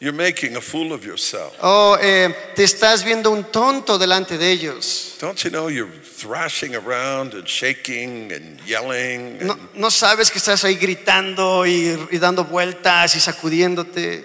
You're 0.00 0.16
making 0.16 0.56
a 0.56 0.60
fool 0.60 0.92
of 0.92 1.04
yourself. 1.06 1.54
Oh, 1.62 1.96
eh, 2.00 2.34
te 2.56 2.64
estás 2.64 3.04
viendo 3.04 3.30
un 3.30 3.44
tonto 3.44 3.98
delante 3.98 4.36
de 4.36 4.50
ellos. 4.50 5.14
Don't 5.20 5.38
you 5.44 5.50
know 5.50 5.68
you're 5.68 5.88
thrashing 6.02 6.74
around 6.74 7.34
and 7.34 7.46
shaking 7.46 8.32
and 8.32 8.60
yelling? 8.66 9.38
No, 9.46 9.52
And 9.52 9.74
no 9.74 9.90
sabes 9.90 10.30
que 10.30 10.38
estás 10.38 10.64
ahí 10.64 10.74
gritando 10.74 11.64
y, 11.64 11.96
y 12.10 12.18
dando 12.18 12.44
vueltas 12.44 13.14
y 13.14 13.20
sacudiéndote. 13.20 14.24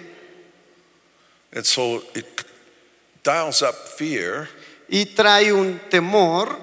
And 1.54 1.64
so 1.64 2.02
it 2.14 2.26
dials 3.22 3.62
up 3.62 3.74
fear 3.96 4.48
Y 4.88 5.06
trae 5.06 5.52
un 5.52 5.80
temor 5.88 6.58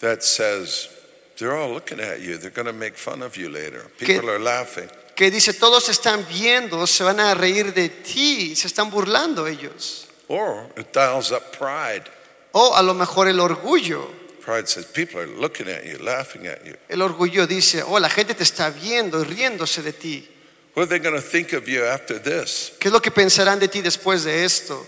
that 0.00 0.22
says, 0.22 0.88
they're 1.36 1.54
all 1.54 1.70
looking 1.70 2.00
at 2.00 2.22
you. 2.22 2.38
They're 2.38 2.50
going 2.50 2.66
to 2.66 2.72
make 2.72 2.96
fun 2.96 3.22
of 3.22 3.36
you 3.36 3.50
later. 3.50 3.84
People 3.98 4.30
are 4.30 4.38
laughing. 4.38 4.88
que 5.14 5.30
dice, 5.30 5.52
todos 5.52 5.88
están 5.88 6.24
viendo, 6.26 6.86
se 6.86 7.02
van 7.02 7.18
a 7.18 7.34
reír 7.34 7.74
de 7.74 7.88
ti, 7.88 8.54
se 8.54 8.68
están 8.68 8.88
burlando 8.88 9.46
ellos. 9.46 10.06
Or 10.28 10.70
it 10.76 10.92
dials 10.92 11.32
up 11.32 11.52
pride. 11.52 12.04
O 12.52 12.74
a 12.74 12.82
lo 12.82 12.94
mejor 12.94 13.28
el 13.28 13.40
orgullo. 13.40 14.08
Pride 14.40 14.68
says, 14.68 14.86
people 14.86 15.20
are 15.20 15.26
looking 15.26 15.68
at 15.68 15.84
you, 15.84 15.98
laughing 15.98 16.46
at 16.46 16.64
you. 16.64 16.76
El 16.88 17.02
orgullo 17.02 17.46
dice, 17.46 17.82
oh, 17.82 17.98
la 17.98 18.08
gente 18.08 18.34
te 18.34 18.44
está 18.44 18.70
viendo 18.70 19.20
y 19.20 19.24
riéndose 19.24 19.82
de 19.82 19.92
ti. 19.92 20.28
What 20.74 20.84
are 20.84 20.86
they 20.86 20.98
going 21.00 21.16
to 21.16 21.20
think 21.20 21.52
of 21.52 21.68
you 21.68 21.84
after 21.84 22.18
this? 22.18 22.72
¿Qué 22.78 22.88
es 22.88 22.92
lo 22.92 23.02
que 23.02 23.10
pensarán 23.10 23.58
de 23.58 23.66
ti 23.66 23.82
después 23.82 24.22
de 24.22 24.44
esto? 24.44 24.86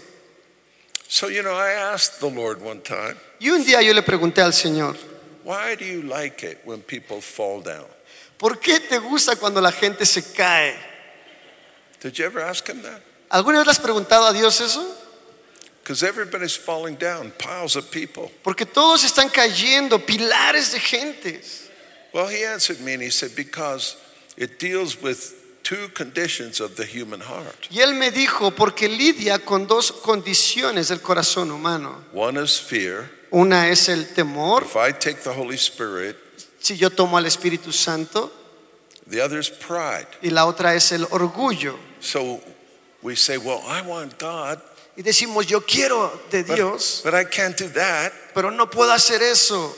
So, 1.12 1.26
you 1.26 1.42
know, 1.42 1.56
I 1.56 1.72
asked 1.72 2.20
the 2.20 2.30
Lord 2.30 2.62
one 2.62 2.82
time, 2.82 3.16
Y 3.40 3.50
un 3.50 3.64
día 3.64 3.82
yo 3.82 3.92
le 3.92 4.02
pregunté 4.02 4.42
al 4.42 4.52
Señor, 4.52 4.96
why 5.42 5.74
do 5.74 5.84
you 5.84 6.02
like 6.02 6.44
it 6.44 6.60
when 6.64 6.82
people 6.82 7.20
fall 7.20 7.60
down? 7.60 7.86
¿por 8.38 8.60
qué 8.60 8.78
te 8.78 8.96
gusta 8.98 9.34
cuando 9.34 9.60
la 9.60 9.72
gente 9.72 10.06
se 10.06 10.22
cae? 10.32 10.78
Did 12.00 12.16
you 12.16 12.24
ever 12.24 12.40
ask 12.40 12.64
him 12.68 12.80
that? 12.82 13.00
¿Alguna 13.28 13.58
vez 13.58 13.66
le 13.66 13.72
has 13.72 13.80
preguntado 13.80 14.28
a 14.28 14.32
Dios 14.32 14.60
eso? 14.60 14.86
Because 15.82 16.04
everybody's 16.04 16.56
falling 16.56 16.94
down, 16.94 17.32
piles 17.32 17.74
of 17.74 17.90
people. 17.90 18.30
Porque 18.44 18.64
todos 18.64 19.02
están 19.02 19.30
cayendo, 19.30 19.98
pilares 19.98 20.70
de 20.70 20.78
gentes. 20.78 21.68
Well, 22.12 22.28
he 22.28 22.44
answered 22.44 22.80
me 22.82 22.94
and 22.94 23.02
he 23.02 23.10
said, 23.10 23.34
because 23.34 23.96
it 24.36 24.60
deals 24.60 25.02
with 25.02 25.39
two 25.70 25.88
conditions 25.94 26.60
of 26.60 26.74
the 26.74 26.84
human 26.84 27.20
heart. 27.20 27.68
Y 27.70 27.78
él 27.80 27.94
me 27.94 28.10
dijo, 28.10 28.50
porque 28.50 28.88
lidia 28.88 29.38
con 29.38 29.68
dos 29.68 29.92
condiciones 29.92 30.88
del 30.88 31.00
corazón 31.00 31.52
humano. 31.52 32.04
One 32.12 32.36
is 32.42 32.58
fear. 32.60 33.08
Una 33.32 33.68
es 33.68 33.88
el 33.88 34.06
temor, 34.12 34.64
If 34.64 34.74
I 34.76 34.90
take 34.92 35.22
the 35.22 35.30
Holy 35.32 35.56
Spirit, 35.56 36.16
si 36.58 36.76
yo 36.76 36.90
tomo 36.90 37.16
al 37.16 37.26
Espíritu 37.26 37.72
Santo, 37.72 38.32
the 39.06 39.20
other 39.22 39.38
is 39.38 39.48
pride. 39.48 40.08
y 40.22 40.30
la 40.30 40.46
otra 40.46 40.74
es 40.74 40.90
el 40.90 41.04
orgullo. 41.10 41.76
So 42.00 42.40
we 43.02 43.14
say, 43.14 43.38
well, 43.38 43.62
I 43.68 43.82
want 43.82 44.18
God, 44.18 44.60
Y 44.96 45.02
decimos, 45.02 45.46
yo 45.46 45.60
quiero 45.60 46.10
de 46.32 46.42
but, 46.42 46.56
Dios, 46.56 47.00
but 47.04 47.14
I 47.14 47.22
can't 47.24 47.56
do 47.56 47.68
that. 47.68 48.12
pero 48.34 48.50
no 48.50 48.66
puedo 48.68 48.92
hacer 48.92 49.22
eso. 49.22 49.72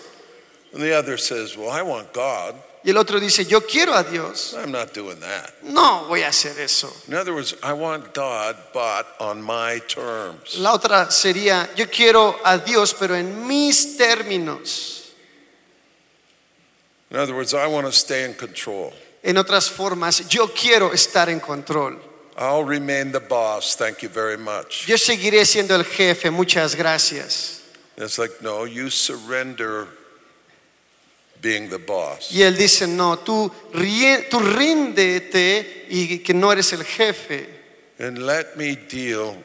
And 0.73 0.83
the 0.83 0.95
other 0.97 1.19
says, 1.19 1.55
well, 1.55 1.69
I 1.71 1.83
want 1.83 2.15
God. 2.15 2.55
Y 2.85 2.91
el 2.91 2.97
otro 2.97 3.21
dice, 3.21 3.45
yo 3.45 3.61
quiero 3.65 3.95
a 3.95 4.03
Dios, 4.03 4.57
I'm 4.59 4.73
not 4.73 4.93
doing 4.93 5.21
that. 5.21 5.53
no 5.63 6.07
voy 6.09 6.23
a 6.23 6.29
hacer 6.29 6.59
eso. 6.59 6.93
In 7.07 7.15
other 7.15 7.33
words, 7.33 7.55
I 7.63 7.73
want 7.73 8.13
God, 8.13 8.57
but 8.73 9.07
on 9.21 9.41
my 9.41 9.81
terms. 9.87 10.57
La 10.59 10.73
otra 10.73 11.11
sería, 11.11 11.69
yo 11.77 11.87
quiero 11.87 12.41
a 12.45 12.59
Dios, 12.59 12.93
pero 12.95 13.15
en 13.15 13.47
mis 13.47 13.97
términos. 13.97 15.13
In 17.13 17.19
other 17.19 17.35
words, 17.35 17.55
I 17.55 17.67
want 17.67 17.87
to 17.87 17.93
stay 17.93 18.25
in 18.25 18.35
control. 18.35 18.93
En 19.23 19.37
otras 19.37 19.71
formas, 19.71 20.29
yo 20.29 20.49
quiero 20.49 20.93
estar 20.93 21.29
en 21.29 21.39
control. 21.39 22.01
I'll 22.37 22.65
remain 22.65 23.13
the 23.13 23.21
boss. 23.21 23.77
Thank 23.77 24.03
you 24.03 24.09
very 24.09 24.39
much. 24.39 24.87
Yo 24.87 24.97
seguiré 24.97 25.45
siendo 25.45 25.77
el 25.77 25.85
jefe, 25.85 26.31
muchas 26.31 26.75
gracias. 26.75 27.61
It's 27.97 28.19
like, 28.19 28.43
no, 28.43 28.65
you 28.65 28.91
surrender 28.91 29.87
being 31.43 31.69
the 31.69 31.79
boss. 31.79 32.31
Y 32.31 32.43
él 32.43 32.57
dice, 32.57 32.87
no, 32.87 33.19
tú, 33.19 33.51
rie- 33.75 34.29
tú 34.31 34.39
ríndete 34.39 35.87
y 35.91 36.19
que 36.21 36.33
no 36.33 36.53
eres 36.53 36.73
el 36.73 36.85
jefe. 36.85 37.49
And 37.99 38.19
let 38.25 38.57
me 38.57 38.77
deal 38.77 39.37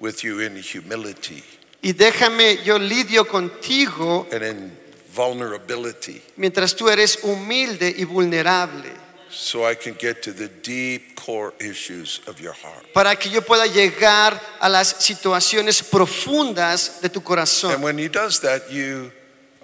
with 0.00 0.22
you 0.22 0.40
in 0.40 0.56
humility 0.56 1.42
Y 1.82 1.92
déjame, 1.92 2.62
yo 2.64 2.78
lidio 2.78 3.26
contigo 3.26 4.26
and 4.32 4.42
in 4.42 4.78
vulnerability 5.14 6.22
mientras 6.36 6.74
tú 6.74 6.88
eres 6.88 7.18
humilde 7.22 7.94
y 7.96 8.04
vulnerable. 8.04 8.90
so 9.30 9.64
I 9.68 9.74
can 9.74 9.94
get 9.98 10.22
to 10.22 10.32
the 10.32 10.48
deep 10.62 11.16
core 11.16 11.52
issues 11.60 12.20
of 12.28 12.40
your 12.40 12.52
heart. 12.54 12.86
Para 12.94 13.16
que 13.16 13.28
yo 13.30 13.42
pueda 13.42 13.66
llegar 13.66 14.40
a 14.60 14.68
las 14.68 14.96
situaciones 15.00 15.82
profundas 15.82 17.00
de 17.02 17.08
tu 17.08 17.20
corazón. 17.20 17.74
And 17.74 17.82
when 17.82 17.98
he 17.98 18.08
does 18.08 18.40
that, 18.40 18.70
you 18.70 19.10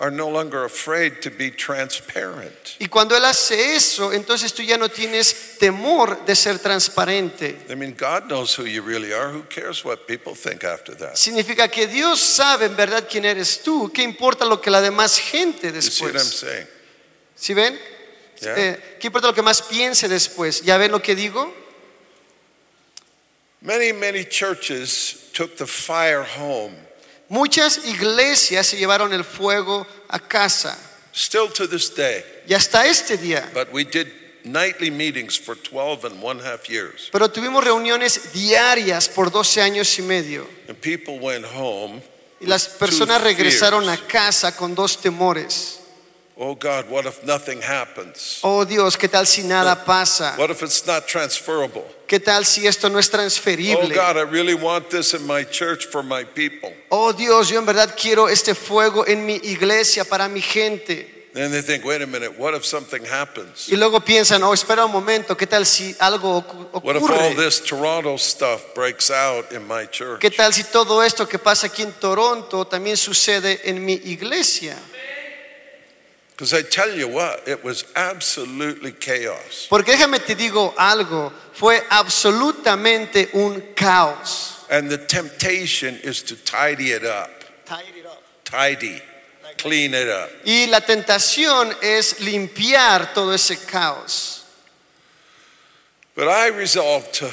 are 0.01 0.11
no 0.11 0.31
longer 0.31 0.65
afraid 0.65 1.21
to 1.21 1.31
be 1.31 1.51
transparent. 1.51 2.77
Y 2.79 2.89
cuando 2.89 3.15
Él 3.15 3.25
hace 3.27 3.77
eso, 3.77 4.15
entonces 4.15 4.55
tú 4.55 4.63
ya 4.63 4.79
no 4.79 4.89
tienes 4.89 5.59
temor 5.59 6.25
de 6.25 6.35
ser 6.35 6.59
transparente. 6.59 7.67
I 7.69 7.75
mean, 7.75 7.95
God 7.95 8.27
knows 8.27 8.59
who 8.59 8.65
you 8.65 8.83
really 8.83 9.13
are. 9.13 9.31
Who 9.31 9.43
cares 9.43 9.85
what 9.85 10.07
people 10.07 10.35
think 10.35 10.65
after 10.65 10.97
that? 10.97 11.17
Significa 11.17 11.69
que 11.69 11.87
Dios 11.87 12.19
sabe 12.19 12.65
en 12.65 12.77
verdad 12.77 13.07
quién 13.11 13.27
eres 13.27 13.63
tú. 13.63 13.93
¿Qué 13.93 14.03
importa 14.03 14.47
lo 14.47 14.59
que 14.59 14.71
la 14.71 14.81
demás 14.81 15.19
gente 15.19 15.71
You 15.71 15.83
see 15.83 16.05
what 16.05 16.13
I'm 16.13 16.17
después? 16.17 16.39
saying? 16.41 16.67
¿Sí 17.37 17.53
ven? 17.53 17.79
Yeah. 18.41 18.55
Eh, 18.57 18.97
¿Qué 18.99 19.09
importa 19.09 19.27
lo 19.27 19.35
que 19.35 19.43
más 19.43 19.61
piense 19.61 20.09
después? 20.09 20.63
¿Ya 20.63 20.79
ven 20.79 20.93
lo 20.93 21.03
que 21.03 21.15
digo? 21.15 21.55
Many, 23.61 23.93
many 23.93 24.25
churches 24.25 25.29
took 25.35 25.57
the 25.57 25.67
fire 25.67 26.25
home. 26.25 26.75
Muchas 27.31 27.87
iglesias 27.87 28.66
se 28.66 28.76
llevaron 28.76 29.12
el 29.12 29.24
fuego 29.24 29.87
a 30.09 30.18
casa. 30.18 30.76
Still 31.14 31.49
to 31.53 31.68
this 31.68 31.95
day. 31.95 32.24
Y 32.49 32.55
hasta 32.55 32.87
este 32.87 33.16
día. 33.16 33.49
But 33.55 33.72
we 33.72 33.85
did 33.85 34.09
nightly 34.45 34.91
meetings 34.91 35.39
for 35.39 35.57
12 35.57 36.05
and 36.07 36.22
one 36.22 36.41
half 36.41 36.68
years. 36.68 37.09
Pero 37.12 37.31
tuvimos 37.31 37.62
reuniones 37.62 38.33
diarias 38.33 39.09
por 39.09 39.31
12 39.31 39.62
años 39.62 39.97
y 39.99 40.03
medio. 40.03 40.47
And 40.68 40.76
people 40.76 41.20
went 41.20 41.45
home. 41.45 42.03
Y 42.41 42.47
las 42.47 42.66
personas 42.66 43.22
regresaron 43.22 43.89
a 43.89 43.97
casa 43.97 44.57
con 44.57 44.74
dos 44.74 45.01
temores. 45.01 45.80
Oh 46.43 46.55
God, 46.55 46.88
what 46.88 47.05
if 47.05 47.22
nothing 47.22 47.61
happens? 47.61 48.41
Oh 48.43 48.64
Dios, 48.64 48.97
¿qué 48.97 49.09
tal 49.11 49.26
si 49.26 49.43
nada 49.43 49.84
pasa? 49.84 50.36
What 50.38 50.51
if 50.51 50.62
it's 50.62 50.86
not 50.86 51.07
transferable? 51.07 51.84
¿Qué 52.07 52.18
tal 52.18 52.47
si 52.47 52.66
esto 52.66 52.88
no 52.88 52.99
es 52.99 53.11
transferible? 53.11 53.91
Oh? 53.93 53.95
God, 53.95 54.16
I 54.16 54.22
really 54.22 54.55
want 54.55 54.88
this 54.88 55.12
in 55.12 55.26
my 55.26 55.45
church 55.45 55.84
for 55.84 56.03
my 56.03 56.24
people. 56.24 56.72
Oh 56.91 57.12
Dios, 57.12 57.51
yo 57.51 57.59
en 57.59 57.66
verdad 57.66 57.95
quiero 57.95 58.26
este 58.26 58.55
fuego 58.55 59.05
en 59.07 59.26
mi 59.26 59.34
iglesia 59.34 60.03
para 60.07 60.30
mi 60.30 60.41
gente. 60.41 61.28
Then 61.34 61.53
they 61.53 61.61
think, 61.61 61.84
wait 61.84 62.01
a 62.03 62.07
minute, 62.07 62.38
what 62.41 62.55
if 62.55 62.64
something 62.64 63.05
happens? 63.05 63.68
Y 63.68 63.76
luego 63.76 64.01
piensan, 64.01 64.43
oh, 64.43 64.53
espera 64.55 64.86
un 64.86 64.91
momento, 64.91 65.36
¿qué 65.36 65.47
tal 65.47 65.64
si 65.66 65.95
algo 66.01 66.43
ocu- 66.43 66.82
What 66.82 66.97
if 66.97 67.03
all 67.03 67.36
this 67.36 67.61
Toronto 67.61 68.16
stuff 68.16 68.74
breaks 68.74 69.11
out 69.11 69.53
in 69.53 69.68
my 69.68 69.86
church? 69.86 70.20
¿Qué 70.20 70.30
tal 70.30 70.53
si 70.55 70.64
todo 70.64 71.03
esto 71.03 71.28
que 71.28 71.38
pasa 71.38 71.66
aquí 71.68 71.82
en 71.82 71.93
Toronto 71.93 72.64
también 72.66 72.97
sucede 72.97 73.61
en 73.62 73.84
mi 73.84 73.93
iglesia? 74.07 74.76
Because 76.41 76.55
I 76.55 76.62
tell 76.62 76.97
you 76.97 77.07
what, 77.07 77.47
it 77.47 77.62
was 77.62 77.84
absolutely 77.95 78.93
chaos. 78.93 79.66
Porque 79.68 79.88
déjame 79.88 80.24
te 80.24 80.34
digo 80.34 80.72
algo, 80.74 81.30
fue 81.53 81.80
absolutamente 81.91 83.34
un 83.34 83.61
caos. 83.74 84.64
And 84.70 84.88
the 84.88 84.97
temptation 84.97 85.97
is 86.03 86.22
to 86.22 86.36
tidy 86.36 86.93
it 86.93 87.05
up. 87.05 87.28
Tidy. 87.66 88.03
tidy 88.43 89.03
Clean 89.59 89.93
it 89.93 90.09
up. 90.09 90.30
Y 90.47 90.66
la 90.70 90.80
tentación 90.80 91.76
es 91.82 92.20
limpiar 92.20 93.12
todo 93.12 93.32
ese 93.32 93.57
caos. 93.66 94.47
But 96.14 96.28
I 96.28 96.49
resolved 96.49 97.12
to, 97.16 97.30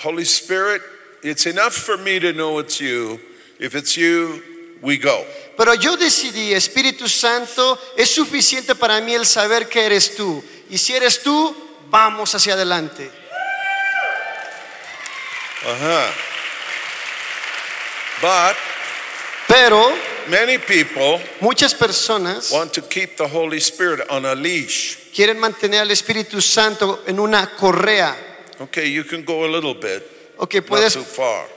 Holy 0.00 0.26
Spirit, 0.26 0.82
it's 1.22 1.46
enough 1.46 1.72
for 1.72 1.96
me 1.96 2.18
to 2.18 2.34
know 2.34 2.58
it's 2.58 2.78
you. 2.78 3.20
If 3.58 3.74
it's 3.74 3.96
you, 3.96 4.42
we 4.82 4.98
go. 4.98 5.24
Pero 5.60 5.74
yo 5.74 5.94
decidí, 5.94 6.54
Espíritu 6.54 7.06
Santo, 7.06 7.78
es 7.94 8.08
suficiente 8.08 8.74
para 8.74 8.98
mí 9.02 9.12
el 9.12 9.26
saber 9.26 9.68
que 9.68 9.84
eres 9.84 10.16
tú. 10.16 10.42
Y 10.70 10.78
si 10.78 10.94
eres 10.96 11.22
tú, 11.22 11.54
vamos 11.90 12.34
hacia 12.34 12.54
adelante. 12.54 13.10
Uh 15.62 15.68
huh. 15.68 16.12
But 18.22 18.56
Pero 19.46 19.92
many 20.28 20.56
people 20.56 21.22
muchas 21.42 21.74
personas 21.74 22.50
want 22.52 22.72
to 22.72 22.80
keep 22.80 23.18
the 23.18 23.26
Holy 23.28 23.58
Spirit 23.58 24.06
on 24.08 24.24
a 24.24 24.34
leash. 24.34 24.96
quieren 25.14 25.38
mantener 25.38 25.80
al 25.82 25.90
Espíritu 25.90 26.40
Santo 26.40 27.02
en 27.06 27.20
una 27.20 27.54
correa. 27.54 28.16
Okay, 28.60 28.90
you 28.90 29.04
can 29.04 29.26
go 29.26 29.44
a 29.44 29.48
little 29.48 29.74
bit, 29.74 30.02
Ok, 30.38 30.54
not 30.54 30.66
puedes, 30.66 30.98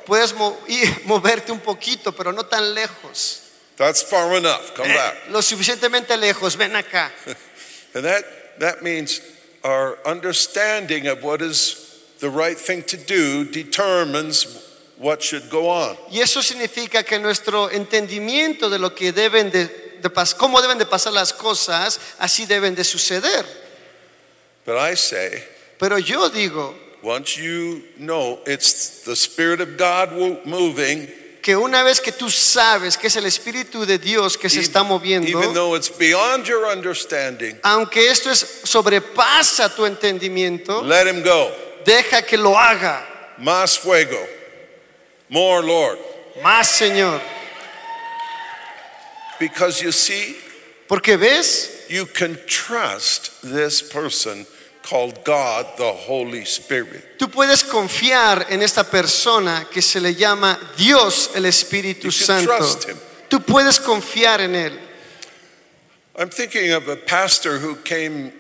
puedes 0.06 0.34
mo- 0.34 0.60
moverte 1.06 1.54
un 1.54 1.62
poquito, 1.62 2.12
pero 2.12 2.34
no 2.34 2.46
tan 2.46 2.74
lejos. 2.74 3.43
That's 3.78 4.02
far 4.04 4.36
enough. 4.38 4.74
Come 4.76 4.90
Eh, 4.92 4.96
back. 4.96 5.16
lo 5.32 5.42
suficientemente 5.42 6.16
lejos, 6.18 6.56
ven 6.58 6.74
acá. 6.76 7.10
And 7.96 8.06
that, 8.06 8.24
that 8.60 8.84
means 8.84 9.22
our 9.64 9.98
understanding 10.06 11.08
of 11.08 11.24
what 11.24 11.42
is 11.42 12.04
the 12.20 12.30
right 12.30 12.58
thing 12.58 12.84
to 12.84 12.98
do 12.98 13.46
determines 13.46 14.46
what 14.98 15.22
should 15.24 15.50
go 15.50 15.70
on. 15.70 15.98
Y 16.12 16.20
eso 16.22 16.42
significa 16.42 17.04
que 17.04 17.18
nuestro 17.20 17.70
entendimiento 17.70 18.70
de 18.70 18.78
lo 18.80 18.92
que 18.92 19.12
deben 19.12 19.52
de, 19.52 19.66
de 20.02 20.10
pas- 20.10 20.34
cómo 20.36 20.62
deben 20.62 20.78
de 20.78 20.86
pasar 20.86 21.12
las 21.14 21.34
cosas, 21.34 22.00
así 22.20 22.46
deben 22.46 22.76
de 22.76 22.84
suceder. 22.84 23.44
But 24.66 24.78
I 24.78 24.96
say, 24.96 25.44
Pero 25.80 25.98
yo 25.98 26.30
digo 26.30 26.74
once 27.02 27.36
you 27.38 27.84
know 27.98 28.40
it's 28.46 29.04
the 29.04 29.16
Spirit 29.16 29.60
of 29.60 29.78
God 29.78 30.14
moving, 30.46 31.10
que 31.44 31.58
una 31.58 31.84
vez 31.84 32.00
que 32.00 32.14
tú 32.14 32.32
sabes 32.32 32.98
que 32.98 33.08
es 33.08 33.16
el 33.18 33.26
Espíritu 33.26 33.86
de 33.86 34.00
Dios 34.00 34.38
que 34.38 34.50
se 34.50 34.62
está 34.62 34.82
moviendo, 34.82 35.28
even 35.28 35.54
though 35.54 35.76
it's 35.76 35.90
beyond 35.90 36.46
your 36.46 36.66
understanding, 36.66 37.60
aunque 37.64 38.10
esto 38.10 38.32
es 38.32 38.62
sobrepasa 38.64 39.76
tu 39.76 39.86
entendimiento, 39.86 40.82
let 40.84 41.06
Him 41.06 41.22
go. 41.22 41.52
deja 41.86 42.22
que 42.22 42.38
lo 42.38 42.58
haga. 42.58 43.36
Más 43.40 43.78
fuego. 43.78 44.18
More, 45.28 45.66
Lord. 45.66 46.00
Más, 46.42 46.70
Señor. 46.70 47.20
Because 49.38 49.82
you 49.84 49.92
see, 49.92 50.38
Porque 50.88 51.18
ves, 51.18 51.86
you 51.90 52.06
can 52.06 52.38
trust 52.48 53.32
this 53.42 53.82
person 53.82 54.46
called 54.94 55.24
God 55.26 55.66
the 55.78 55.92
Holy 56.08 56.46
Spirit. 56.46 57.18
Tú 57.18 57.28
puedes 57.28 57.64
confiar 57.64 58.46
en 58.52 58.62
esta 58.62 58.84
persona 58.84 59.66
que 59.72 59.82
se 59.82 60.00
le 60.00 60.14
llama 60.14 60.60
Dios 60.78 61.32
el 61.34 61.46
Espíritu 61.46 62.10
You 62.10 62.12
can 62.12 62.46
Santo. 62.46 62.58
trust 62.58 62.90
him. 62.90 62.98
Tú 63.28 63.40
puedes 63.42 63.80
confiar 63.80 64.42
en 64.42 64.54
él. 64.54 64.80
I'm 66.16 66.30
thinking 66.30 66.74
of 66.74 66.88
a 66.90 66.96
pastor 66.96 67.58
who 67.58 67.78
came 67.84 68.32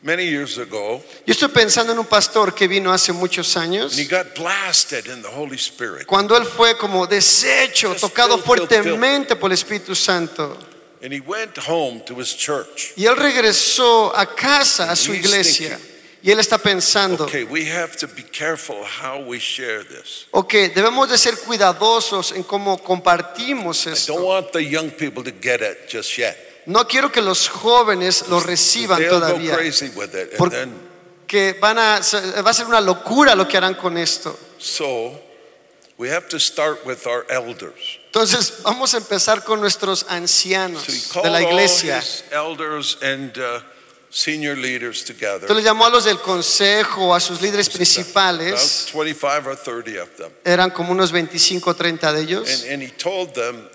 many 0.00 0.28
years 0.28 0.56
ago 0.58 1.02
Yo 1.26 1.32
estoy 1.34 1.48
pensando 1.48 1.90
en 1.92 1.98
un 1.98 2.06
pastor 2.06 2.54
que 2.54 2.68
vino 2.68 2.92
hace 2.92 3.12
muchos 3.12 3.56
años. 3.56 3.98
and 3.98 4.00
he 4.00 4.04
got 4.04 4.36
blasted 4.36 5.08
in 5.08 5.20
the 5.22 5.28
Holy 5.28 5.58
Spirit. 5.58 6.06
Cuando 6.06 6.36
él 6.36 6.44
fue 6.46 6.76
como 6.78 7.08
deshecho, 7.08 7.88
Just 7.94 8.04
tocado 8.04 8.38
filled, 8.38 8.68
filled, 8.68 8.84
fuertemente 8.84 9.34
por 9.34 9.50
el 9.50 9.54
Espíritu 9.58 9.96
Santo. 9.96 10.56
And 11.02 11.12
he 11.12 11.20
went 11.20 11.56
home 11.58 12.00
to 12.06 12.18
his 12.18 12.34
church. 12.36 12.92
Y 12.96 13.06
él 13.06 13.16
regresó 13.16 14.12
a 14.16 14.26
casa, 14.34 14.90
a 14.90 14.96
su 14.96 15.12
He's 15.12 15.24
iglesia. 15.24 15.76
thinking, 15.78 15.94
Y 16.20 16.30
él 16.32 16.40
está 16.40 16.58
pensando, 16.58 17.24
Okay, 17.24 17.44
we 17.44 17.64
have 17.70 17.96
to 17.96 18.08
be 18.08 18.24
careful 18.24 18.82
how 18.84 19.20
we 19.20 19.38
share 19.38 19.84
this. 19.84 20.26
ok, 20.32 20.52
debemos 20.74 21.08
de 21.08 21.16
ser 21.16 21.36
cuidadosos 21.38 22.32
en 22.32 22.42
cómo 22.42 22.82
compartimos 22.82 23.86
I 23.86 23.90
don't 23.90 23.96
esto. 23.98 24.14
want 24.24 24.50
the 24.52 24.64
young 24.64 24.90
people 24.90 25.22
to 25.22 25.30
get 25.30 25.60
it 25.62 25.88
just 25.88 26.16
yet. 26.18 26.36
No 26.66 26.84
quiero 26.88 27.10
que 27.12 27.22
los 27.22 27.48
jóvenes 27.48 28.26
lo 28.28 28.40
reciban 28.40 28.98
They'll 28.98 29.20
go 29.20 29.26
todavía. 29.34 29.54
crazy 29.54 29.90
with 29.94 30.12
it. 30.16 30.30
And 30.30 30.36
Por- 30.38 30.50
then, 30.50 30.88
Que 31.28 31.52
van 31.60 31.78
a, 31.78 32.00
va 32.42 32.50
a 32.50 32.54
ser 32.54 32.66
una 32.66 32.80
locura 32.80 33.34
lo 33.36 33.46
que 33.46 33.56
harán 33.56 33.74
con 33.74 33.96
esto. 33.96 34.36
so 34.58 35.18
we 35.98 36.08
have 36.10 36.26
to 36.28 36.38
start 36.40 36.84
with 36.84 37.06
our 37.06 37.24
elders. 37.30 37.97
Entonces 38.12 38.62
vamos 38.62 38.94
a 38.94 38.96
empezar 38.98 39.44
con 39.44 39.60
nuestros 39.60 40.06
ancianos 40.08 40.84
So 40.84 41.22
de 41.22 41.30
la 41.30 41.42
iglesia. 41.42 42.02
and 43.02 43.36
uh, 43.36 43.60
senior 44.10 44.56
leaders 44.56 45.04
together. 45.04 45.42
Entonces 45.42 45.64
llamó 45.64 45.84
a 45.86 45.90
los 45.90 46.04
del 46.04 46.18
consejo, 46.18 47.14
a 47.14 47.20
sus 47.20 47.42
líderes 47.42 47.68
principales. 47.68 48.86
25 48.92 49.50
or 49.50 49.56
30 49.56 50.02
of 50.02 50.08
them. 50.16 50.30
Eran 50.44 50.70
como 50.70 50.92
unos 50.92 51.12
25 51.12 51.70
o 51.70 51.74
30 51.74 52.12
de 52.12 52.20
ellos. 52.22 52.48
And, 52.64 52.72
and 52.72 52.82
he 52.82 52.88
told 52.88 53.34
them 53.34 53.68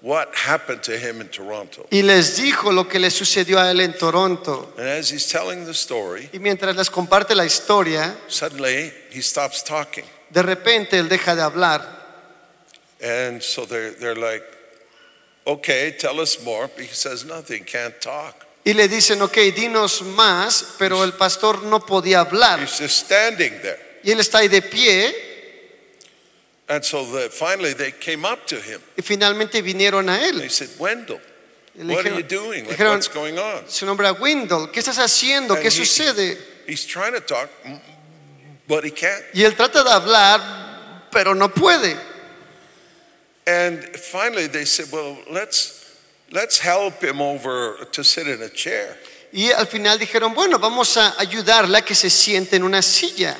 what 0.00 0.28
happened 0.46 0.82
to 0.82 0.92
him 0.92 1.20
in 1.20 1.28
Toronto. 1.28 1.86
Y 1.90 2.02
les 2.02 2.36
dijo 2.36 2.70
lo 2.72 2.86
que 2.88 3.00
le 3.00 3.10
sucedió 3.10 3.58
a 3.58 3.70
él 3.70 3.80
en 3.80 3.96
Toronto. 3.98 4.72
And 4.78 4.86
as 4.86 5.10
he's 5.10 5.26
telling 5.26 5.64
the 5.64 5.72
story, 5.72 6.30
Y 6.32 6.38
mientras 6.38 6.76
les 6.76 6.88
comparte 6.88 7.34
la 7.34 7.44
historia, 7.44 8.16
suddenly 8.28 8.92
he 9.10 9.20
stops 9.20 9.64
talking. 9.64 10.04
de 10.30 10.42
repente 10.42 10.98
él 10.98 11.08
deja 11.08 11.34
de 11.34 11.42
hablar. 11.42 12.01
And 13.02 13.42
so 13.42 13.64
they're, 13.66 13.90
they're 13.90 14.14
like, 14.14 14.44
okay, 15.46 15.92
tell 15.98 16.20
us 16.20 16.42
more. 16.44 16.68
But 16.68 16.84
he 16.84 16.94
says 16.94 17.24
nothing, 17.24 17.64
can't 17.64 18.00
talk. 18.00 18.46
Y 18.64 18.72
le 18.74 18.86
dicen, 18.86 19.20
ok, 19.22 19.52
dinos 19.54 20.02
más, 20.02 20.76
pero 20.78 21.02
el 21.02 21.12
pastor 21.14 21.62
no 21.64 21.80
podía 21.80 22.20
hablar. 22.20 22.60
He's 22.60 22.78
just 22.78 23.06
standing 23.06 23.60
there. 23.60 23.78
Y 24.04 24.10
él 24.12 24.20
está 24.20 24.38
ahí 24.38 24.48
de 24.48 24.62
pie 24.62 25.12
And 26.68 26.84
so 26.84 27.04
the, 27.04 27.28
finally 27.28 27.72
they 27.74 27.90
came 27.92 28.24
up 28.24 28.46
to 28.46 28.56
him. 28.56 28.80
y 28.96 29.02
finalmente 29.02 29.60
vinieron 29.62 30.08
a 30.08 30.16
They 30.18 30.28
él. 30.46 30.50
said, 30.50 30.70
Wendell, 30.78 31.20
le 31.74 31.92
what 31.94 32.06
are 32.06 32.14
you 32.14 32.22
doing? 32.22 32.64
Like, 32.64 32.76
dijeron, 32.76 32.92
what's 32.94 33.08
going 33.08 33.36
on? 33.36 33.64
su 33.68 33.84
nombre 33.84 34.06
era 34.06 34.14
Wendell, 34.18 34.68
¿qué 34.72 34.78
estás 34.80 34.96
haciendo? 34.98 35.54
And 35.54 35.62
¿Qué 35.62 35.68
he- 35.68 35.70
sucede? 35.84 36.38
He's 36.66 36.86
trying 36.86 37.12
to 37.14 37.20
talk, 37.20 37.50
but 38.68 38.84
he 38.84 38.90
can't. 38.92 39.22
Y 39.34 39.42
él 39.44 39.54
trata 39.56 39.82
de 39.82 39.90
hablar, 39.90 41.08
pero 41.10 41.34
no 41.34 41.48
puede. 41.52 41.96
And 43.46 43.82
finally 43.96 44.46
they 44.46 44.64
said, 44.64 44.86
well, 44.92 45.16
let's, 45.30 45.84
let's 46.30 46.58
help 46.58 47.02
him 47.02 47.20
over 47.20 47.84
to 47.92 48.04
sit 48.04 48.28
in 48.28 48.40
a 48.42 48.48
chair. 48.48 48.96
Y 49.32 49.50
al 49.50 49.66
final 49.66 49.98
dijeron, 49.98 50.34
bueno, 50.34 50.58
vamos 50.58 50.96
a 50.96 51.14
ayudarle 51.18 51.78
a 51.78 51.82
que 51.82 51.94
se 51.94 52.10
siente 52.10 52.54
en 52.56 52.62
una 52.64 52.82
silla, 52.82 53.36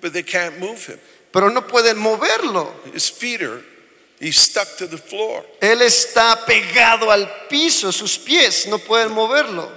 But 0.00 0.14
they 0.14 0.22
can't 0.22 0.58
move 0.58 0.84
him. 0.86 0.98
pero 1.30 1.50
no 1.50 1.60
pueden 1.66 1.98
moverlo. 1.98 2.72
His 2.94 3.10
feet 3.10 3.42
are, 3.42 3.62
he's 4.18 4.38
stuck 4.38 4.76
to 4.78 4.86
the 4.86 4.96
floor. 4.96 5.44
Él 5.60 5.82
está 5.82 6.44
pegado 6.46 7.10
al 7.10 7.28
piso, 7.48 7.92
sus 7.92 8.16
pies 8.18 8.66
no 8.66 8.78
pueden 8.78 9.12
moverlo. 9.12 9.70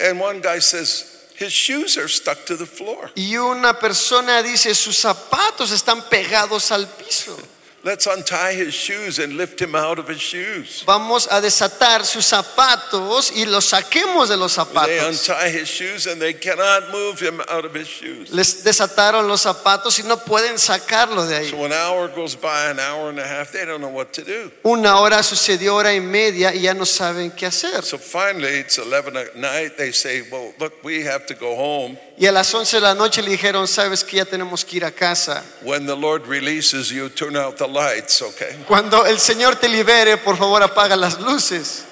And 0.00 0.20
one 0.20 0.40
guy 0.40 0.60
says, 0.60 1.28
his 1.36 1.52
shoes 1.52 1.98
are 1.98 2.08
stuck 2.08 2.46
to 2.46 2.56
the 2.56 2.66
floor. 2.66 3.10
Y 3.16 3.36
una 3.36 3.74
persona 3.74 4.42
dice, 4.42 4.74
sus 4.74 4.96
zapatos 4.96 5.72
están 5.72 6.08
pegados 6.08 6.70
al 6.70 6.86
piso. 6.86 7.36
Let's 7.84 8.06
untie 8.06 8.54
his 8.54 8.74
shoes 8.74 9.18
and 9.18 9.36
lift 9.36 9.60
him 9.60 9.74
out 9.74 9.98
of 9.98 10.06
his 10.06 10.20
shoes. 10.20 10.84
Vamos 10.86 11.26
a 11.28 11.40
desatar 11.40 12.04
sus 12.04 12.24
zapatos 12.26 13.32
y 13.34 13.44
los 13.44 13.70
saquemos 13.70 14.28
de 14.28 14.36
los 14.36 14.52
zapatos. 14.52 14.86
They 14.86 15.00
untie 15.00 15.50
his 15.50 15.68
shoes 15.68 16.06
and 16.06 16.22
they 16.22 16.32
cannot 16.32 16.92
move 16.92 17.18
him 17.18 17.40
out 17.48 17.64
of 17.64 17.74
his 17.74 17.88
shoes. 17.88 18.30
Les 18.30 18.62
desataron 18.62 19.26
los 19.26 19.42
zapatos 19.42 19.98
y 19.98 20.04
no 20.04 20.16
pueden 20.18 20.60
sacarlo 20.60 21.26
de 21.26 21.38
ahí. 21.38 21.50
So 21.50 21.64
an 21.64 21.72
hour 21.72 22.06
goes 22.14 22.36
by, 22.36 22.70
an 22.70 22.78
hour 22.78 23.08
and 23.08 23.18
a 23.18 23.26
half, 23.26 23.50
they 23.50 23.64
don't 23.64 23.80
know 23.80 23.88
what 23.92 24.12
to 24.12 24.22
do. 24.22 24.52
Una 24.64 25.00
hora 25.00 25.20
sucedió, 25.24 25.74
hora 25.74 25.92
y 25.92 26.00
media 26.00 26.54
y 26.54 26.60
ya 26.60 26.74
no 26.74 26.84
saben 26.84 27.32
qué 27.32 27.46
hacer. 27.46 27.82
So 27.82 27.98
finally, 27.98 28.60
it's 28.60 28.78
11 28.78 29.16
at 29.16 29.34
night. 29.34 29.76
They 29.76 29.90
say, 29.90 30.22
Well, 30.30 30.54
look, 30.60 30.84
we 30.84 31.02
have 31.02 31.26
to 31.26 31.34
go 31.34 31.56
home. 31.56 31.98
Y 32.16 32.26
a 32.26 32.32
las 32.32 32.54
11 32.54 32.76
de 32.76 32.80
la 32.80 32.94
noche 32.94 33.20
le 33.22 33.30
dijeron, 33.30 33.66
sabes 33.66 34.04
que 34.04 34.18
ya 34.18 34.24
tenemos 34.24 34.64
que 34.64 34.76
ir 34.76 34.84
a 34.84 34.92
casa. 34.92 35.42
When 35.62 35.86
the 35.86 35.96
Lord 35.96 36.28
releases 36.28 36.88
you, 36.90 37.08
turn 37.08 37.36
out 37.36 37.56
the 37.56 37.66
lights, 37.72 38.22
okay? 38.22 38.64
Cuando 38.66 39.04
el 39.06 39.18
Señor 39.18 39.56
te 39.56 39.68
libere, 39.68 40.16
por 40.18 40.36
favor 40.36 40.62
apaga 40.62 40.96
las 40.96 41.18
luces. 41.20 41.84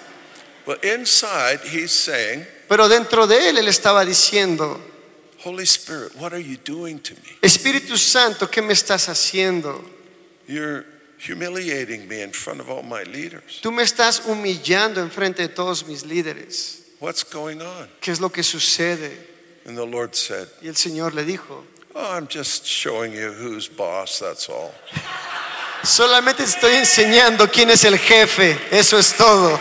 But 0.67 0.85
inside, 0.85 1.61
he's 1.65 1.91
saying, 1.91 2.47
Pero 2.69 2.89
dentro 2.89 3.27
de 3.27 3.49
él, 3.49 3.59
él 3.59 3.69
estaba 3.69 4.05
diciendo, 4.05 4.81
Holy 5.45 5.65
Spirit, 5.65 6.15
what 6.17 6.33
are 6.33 6.43
you 6.43 6.59
doing 6.59 6.99
to 7.01 7.15
me? 7.15 7.39
Espíritu 7.43 7.97
Santo, 7.97 8.49
¿qué 8.49 8.63
me 8.63 8.75
estás 8.75 9.09
haciendo? 9.09 9.83
You're 10.47 10.85
humiliating 11.19 12.07
me 12.07 12.23
in 12.23 12.33
front 12.33 12.61
of 12.61 12.69
all 12.69 12.83
my 12.83 13.03
leaders. 13.05 13.61
Tú 13.63 13.73
me 13.73 13.83
estás 13.83 14.23
humillando 14.27 15.01
en 15.01 15.11
frente 15.11 15.43
de 15.43 15.49
todos 15.49 15.87
mis 15.87 16.05
líderes. 16.05 16.83
What's 17.01 17.25
going 17.25 17.61
on? 17.63 17.89
¿Qué 18.01 18.13
es 18.13 18.21
lo 18.21 18.31
que 18.31 18.43
sucede? 18.43 19.11
And 19.65 19.77
the 19.77 19.87
Lord 19.87 20.15
said, 20.15 20.49
Y 20.63 20.69
el 20.69 20.77
Señor 20.77 21.15
le 21.15 21.25
dijo, 21.25 21.65
Oh, 21.95 22.17
I'm 22.17 22.29
just 22.29 22.67
showing 22.67 23.13
you 23.13 23.33
who's 23.33 23.67
boss, 23.69 24.21
that's 24.21 24.49
all. 24.49 24.73
solamente 25.83 26.43
te 26.43 26.51
estoy 26.51 26.75
enseñando 26.75 27.49
quién 27.49 27.71
es 27.71 27.85
el 27.85 27.99
jefe, 27.99 28.59
eso 28.71 28.99
es 28.99 29.13
todo. 29.15 29.61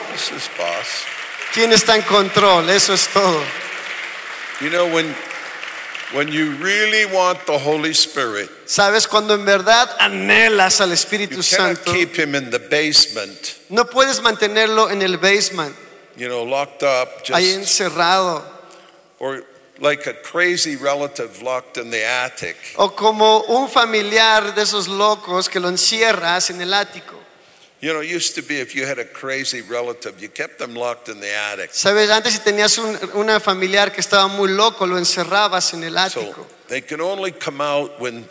¿Quién 1.54 1.74
está 1.74 1.96
en 1.96 2.04
control? 2.04 2.70
Eso 2.70 2.94
es 2.94 3.08
todo. 3.08 3.42
You 4.62 4.70
know, 4.70 4.86
when, 4.88 5.16
when 6.14 6.28
you 6.28 6.52
really 6.62 7.06
want 7.06 7.46
the 7.46 7.58
Holy 7.58 7.92
Spirit, 7.92 8.50
Sabes, 8.66 9.08
cuando 9.08 9.34
en 9.34 9.46
verdad 9.46 9.90
anhelas 10.00 10.82
al 10.82 10.92
Espíritu 10.92 11.42
Santo, 11.42 11.92
keep 11.92 12.16
him 12.16 12.36
in 12.36 12.50
the 12.52 12.60
basement, 12.60 13.56
no 13.70 13.86
puedes 13.86 14.22
mantenerlo 14.22 14.92
en 14.92 15.02
el 15.02 15.18
basement, 15.18 15.74
you 16.18 16.28
know, 16.28 16.44
locked 16.44 16.84
up, 16.84 17.08
ahí 17.34 17.56
just, 17.56 17.60
encerrado, 17.60 18.44
or 19.20 19.46
like 19.80 20.08
a 20.08 20.14
crazy 20.14 20.76
relative 20.76 21.42
locked 21.42 21.78
in 21.78 21.90
the 21.90 22.04
attic. 22.04 22.58
o 22.78 22.90
como 22.90 23.44
un 23.48 23.70
familiar 23.70 24.54
de 24.54 24.62
esos 24.62 24.88
locos 24.88 25.50
que 25.50 25.60
lo 25.60 25.70
encierras 25.70 26.50
en 26.50 26.62
el 26.62 26.74
ático. 26.74 27.16
You 27.82 27.94
know, 27.94 28.02
it 28.02 28.10
used 28.10 28.36
to 28.36 28.42
be 28.42 28.60
if 28.60 28.76
you 28.76 28.86
had 28.86 29.00
a 29.00 29.06
crazy 29.06 29.62
relative, 29.62 30.22
you 30.22 30.28
kept 30.28 30.60
them 30.60 30.76
locked 30.76 31.08
in 31.08 31.22
the 31.22 31.34
attic. 31.34 31.72
Sabes, 31.72 32.10
antes 32.10 32.34
si 32.34 32.40
tenías 32.40 32.78
un, 32.78 32.98
una 33.16 33.40
familiar 33.40 33.94
que 33.94 34.02
estaba 34.02 34.28
muy 34.28 34.50
loco, 34.50 34.86
lo 34.86 34.98
encerrabas 34.98 35.74
en 35.74 35.86
el 35.86 35.98
ático. 35.98 36.36
So 36.36 36.48
they 36.68 36.82
can 36.82 37.00
only 37.00 37.32
come 37.32 37.62
out 37.62 37.98
when 38.00 38.28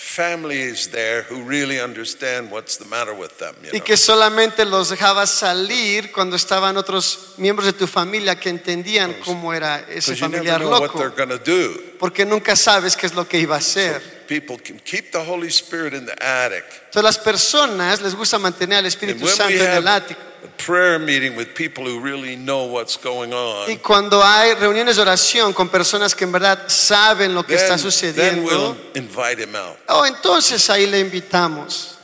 family 0.00 0.58
is 0.62 0.88
there 0.88 1.24
who 1.28 1.42
really 1.42 1.78
understand 1.78 2.50
what's 2.50 2.78
the 2.78 2.86
matter 2.86 3.12
with 3.12 3.36
them. 3.38 3.54
You 3.62 3.68
Y 3.72 3.78
know? 3.78 3.84
que 3.84 3.96
solamente 3.98 4.64
los 4.64 4.88
dejabas 4.88 5.30
salir 5.30 6.10
cuando 6.10 6.36
estaban 6.36 6.76
otros 6.78 7.34
miembros 7.36 7.66
de 7.66 7.74
tu 7.74 7.86
familia 7.86 8.34
que 8.40 8.48
entendían 8.48 9.14
cómo 9.24 9.52
era 9.52 9.84
ese 9.90 10.16
familiar 10.16 10.60
loco. 10.62 10.98
they're 10.98 11.10
going 11.10 11.28
to 11.28 11.38
do. 11.38 11.78
Porque 11.98 12.24
nunca 12.24 12.56
sabes 12.56 12.96
qué 12.96 13.06
es 13.06 13.14
lo 13.14 13.28
que 13.28 13.38
iba 13.38 13.56
a 13.56 13.58
hacer. 13.58 14.00
People 14.26 14.56
can 14.58 14.78
keep 14.80 15.12
the 15.12 15.18
Holy 15.18 15.48
Spirit 15.48 15.92
in 15.92 16.06
the 16.06 16.14
attic. 16.24 16.64
Entonces 16.86 17.02
las 17.02 17.18
personas 17.18 18.00
les 18.00 18.14
gusta 18.14 18.38
mantener 18.38 18.78
al 18.78 18.86
Espíritu 18.86 19.28
Santo 19.28 19.52
en 19.62 19.70
el 19.70 19.86
ático. 19.86 20.20
A 20.42 20.48
prayer 20.62 20.98
meeting 20.98 21.36
with 21.36 21.54
people 21.54 21.84
who 21.84 22.00
really 22.00 22.36
know 22.36 22.66
what's 22.66 22.96
going 22.96 23.32
on, 23.32 23.70
Y 23.70 23.76
cuando 23.76 24.22
hay 24.22 24.54
reuniones 24.54 24.96
de 24.96 25.02
oración 25.02 25.52
con 25.52 25.68
personas 25.68 26.14
que 26.14 26.24
en 26.24 26.32
verdad 26.32 26.68
saben 26.68 27.34
lo 27.34 27.42
que 27.44 27.54
está 27.54 27.76
then, 27.76 28.14
then 28.14 28.44
we'll 28.44 28.76
invite 28.94 29.38
him 29.38 29.54
out. 29.54 29.76
oh, 29.88 30.04
entonces 30.04 30.68
ahí 30.70 30.86
le 30.86 31.00
invitamos. 31.00 31.96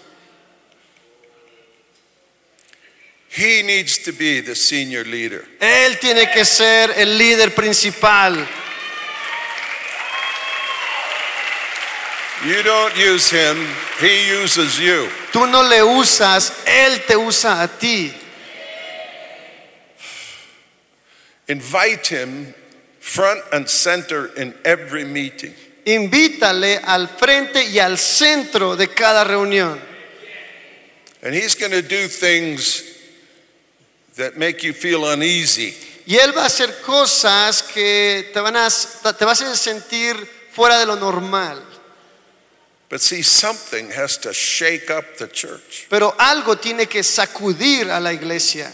He 3.28 3.62
needs 3.62 3.98
to 3.98 4.12
be 4.12 4.40
the 4.40 4.54
senior 4.54 5.04
leader. 5.04 5.44
Él 5.60 5.98
tiene 6.00 6.30
que 6.32 6.44
ser 6.44 6.90
el 6.96 7.18
líder 7.18 7.54
principal. 7.54 8.34
You 12.46 12.62
don't 12.62 12.96
use 12.96 13.30
him, 13.30 13.56
he 13.98 14.30
uses 14.42 14.78
you. 14.78 15.08
Tú 15.32 15.46
no 15.46 15.62
le 15.62 15.82
usas, 15.82 16.52
Él 16.64 17.04
te 17.06 17.16
usa 17.16 17.62
a 17.62 17.68
ti. 17.68 18.12
Invite 21.48 22.06
him 22.08 22.54
front 23.00 23.40
and 23.52 23.68
center 23.68 24.26
in 24.36 24.54
every 24.64 25.04
meeting. 25.04 25.54
Invítale 25.84 26.80
al 26.84 27.08
frente 27.08 27.64
y 27.64 27.78
al 27.78 27.96
centro 27.96 28.74
de 28.74 28.88
cada 28.88 29.24
reunión. 29.24 29.80
And 31.22 31.34
he's 31.34 31.54
going 31.54 31.72
to 31.72 31.82
do 31.82 32.08
things 32.08 32.82
that 34.16 34.36
make 34.36 34.64
you 34.64 34.72
feel 34.72 35.06
uneasy. 35.06 35.74
Y 36.06 36.16
Él 36.16 36.32
va 36.36 36.42
a 36.42 36.46
hacer 36.46 36.82
cosas 36.82 37.62
que 37.62 38.30
te 38.32 38.40
van 38.40 38.56
a, 38.56 38.68
te 38.68 39.24
vas 39.24 39.42
a 39.42 39.56
sentir 39.56 40.16
fuera 40.52 40.78
de 40.78 40.86
lo 40.86 40.96
normal. 40.96 41.62
But 42.88 43.00
see, 43.00 43.22
something 43.22 43.90
has 43.90 44.16
to 44.18 44.32
shake 44.32 44.90
up 44.90 45.16
the 45.18 45.28
church. 45.28 45.86
Pero 45.90 46.14
algo 46.18 46.56
tiene 46.56 46.86
que 46.86 47.02
sacudir 47.02 47.90
a 47.90 47.98
la 47.98 48.12
iglesia. 48.12 48.72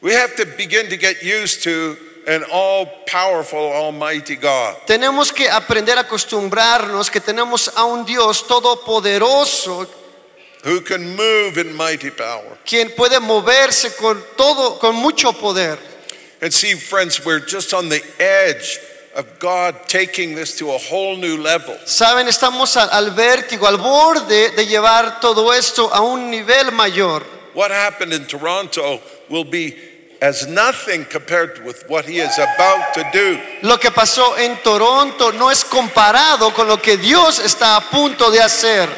We 0.00 0.12
have 0.12 0.36
to 0.36 0.46
begin 0.56 0.88
to 0.90 0.96
get 0.96 1.22
used 1.24 1.64
to 1.64 1.96
an 2.28 2.44
all 2.52 2.86
powerful, 3.06 3.58
almighty 3.58 4.36
God. 4.36 4.76
Tenemos 4.86 5.32
que 5.32 5.48
aprender 5.48 5.96
a 5.98 6.02
acostumbrarnos 6.02 7.10
que 7.10 7.20
tenemos 7.20 7.68
a 7.74 7.84
un 7.84 8.04
Dios 8.04 8.46
todopoderoso 8.46 9.88
who 10.64 10.80
can 10.82 11.16
move 11.16 11.58
in 11.58 11.74
mighty 11.74 12.10
power. 12.10 12.58
quien 12.64 12.94
puede 12.94 13.18
moverse 13.18 13.96
con 13.96 14.22
todo 14.36 14.78
con 14.78 14.94
mucho 14.94 15.32
poder. 15.32 15.78
And 16.40 16.52
see, 16.52 16.74
friends, 16.74 17.24
we're 17.24 17.44
just 17.44 17.74
on 17.74 17.88
the 17.88 18.02
edge 18.20 18.78
of 19.16 19.40
God 19.40 19.88
taking 19.88 20.36
this 20.36 20.56
to 20.58 20.70
a 20.70 20.78
whole 20.78 21.16
new 21.16 21.38
level. 21.38 21.76
Saben, 21.86 22.28
estamos 22.28 22.76
al, 22.76 22.88
al 22.90 23.10
vértigo, 23.16 23.66
al 23.66 23.78
borde 23.78 24.50
de 24.50 24.66
llevar 24.66 25.20
todo 25.20 25.52
esto 25.52 25.92
a 25.92 26.02
un 26.02 26.30
nivel 26.30 26.70
mayor. 26.70 27.24
What 27.54 27.72
happened 27.72 28.12
in 28.12 28.26
Toronto 28.26 29.00
will 29.30 29.44
be 29.44 29.74
as 30.20 30.46
nothing 30.48 31.04
compared 31.04 31.64
with 31.64 31.84
what 31.88 32.04
he 32.04 32.18
is 32.18 32.36
about 32.38 32.92
to 32.94 33.04
do. 33.12 33.38
Lo 33.62 33.76
que 33.78 33.90
pasó 33.90 34.36
en 34.38 34.56
Toronto 34.62 35.30
no 35.32 35.48
es 35.50 35.64
comparado 35.64 36.52
con 36.54 36.66
lo 36.66 36.78
que 36.78 36.96
Dios 36.96 37.38
está 37.38 37.76
a 37.76 37.80
punto 37.90 38.30
de 38.30 38.40
hacer. 38.40 38.88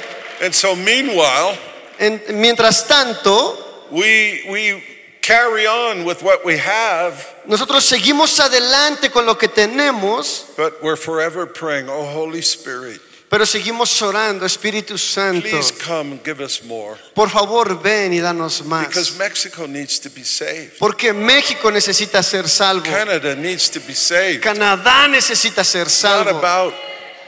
And 0.42 0.54
so, 0.54 0.74
meanwhile, 0.74 1.58
En- 1.98 2.22
mientras 2.40 2.86
tanto, 2.88 3.58
we, 3.90 4.42
we 4.48 4.82
carry 5.20 5.66
on 5.66 6.06
with 6.06 6.22
what 6.22 6.42
we 6.46 6.56
have, 6.56 7.22
nosotros 7.46 7.84
seguimos 7.84 8.40
adelante 8.40 9.10
con 9.10 9.26
lo 9.26 9.34
que 9.34 9.48
tenemos, 9.48 10.46
but 10.56 10.82
we're 10.82 10.96
forever 10.96 11.44
praying, 11.44 11.90
Oh, 11.90 12.06
Holy 12.06 12.40
Spirit, 12.40 13.00
pero 13.30 13.46
seguimos 13.46 14.02
orando, 14.02 14.44
Espíritu 14.44 14.98
Santo, 14.98 15.48
please 15.48 15.72
come 15.72 16.12
and 16.12 16.24
give 16.24 16.42
us 16.42 16.64
more. 16.64 16.98
por 17.14 17.30
favor 17.30 17.80
ven 17.80 18.12
y 18.12 18.18
danos 18.20 18.58
Because 18.58 19.12
más. 19.12 19.18
Mexico 19.18 19.66
needs 19.68 20.00
to 20.00 20.10
be 20.10 20.24
saved, 20.24 20.76
Porque 20.80 21.12
México 21.12 21.70
necesita 21.70 22.22
ser 22.24 22.48
salvo. 22.48 22.82
Canada 22.82 23.36
needs 23.36 23.70
to 23.70 23.78
be 23.86 23.94
saved. 23.94 24.42
Canadá 24.42 25.06
necesita 25.06 25.62
ser 25.62 25.86
It's 25.86 26.02
not 26.02 26.26
salvo. 26.26 26.38
about 26.38 26.74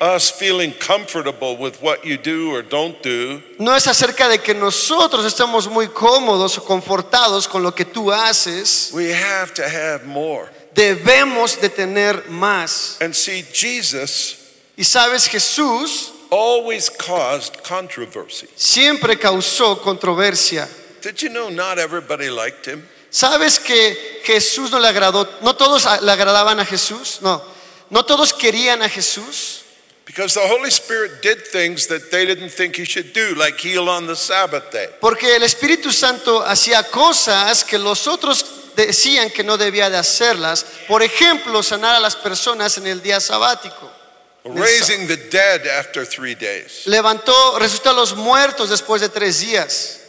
us 0.00 0.32
feeling 0.32 0.72
comfortable 0.84 1.56
with 1.56 1.76
what 1.80 2.04
you 2.04 2.18
do 2.18 2.50
or 2.52 2.62
don't 2.62 3.00
do. 3.04 3.40
No 3.60 3.76
es 3.76 3.86
acerca 3.86 4.28
de 4.28 4.38
que 4.40 4.52
nosotros 4.54 5.24
estemos 5.24 5.68
muy 5.68 5.86
cómodos 5.86 6.58
o 6.58 6.64
confortados 6.64 7.46
con 7.46 7.62
lo 7.62 7.72
que 7.72 7.84
tú 7.84 8.10
haces. 8.10 8.90
We 8.92 9.14
have 9.14 9.54
to 9.54 9.62
have 9.62 10.04
more. 10.04 10.50
Debemos 10.74 11.60
de 11.60 11.68
tener 11.68 12.28
más. 12.28 12.96
And 13.00 13.14
see, 13.14 13.44
Jesus 13.52 14.38
Y 14.76 14.84
sabes, 14.84 15.28
Jesús 15.28 16.12
always 16.30 16.88
caused 16.90 17.62
controversy. 17.62 18.48
siempre 18.56 19.18
causó 19.18 19.80
controversia. 19.82 20.68
Did 21.02 21.16
you 21.20 21.28
know 21.28 21.50
not 21.50 21.78
everybody 21.78 22.30
liked 22.30 22.66
him? 22.66 22.86
¿Sabes 23.10 23.58
que 23.58 24.22
Jesús 24.24 24.70
no 24.70 24.78
le 24.78 24.88
agradó? 24.88 25.28
No 25.42 25.54
todos 25.54 25.84
le 26.00 26.10
agradaban 26.10 26.58
a 26.60 26.64
Jesús, 26.64 27.18
no. 27.20 27.42
No 27.90 28.04
todos 28.04 28.32
querían 28.32 28.82
a 28.82 28.88
Jesús. 28.88 29.58
Because 30.06 30.34
the 30.34 30.40
Holy 30.40 30.70
Spirit 30.70 31.22
did 31.22 31.46
things 31.52 31.86
that 31.88 32.10
they 32.10 32.24
didn't 32.24 32.50
think 32.50 32.76
he 32.76 32.84
should 32.84 33.12
do, 33.12 33.34
like 33.34 33.58
heal 33.60 33.88
on 33.88 34.06
the 34.06 34.16
Sabbath 34.16 34.70
day. 34.72 34.88
Porque 35.00 35.36
el 35.36 35.42
Espíritu 35.42 35.92
Santo 35.92 36.42
hacía 36.42 36.82
cosas 36.90 37.64
que 37.64 37.78
los 37.78 38.06
otros 38.06 38.44
decían 38.74 39.30
que 39.30 39.44
no 39.44 39.58
debía 39.58 39.90
de 39.90 39.98
hacerlas. 39.98 40.64
Por 40.88 41.02
ejemplo, 41.02 41.62
sanar 41.62 41.94
a 41.94 42.00
las 42.00 42.16
personas 42.16 42.78
en 42.78 42.86
el 42.86 43.02
día 43.02 43.20
sabático. 43.20 43.90
Raising 44.44 45.06
the 45.06 45.16
dead 45.30 45.66
after 45.66 46.04
three 46.04 46.34
days. 46.34 46.84
Levantó, 46.86 47.58
resucitó 47.58 47.90
a 47.90 47.94
los 47.94 48.14
muertos 48.14 48.70
después 48.70 49.00
de 49.00 49.08
tres 49.08 49.40
días. 49.40 50.00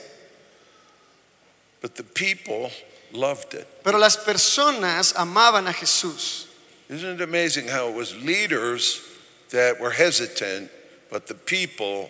But 1.81 1.95
the 1.95 2.03
people 2.03 2.71
loved 3.11 3.53
it. 3.53 3.67
Pero 3.83 3.99
las 3.99 4.17
personas 4.17 5.13
amaban 5.15 5.67
a 5.67 5.73
Jesús. 5.73 6.47
Isn't 6.89 7.19
it 7.19 7.21
amazing 7.21 7.67
how 7.67 7.89
it 7.89 7.95
was 7.95 8.15
leaders 8.15 9.01
that 9.51 9.79
were 9.79 9.91
hesitant, 9.91 10.71
but 11.11 11.27
the 11.27 11.35
people 11.35 12.09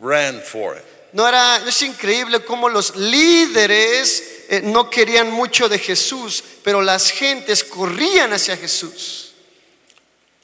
ran 0.00 0.40
for 0.40 0.74
it? 0.74 0.84
No 1.12 1.26
era, 1.26 1.60
es 1.66 1.82
increíble 1.82 2.44
cómo 2.44 2.68
los 2.68 2.94
líderes 2.94 4.22
eh, 4.48 4.60
no 4.62 4.88
querían 4.88 5.30
mucho 5.32 5.68
de 5.68 5.78
Jesús, 5.78 6.42
pero 6.62 6.80
las 6.80 7.10
gentes 7.10 7.64
corrían 7.64 8.32
hacia 8.32 8.56
Jesús. 8.56 9.29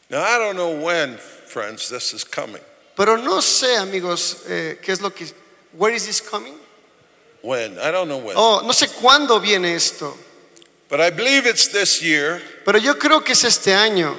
Now, 0.08 0.22
I 0.22 0.38
don't 0.38 0.56
know 0.56 0.70
when, 0.80 1.16
friends, 1.16 1.88
this 1.88 2.12
is 2.14 2.24
coming. 2.24 2.62
Pero 2.96 3.16
no 3.16 3.40
sé, 3.40 3.76
amigos, 3.76 4.44
eh, 4.48 4.78
qué 4.80 4.92
es 4.92 5.00
lo 5.00 5.10
que. 5.10 5.26
Where 5.72 5.92
is 5.94 6.06
this 6.06 6.20
coming? 6.20 6.54
When? 7.42 7.78
I 7.78 7.90
don't 7.90 8.08
know 8.08 8.18
when. 8.18 8.34
Oh, 8.36 8.62
no 8.64 8.72
sé 8.72 8.88
cuándo 8.88 9.40
viene 9.40 9.74
esto, 9.74 10.16
But 10.88 11.00
I 11.00 11.10
believe 11.10 11.46
it's 11.46 11.66
this 11.68 12.00
year, 12.00 12.40
pero 12.64 12.78
yo 12.78 12.94
creo 12.94 13.24
que 13.24 13.32
es 13.32 13.44
este 13.44 13.74
año. 13.74 14.16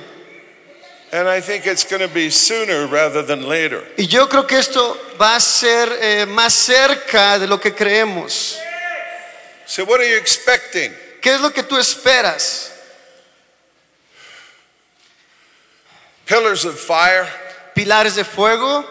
and 1.13 1.29
I 1.29 1.39
think 1.39 1.65
it's 1.65 1.85
going 1.85 2.01
to 2.01 2.13
be 2.13 2.29
sooner 2.29 2.85
rather 2.87 3.21
than 3.23 3.47
later. 3.47 3.81
Y 3.97 4.07
yo 4.07 4.27
creo 4.27 4.45
que 4.45 4.57
esto 4.57 4.97
va 5.19 5.37
a 5.37 5.39
ser 5.39 5.89
eh, 6.01 6.25
más 6.25 6.53
cerca 6.53 7.39
de 7.39 7.47
lo 7.47 7.57
que 7.57 7.73
creemos. 7.73 8.57
So, 9.65 9.85
what 9.85 10.01
are 10.01 10.09
you 10.09 10.17
expecting? 10.17 10.93
¿Qué 11.21 11.33
es 11.35 11.41
lo 11.41 11.51
que 11.51 11.63
tú 11.63 11.77
esperas? 11.77 12.71
Pillars 16.27 16.65
of 16.65 16.77
fire, 16.77 17.25
¿Pilares 17.73 18.15
de 18.15 18.23
fuego? 18.23 18.85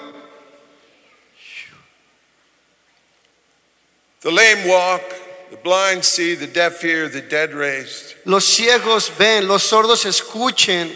the 4.23 4.31
lame 4.31 4.67
walk, 4.67 5.03
the 5.51 5.57
blind 5.59 6.05
see, 6.05 6.35
the 6.35 6.47
deaf 6.49 6.81
hear, 6.81 7.09
the 7.09 7.21
dead 7.21 7.53
raised. 7.53 8.15
Los 8.25 8.45
ciegos 8.45 9.11
ven, 9.17 9.47
los 9.47 9.63
sordos 9.63 10.05
escuchen, 10.05 10.91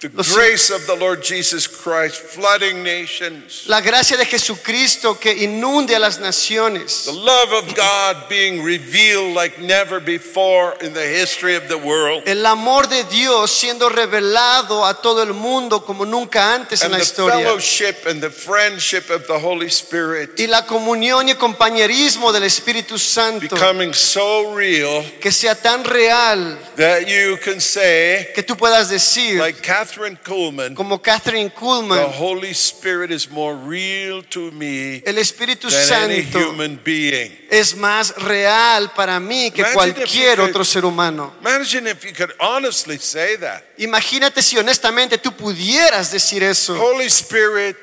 The 0.00 0.10
grace 0.10 0.70
of 0.70 0.86
the 0.86 0.94
Lord 0.94 1.24
Jesus 1.24 1.66
Christ 1.66 2.22
flooding 2.22 2.84
nations. 2.84 3.64
la 3.66 3.80
gracia 3.80 4.16
de 4.16 4.24
Jesucristo 4.24 5.18
que 5.18 5.32
inunde 5.32 5.96
a 5.96 5.98
las 5.98 6.20
naciones. 6.20 7.04
The 7.06 7.12
love 7.12 7.52
of 7.52 7.74
God 7.74 8.28
being 8.28 8.62
revealed 8.62 9.34
like 9.34 9.58
never 9.58 9.98
before 9.98 10.76
in 10.80 10.92
the 10.94 11.04
history 11.04 11.56
of 11.56 11.66
the 11.66 11.76
world. 11.76 12.22
El 12.28 12.46
amor 12.46 12.86
de 12.86 13.02
Dios 13.04 13.50
siendo 13.50 13.88
revelado 13.88 14.86
a 14.86 15.02
todo 15.02 15.20
el 15.24 15.34
mundo 15.34 15.84
como 15.84 16.04
nunca 16.04 16.54
antes 16.54 16.82
en 16.82 16.92
And 16.92 17.00
la 17.00 17.04
the 17.04 17.04
fellowship 17.04 18.06
and 18.06 18.20
the 18.20 18.30
friendship 18.30 19.10
of 19.10 19.26
the 19.26 19.40
Holy 19.40 19.66
Spirit 19.66 20.38
Y 20.38 20.46
la 20.46 20.64
comunión 20.64 21.28
y 21.28 21.34
compañerismo 21.34 22.32
del 22.32 22.44
Espíritu 22.44 23.00
Santo 23.00 23.40
becoming 23.40 23.92
so 23.92 24.54
real 24.54 25.04
que 25.20 25.32
sea 25.32 25.56
tan 25.56 25.82
real 25.82 26.56
that 26.76 27.00
you 27.08 27.36
can 27.44 27.60
say, 27.60 28.28
que 28.32 28.44
tú 28.44 28.56
puedas 28.56 28.88
decir, 28.88 29.40
like 29.40 29.60
Catherine 29.88 30.18
Kuhlman, 30.22 30.74
como 30.74 30.98
Catherine 31.00 31.48
the 31.48 31.54
Kuhlman, 31.56 32.12
Holy 32.12 32.50
Spirit 32.52 33.10
is 33.10 33.30
more 33.30 33.54
real 33.56 34.22
to 34.24 34.50
me 34.52 35.02
el 35.06 35.16
Espíritu 35.16 35.68
than 35.70 36.10
any 36.10 36.22
Santo 36.24 36.50
human 36.50 36.78
being. 36.84 37.32
es 37.50 37.74
más 37.74 38.14
real 38.18 38.90
para 38.94 39.18
mí 39.18 39.50
que 39.50 39.62
Imagine 39.62 39.70
if 39.70 39.74
cualquier 39.96 40.36
you 40.36 40.42
could- 40.44 40.50
otro 40.50 40.64
ser 40.64 40.84
humano. 40.84 41.32
Imagine 41.40 41.86
if 41.90 42.04
you 42.04 42.12
could 42.12 42.32
honestly 42.38 42.98
say 42.98 43.36
that. 43.36 43.64
Imagínate 43.78 44.42
si 44.42 44.58
honestamente 44.58 45.16
tú 45.18 45.32
pudieras 45.32 46.12
decir 46.12 46.42
eso. 46.42 46.74
Holy 46.78 47.06
Spirit, 47.06 47.76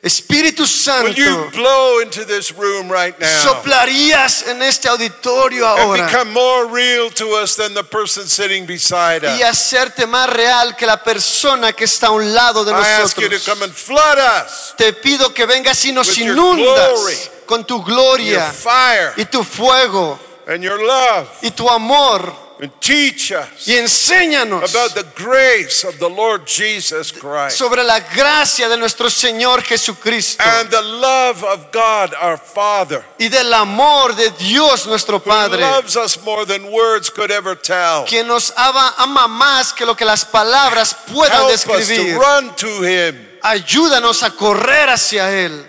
Espíritu 0.00 0.62
will 0.62 1.12
you 1.12 1.24
Santo, 1.24 1.50
blow 1.56 2.00
into 2.00 2.24
this 2.24 2.52
room 2.52 2.88
right 2.88 3.18
now 3.18 3.42
soplarías 3.42 4.46
en 4.46 4.62
este 4.62 4.86
auditorio 4.88 5.66
and 5.66 5.80
ahora 5.80 6.06
become 6.06 6.32
more 6.32 6.66
real 6.66 7.10
to 7.10 7.34
us 7.34 7.56
than 7.56 7.74
the 7.74 7.82
person 7.82 8.28
sitting 8.28 8.64
beside 8.64 9.24
y 9.24 9.42
hacerte 9.42 10.06
más 10.06 10.30
real 10.30 10.76
que 10.76 10.86
la 10.86 11.02
persona 11.02 11.72
que 11.72 11.84
está 11.84 12.06
a 12.06 12.10
un 12.12 12.32
lado 12.32 12.64
de 12.64 12.70
I 12.70 12.74
ask 13.02 13.18
you 13.18 13.28
to 13.28 13.38
come 13.40 13.58
nosotros. 13.58 13.62
and 13.62 13.72
flood 13.74 14.18
us 14.18 14.74
Te 14.76 14.92
pido 14.92 15.34
que 15.34 15.46
vengas 15.46 15.84
y 15.84 15.90
nos 15.90 16.08
With 16.10 16.18
your 16.18 16.36
inundas 16.36 16.92
glory. 16.94 17.16
con 17.46 17.64
tu 17.64 17.78
your 17.78 17.84
gloria 17.84 18.52
fire 18.52 19.14
y 19.16 19.24
tu 19.24 19.42
fuego 19.42 20.16
and 20.46 20.62
your 20.62 20.80
love 20.80 21.28
y 21.42 21.50
tu 21.50 21.68
amor 21.68 22.47
and 22.60 22.72
teach 22.80 23.32
us 23.32 23.66
y 23.66 23.76
enséñanos 23.76 24.74
about 24.74 24.94
the 24.94 25.04
grace 25.14 25.84
of 25.84 25.98
the 25.98 26.08
Lord 26.08 26.46
Jesus 26.46 27.12
Christ 27.12 27.56
sobre 27.56 27.82
la 27.84 28.00
gracia 28.00 28.68
de 28.68 28.76
nuestro 28.76 29.08
Señor 29.08 29.62
Jesucristo 29.62 30.42
and 30.42 30.70
the 30.70 30.82
love 30.82 31.44
of 31.44 31.70
God 31.72 32.14
our 32.20 32.38
Father. 32.38 33.04
y 33.18 33.28
del 33.28 33.52
amor 33.54 34.14
de 34.14 34.30
Dios 34.30 34.86
nuestro 34.86 35.20
Padre 35.20 35.62
Who 35.62 35.70
loves 35.70 35.96
us 35.96 36.22
more 36.22 36.44
than 36.44 36.70
words 36.72 37.10
could 37.10 37.30
ever 37.30 37.56
tell. 37.56 38.04
quien 38.06 38.26
nos 38.26 38.52
ama, 38.56 38.94
ama 38.98 39.28
más 39.28 39.72
que 39.72 39.86
lo 39.86 39.94
que 39.94 40.04
las 40.04 40.24
palabras 40.24 40.96
puedan 41.12 41.48
Help 41.48 41.52
us 41.52 41.86
to 41.86 42.18
run 42.18 42.54
to 42.56 42.82
Him. 42.84 43.28
Ayúdanos 43.42 44.22
a 44.22 44.30
correr 44.30 44.88
hacia 44.88 45.30
Él. 45.30 45.64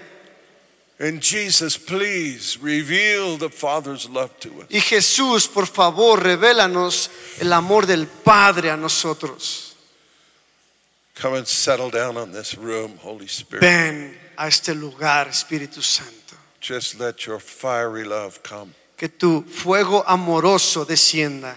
And 1.02 1.22
Jesus, 1.22 1.78
please 1.78 2.58
reveal 2.62 3.38
the 3.38 3.50
Father's 3.50 4.10
love 4.10 4.38
to 4.42 4.50
us. 4.62 4.68
Y 4.70 4.82
Jesús, 4.82 5.48
por 5.48 5.66
favor, 5.66 6.22
revélanos 6.22 7.10
el 7.40 7.54
amor 7.54 7.86
del 7.86 8.06
Padre 8.06 8.70
a 8.70 8.76
nosotros. 8.76 9.76
Come 11.16 11.38
and 11.38 11.48
settle 11.48 11.90
down 11.90 12.18
on 12.18 12.32
this 12.34 12.58
room, 12.58 12.98
Holy 12.98 13.28
Spirit. 13.28 13.62
Ven 13.62 14.18
a 14.38 14.48
este 14.48 14.70
lugar, 14.76 15.28
Espíritu 15.30 15.82
Santo. 15.82 16.36
Just 16.60 17.00
let 17.00 17.26
your 17.26 17.40
fiery 17.40 18.04
love 18.04 18.42
come. 18.44 18.74
Que 18.98 19.08
tu 19.08 19.44
fuego 19.44 20.04
amoroso 20.06 20.84
descienda. 20.86 21.56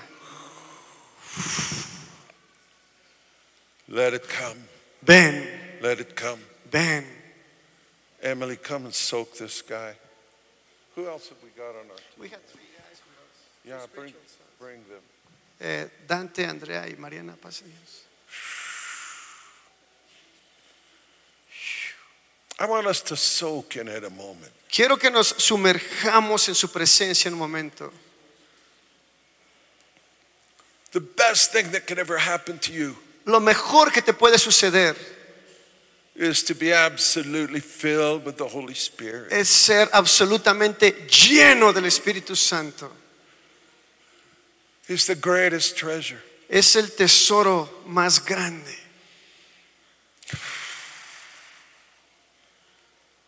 Let 3.89 4.15
it 4.15 4.29
come. 4.29 4.59
Ven, 5.03 5.49
Let 5.81 5.99
it 6.01 6.15
come. 6.15 6.41
ven. 6.71 7.05
Emily, 8.23 8.57
come 8.57 8.85
and 8.85 8.95
soak 8.95 9.37
this 9.37 9.63
guy. 9.63 9.95
Who 10.95 11.07
else 11.09 11.29
have 11.29 11.39
we 11.43 11.51
got 11.51 11.71
on 11.71 11.91
our 11.91 11.97
team? 11.97 12.21
We 12.21 12.29
have 12.29 12.43
three 12.43 12.61
guys. 12.77 13.01
Yeah, 13.65 13.87
bring, 13.95 14.15
bring 14.59 14.85
them. 14.89 15.03
Eh, 15.61 15.89
Dante, 16.07 16.45
Andrea 16.45 16.87
y 16.87 16.95
Mariana, 16.99 17.35
pásenlos. 17.41 18.03
I 22.59 22.67
want 22.67 22.87
us 22.87 23.03
to 23.03 23.17
soak 23.17 23.77
in 23.77 23.89
it 23.89 24.05
a 24.05 24.11
moment. 24.11 24.53
Quiero 24.71 24.97
que 24.97 25.11
nos 25.11 25.35
sumerjamos 25.39 26.49
en 26.49 26.55
su 26.55 26.69
presencia 26.69 27.29
en 27.29 27.35
un 27.35 27.41
momento. 27.41 27.91
The 30.93 31.01
best 31.01 31.53
thing 31.53 31.71
that 31.73 31.87
could 31.87 31.99
ever 31.99 32.19
happen 32.19 32.59
to 32.59 32.73
you 32.73 32.97
Lo 33.25 33.41
mejor 33.41 33.93
que 33.93 34.03
te 34.03 34.13
puede 34.13 34.39
suceder 34.39 34.97
is 36.15 36.43
to 36.45 36.55
be 36.55 36.73
absolutely 36.73 37.61
filled 37.61 38.25
with 38.25 38.37
the 38.37 38.47
Holy 38.47 38.75
Spirit. 38.75 39.33
es 39.33 39.49
ser 39.49 39.89
absolutamente 39.93 41.07
lleno 41.09 41.73
del 41.73 41.85
Espíritu 41.87 42.37
Santo. 42.37 42.91
He's 44.87 45.07
the 45.07 45.15
greatest 45.15 45.77
treasure. 45.77 46.21
Es 46.49 46.77
el 46.77 46.89
tesoro 46.89 47.69
más 47.87 48.23
grande. 48.25 48.77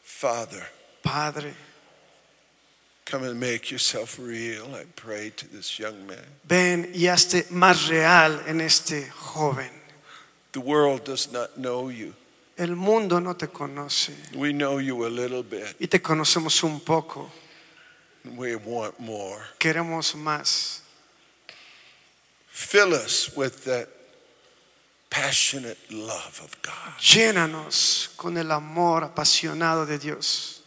Father, 0.02 0.66
Padre, 1.02 1.52
come 3.04 3.24
and 3.24 3.38
make 3.38 3.70
yourself 3.70 4.18
real, 4.18 4.74
I 4.74 4.84
pray 4.96 5.30
to 5.36 5.48
this 5.48 5.78
young 5.78 6.06
man. 6.06 6.24
ven 6.44 6.90
y 6.94 7.06
hazte 7.08 7.46
más 7.50 7.88
real 7.88 8.40
en 8.46 8.60
este 8.60 9.08
joven. 9.10 9.70
The 10.52 10.60
world 10.60 11.04
does 11.04 11.32
not 11.32 11.56
know 11.58 11.88
you. 11.88 12.14
El 12.56 12.76
mundo 12.76 13.20
no 13.20 13.34
te 13.34 13.48
conoce 13.48 14.12
We 14.34 14.52
know 14.52 14.78
you 14.78 15.04
a 15.04 15.10
little 15.10 15.42
bit. 15.42 15.76
y 15.80 15.86
te 15.88 16.00
conocemos 16.00 16.62
un 16.62 16.80
poco. 16.80 17.30
We 18.24 18.56
want 18.56 18.98
more. 19.00 19.42
Queremos 19.58 20.14
más. 20.14 20.80
Fill 22.48 22.94
us 22.94 23.36
with 23.36 23.64
that 23.64 23.88
passionate 25.10 25.78
love 25.90 26.40
of 26.42 26.56
God. 26.62 26.98
Llénanos 27.00 28.10
con 28.16 28.36
el 28.36 28.50
amor 28.50 29.02
apasionado 29.04 29.86
de 29.86 29.98
Dios. 29.98 30.62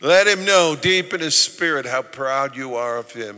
Let 0.00 0.26
him 0.26 0.44
know 0.44 0.76
deep 0.76 1.14
in 1.14 1.20
his 1.20 1.34
spirit 1.34 1.86
how 1.86 2.02
proud 2.02 2.56
you 2.56 2.74
are 2.74 2.98
of 2.98 3.12
him, 3.12 3.36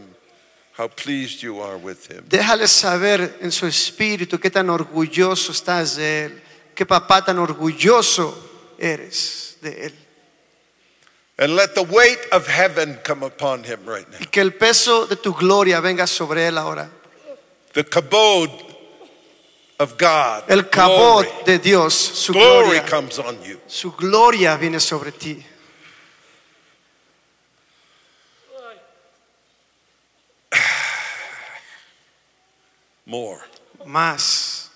how 0.72 0.88
pleased 0.88 1.42
you 1.42 1.60
are 1.60 1.76
with 1.76 2.06
him. 2.10 2.24
Déjale 2.28 2.66
saber 2.66 3.36
en 3.40 3.50
su 3.52 3.66
espíritu 3.66 4.38
qué 4.40 4.50
tan 4.50 4.68
orgulloso 4.70 5.52
estás 5.52 5.96
de 5.96 6.24
Él, 6.26 6.42
qué 6.78 6.86
papá 6.86 7.24
tan 7.24 7.40
orgulloso 7.40 8.32
eres 8.78 9.56
de 9.60 9.86
Él. 9.86 9.94
And 11.36 11.56
let 11.56 11.74
the 11.74 11.82
weight 11.82 12.20
of 12.30 12.46
heaven 12.46 13.00
come 13.02 13.24
upon 13.26 13.64
him 13.64 13.80
right 13.84 14.08
now. 14.08 14.18
Y 14.20 14.26
que 14.26 14.40
el 14.40 14.54
peso 14.54 15.04
de 15.06 15.16
tu 15.16 15.34
gloria 15.34 15.80
venga 15.80 16.06
sobre 16.06 16.46
Él 16.46 16.56
ahora. 16.56 16.88
The 17.72 17.82
kabod 17.84 18.50
of 19.80 19.98
God. 19.98 20.44
El 20.48 20.70
kabod 20.70 21.24
glory. 21.24 21.44
de 21.46 21.58
Dios, 21.58 21.94
su 21.94 22.32
Glory 22.32 22.66
gloria, 22.66 22.86
comes 22.86 23.18
on 23.18 23.42
you. 23.42 23.58
su 23.66 23.90
gloria 23.96 24.56
viene 24.56 24.78
sobre 24.78 25.10
ti. 25.10 25.44
More. 33.06 33.40
Más, 33.84 34.67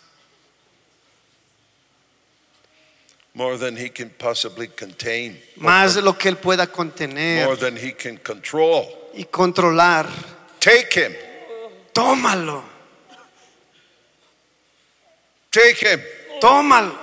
More 3.34 3.56
than 3.56 3.76
he 3.76 3.88
can 3.88 4.10
possibly 4.10 4.68
contain. 4.68 5.40
más 5.56 5.94
de 5.94 6.02
lo 6.02 6.12
que 6.18 6.28
Él 6.28 6.36
pueda 6.36 6.66
contener. 6.66 7.46
More 7.46 7.56
than 7.56 7.76
he 7.76 7.92
can 7.94 8.18
control. 8.18 8.86
y 9.14 9.24
controlar. 9.24 10.06
Take 10.58 10.94
him. 10.94 11.12
Tómalo, 11.92 12.62
Take 15.50 15.80
him. 15.82 16.00
tómalo. 16.40 16.96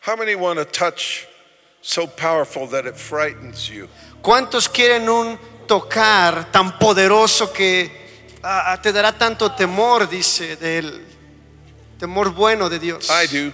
How 0.00 0.16
many 0.16 0.34
want 0.34 0.58
a 0.58 0.64
touch 0.64 1.26
so 1.80 2.06
powerful 2.06 2.66
that 2.68 2.86
it 2.86 2.96
frightens 2.96 3.68
you? 3.68 3.88
¿Cuántos 4.20 4.68
quieren 4.68 5.08
un 5.08 5.38
tocar 5.66 6.50
tan 6.52 6.78
poderoso 6.78 7.52
que 7.52 7.90
ah, 8.42 8.78
te 8.80 8.92
dará 8.92 9.12
tanto 9.12 9.52
temor, 9.52 10.08
dice? 10.08 10.56
Temor 11.98 12.30
bueno 12.30 12.68
de 12.68 12.78
Dios. 12.78 13.08
I 13.10 13.26
do. 13.26 13.52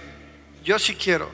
Yo 0.63 0.77
sí 0.79 0.95
quiero. 0.95 1.29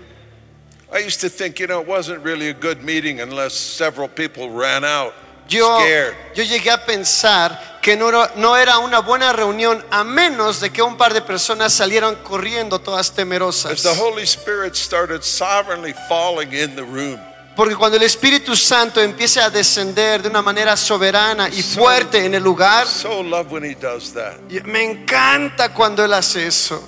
I 0.94 1.00
used 1.06 1.20
to 1.22 1.30
think, 1.30 1.60
you 1.60 1.68
know, 1.68 1.82
it 1.82 1.88
wasn't 1.88 2.24
really 2.24 2.50
a 2.50 2.54
good 2.54 2.82
meeting 2.84 3.20
unless 3.20 3.54
several 3.54 4.08
people 4.08 4.50
ran 4.50 4.84
out 4.86 5.14
Yo, 5.48 5.80
scared. 5.80 6.16
yo 6.36 6.44
llegué 6.44 6.72
a 6.72 6.86
pensar 6.86 7.80
que 7.82 7.96
no 7.96 8.10
era, 8.10 8.32
no 8.36 8.56
era 8.56 8.80
una 8.80 9.00
buena 9.02 9.32
reunión 9.34 9.84
a 9.92 10.04
menos 10.04 10.60
de 10.60 10.72
que 10.72 10.82
un 10.82 10.96
par 10.98 11.14
de 11.14 11.22
personas 11.22 11.74
salieran 11.74 12.16
corriendo 12.24 12.80
todas 12.80 13.10
As 13.10 13.16
temerosas. 13.16 13.84
the 13.84 13.94
Holy 13.94 14.24
Spirit 14.26 14.76
started 14.76 15.24
sovereignly 15.24 15.94
falling 16.08 16.52
in 16.54 16.76
the 16.76 16.84
room, 16.84 17.20
Porque 17.56 17.76
cuando 17.76 17.96
el 17.98 18.04
Espíritu 18.04 18.56
Santo 18.56 19.00
empiece 19.02 19.40
a 19.40 19.50
descender 19.50 20.22
de 20.22 20.28
una 20.30 20.42
manera 20.42 20.76
soberana 20.76 21.48
y 21.48 21.64
fuerte 21.64 22.26
en 22.26 22.34
el 22.36 22.44
lugar, 22.44 22.86
so 22.86 23.24
love 23.24 23.50
when 23.52 23.64
He 23.64 23.76
does 23.76 24.14
that. 24.14 24.34
y 24.50 24.60
me 24.62 24.84
encanta 24.84 25.74
cuando 25.74 26.04
Él 26.04 26.14
hace 26.14 26.48
eso. 26.48 26.84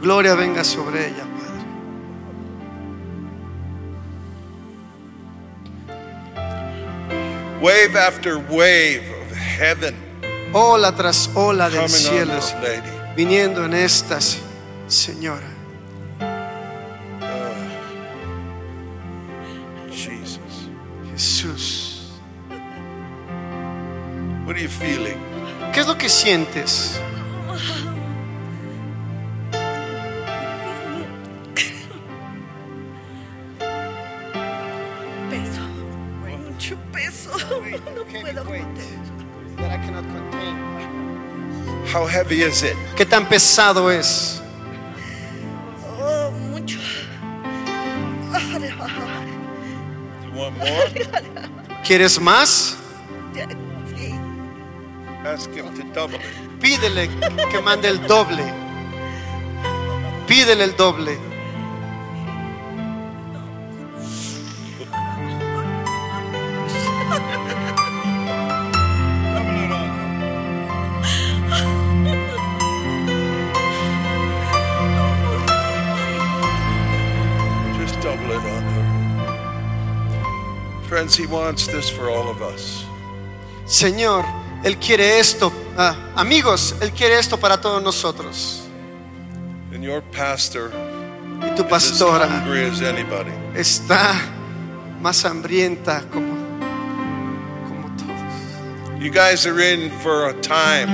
Tu 0.00 0.06
gloria 0.06 0.34
venga 0.34 0.64
sobre 0.64 1.08
ella, 1.08 1.24
Padre. 1.24 1.60
Wave 7.60 7.96
after 7.96 8.38
wave 8.38 9.02
of 9.20 9.36
heaven 9.36 9.94
Ola 10.52 10.94
tras 10.94 11.30
ola 11.34 11.68
del 11.70 11.88
cielo 11.88 12.32
viniendo 13.16 13.64
en 13.64 13.74
estas, 13.74 14.38
Señora. 14.88 15.46
Jesus. 19.90 20.68
Jesús. 21.12 22.20
What 24.44 24.56
are 24.56 24.62
you 24.62 24.68
feeling? 24.68 25.18
¿Qué 25.72 25.80
es 25.80 25.86
lo 25.86 25.96
que 25.96 26.08
sientes? 26.08 26.99
Heavy 42.30 42.42
is 42.42 42.62
it? 42.62 42.76
¿Qué 42.96 43.04
tan 43.04 43.28
pesado 43.28 43.90
es? 43.90 44.40
Oh, 46.00 46.30
mucho. 46.30 46.78
You 50.22 50.32
want 50.34 50.56
more? 50.58 51.08
¿Quieres 51.84 52.20
más? 52.20 52.76
Sí. 53.96 54.14
Ask 55.24 55.50
him 55.50 55.74
to 55.74 55.82
double 55.92 56.16
it. 56.16 56.60
Pídele 56.60 57.08
que 57.50 57.60
mande 57.60 57.88
el 57.88 58.06
doble. 58.06 58.44
Pídele 60.26 60.64
el 60.64 60.76
doble. 60.76 61.29
Friends, 81.00 81.16
he 81.16 81.26
wants 81.26 81.66
this 81.66 81.88
for 81.88 82.10
all 82.10 82.28
of 82.28 82.42
us. 82.42 82.84
Señor, 83.64 84.22
Él 84.62 84.78
quiere 84.78 85.18
esto. 85.18 85.50
Ah, 85.74 85.96
amigos, 86.14 86.74
Él 86.82 86.92
quiere 86.92 87.18
esto 87.18 87.38
para 87.38 87.58
todos 87.58 87.82
nosotros. 87.82 88.68
And 89.72 89.82
your 89.82 90.02
pastor 90.12 90.70
Y 91.40 91.54
tu 91.54 91.62
is 91.62 91.72
as 91.72 91.92
pastora 91.92 92.28
hungry 92.28 92.64
as 92.64 92.82
anybody. 92.82 93.30
está 93.54 94.12
más 95.00 95.24
hambrienta 95.24 96.04
como, 96.10 96.34
como 97.66 97.88
todos. 97.96 99.00
You 99.02 99.10
guys 99.10 99.46
are 99.46 99.58
in 99.58 99.90
for 100.02 100.28
a 100.28 100.34
time, 100.42 100.90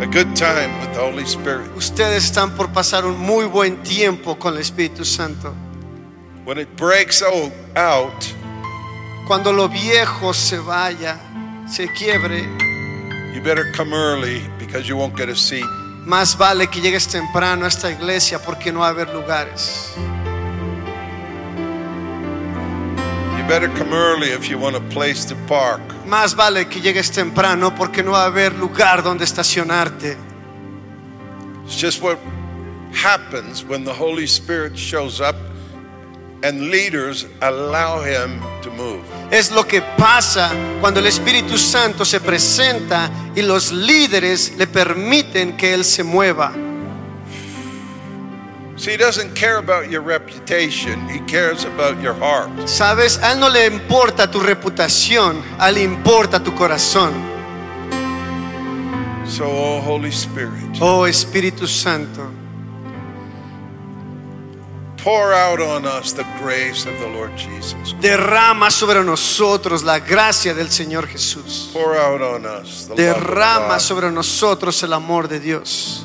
a 0.00 0.06
good 0.06 0.34
time 0.34 0.72
with 0.80 0.94
the 0.94 1.00
Holy 1.00 1.26
Spirit. 1.26 1.70
Ustedes 1.76 2.24
están 2.24 2.56
por 2.56 2.68
pasar 2.68 3.04
un 3.04 3.18
muy 3.18 3.44
buen 3.44 3.76
tiempo 3.82 4.38
con 4.38 4.54
el 4.54 4.60
Espíritu 4.60 5.04
Santo. 5.04 5.54
When 6.46 6.56
it 6.56 6.74
breaks 6.78 7.20
out, 7.20 8.32
Cuando 9.26 9.52
lo 9.52 9.68
viejo 9.68 10.32
se 10.32 10.56
vaya, 10.58 11.18
se 11.68 11.88
quiebre, 11.88 12.42
you 13.34 13.42
better 13.42 13.72
come 13.76 13.92
early 13.92 14.40
because 14.56 14.88
you 14.88 14.96
won't 14.96 15.16
get 15.16 15.28
a 15.28 15.34
seat. 15.34 15.66
más 16.04 16.38
vale 16.38 16.68
que 16.68 16.80
llegues 16.80 17.08
temprano 17.08 17.64
a 17.64 17.68
esta 17.68 17.90
iglesia 17.90 18.38
porque 18.38 18.70
no 18.70 18.80
va 18.80 18.86
a 18.86 18.90
haber 18.90 19.08
lugares. 19.12 19.92
You 23.36 23.44
better 23.48 23.68
come 23.76 23.92
early 23.92 24.30
if 24.30 24.48
you 24.48 24.60
want 24.60 24.76
a 24.76 24.80
place 24.90 25.26
to 25.26 25.34
park. 25.48 25.80
Más 26.06 26.36
vale 26.36 26.68
que 26.68 26.80
llegues 26.80 27.10
temprano 27.10 27.74
porque 27.74 28.04
no 28.04 28.12
va 28.12 28.22
a 28.22 28.26
haber 28.26 28.54
lugar 28.54 29.02
donde 29.02 29.24
estacionarte. 29.24 30.16
It's 31.64 31.76
just 31.76 32.00
what 32.00 32.16
happens 32.92 33.64
when 33.64 33.84
the 33.84 33.92
Holy 33.92 34.28
Spirit 34.28 34.76
shows 34.76 35.20
up 35.20 35.34
and 36.46 36.70
leaders 36.70 37.26
allow 37.40 38.00
him 38.00 38.40
to 38.62 38.70
move. 38.70 39.02
Es 39.30 39.50
lo 39.50 39.66
que 39.66 39.82
pasa 39.82 40.52
cuando 40.80 41.00
el 41.00 41.06
Espíritu 41.06 41.58
Santo 41.58 42.04
se 42.04 42.20
presenta 42.20 43.10
y 43.34 43.42
los 43.42 43.72
líderes 43.72 44.52
le 44.56 44.68
permiten 44.68 45.56
que 45.56 45.74
Él 45.74 45.84
se 45.84 46.04
mueva. 46.04 46.52
See, 48.76 48.92
he 48.92 48.96
doesn't 48.98 49.34
care 49.34 49.56
about 49.56 49.90
your 49.90 50.02
reputation, 50.02 51.08
he 51.08 51.18
cares 51.26 51.64
about 51.64 52.00
your 52.00 52.14
heart. 52.14 52.50
Sabes, 52.68 53.18
a 53.18 53.32
Él 53.32 53.40
no 53.40 53.48
le 53.48 53.66
importa 53.66 54.30
tu 54.30 54.38
reputación, 54.38 55.42
a 55.58 55.70
Él 55.70 55.76
le 55.76 55.82
importa 55.82 56.40
tu 56.40 56.54
corazón. 56.54 57.12
So, 59.26 59.44
oh 59.46 59.80
Holy 59.80 60.12
Spirit, 60.12 60.80
Oh 60.80 61.04
Espíritu 61.06 61.66
Santo, 61.66 62.30
pour 65.06 65.32
out 65.32 65.60
on 65.60 65.86
us 65.86 66.12
the 66.12 66.26
grace 66.42 66.84
of 66.84 66.98
the 66.98 67.06
Lord 67.06 67.30
Jesus. 67.36 67.94
derrama 68.00 68.72
sobre 68.72 69.04
nosotros 69.04 69.84
la 69.84 70.00
gracia 70.00 70.52
del 70.52 70.66
Señor 70.68 71.06
Jesús. 71.06 71.70
Pour 71.72 71.96
out 71.96 72.20
on 72.20 72.44
us 72.44 72.88
the 72.88 72.96
love 72.96 72.98
of 72.98 73.22
Derrama 73.22 73.74
God. 73.74 73.80
sobre 73.80 74.10
nosotros 74.10 74.82
el 74.82 74.92
amor 74.92 75.28
de 75.28 75.38
Dios. 75.38 76.04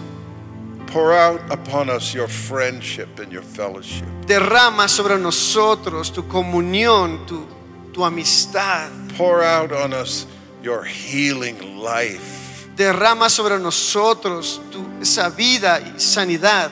Pour 0.85 1.13
out 1.13 1.41
upon 1.49 1.89
us 1.89 2.13
your 2.13 2.27
friendship 2.27 3.17
and 3.19 3.31
your 3.31 3.41
fellowship. 3.41 4.05
Derrama 4.27 4.87
sobre 4.87 5.17
nosotros 5.17 6.11
tu 6.11 6.27
comunión, 6.27 7.25
tu, 7.25 7.47
tu 7.91 8.05
amistad. 8.05 8.91
Pour 9.17 9.41
out 9.41 9.71
on 9.71 9.93
us 9.93 10.27
your 10.61 10.83
healing 10.83 11.79
life. 11.79 12.67
Derrama 12.75 13.31
sobre 13.31 13.57
nosotros 13.57 14.61
tu, 14.71 14.85
esa 15.01 15.29
vida 15.29 15.79
y 15.79 15.99
sanidad. 15.99 16.71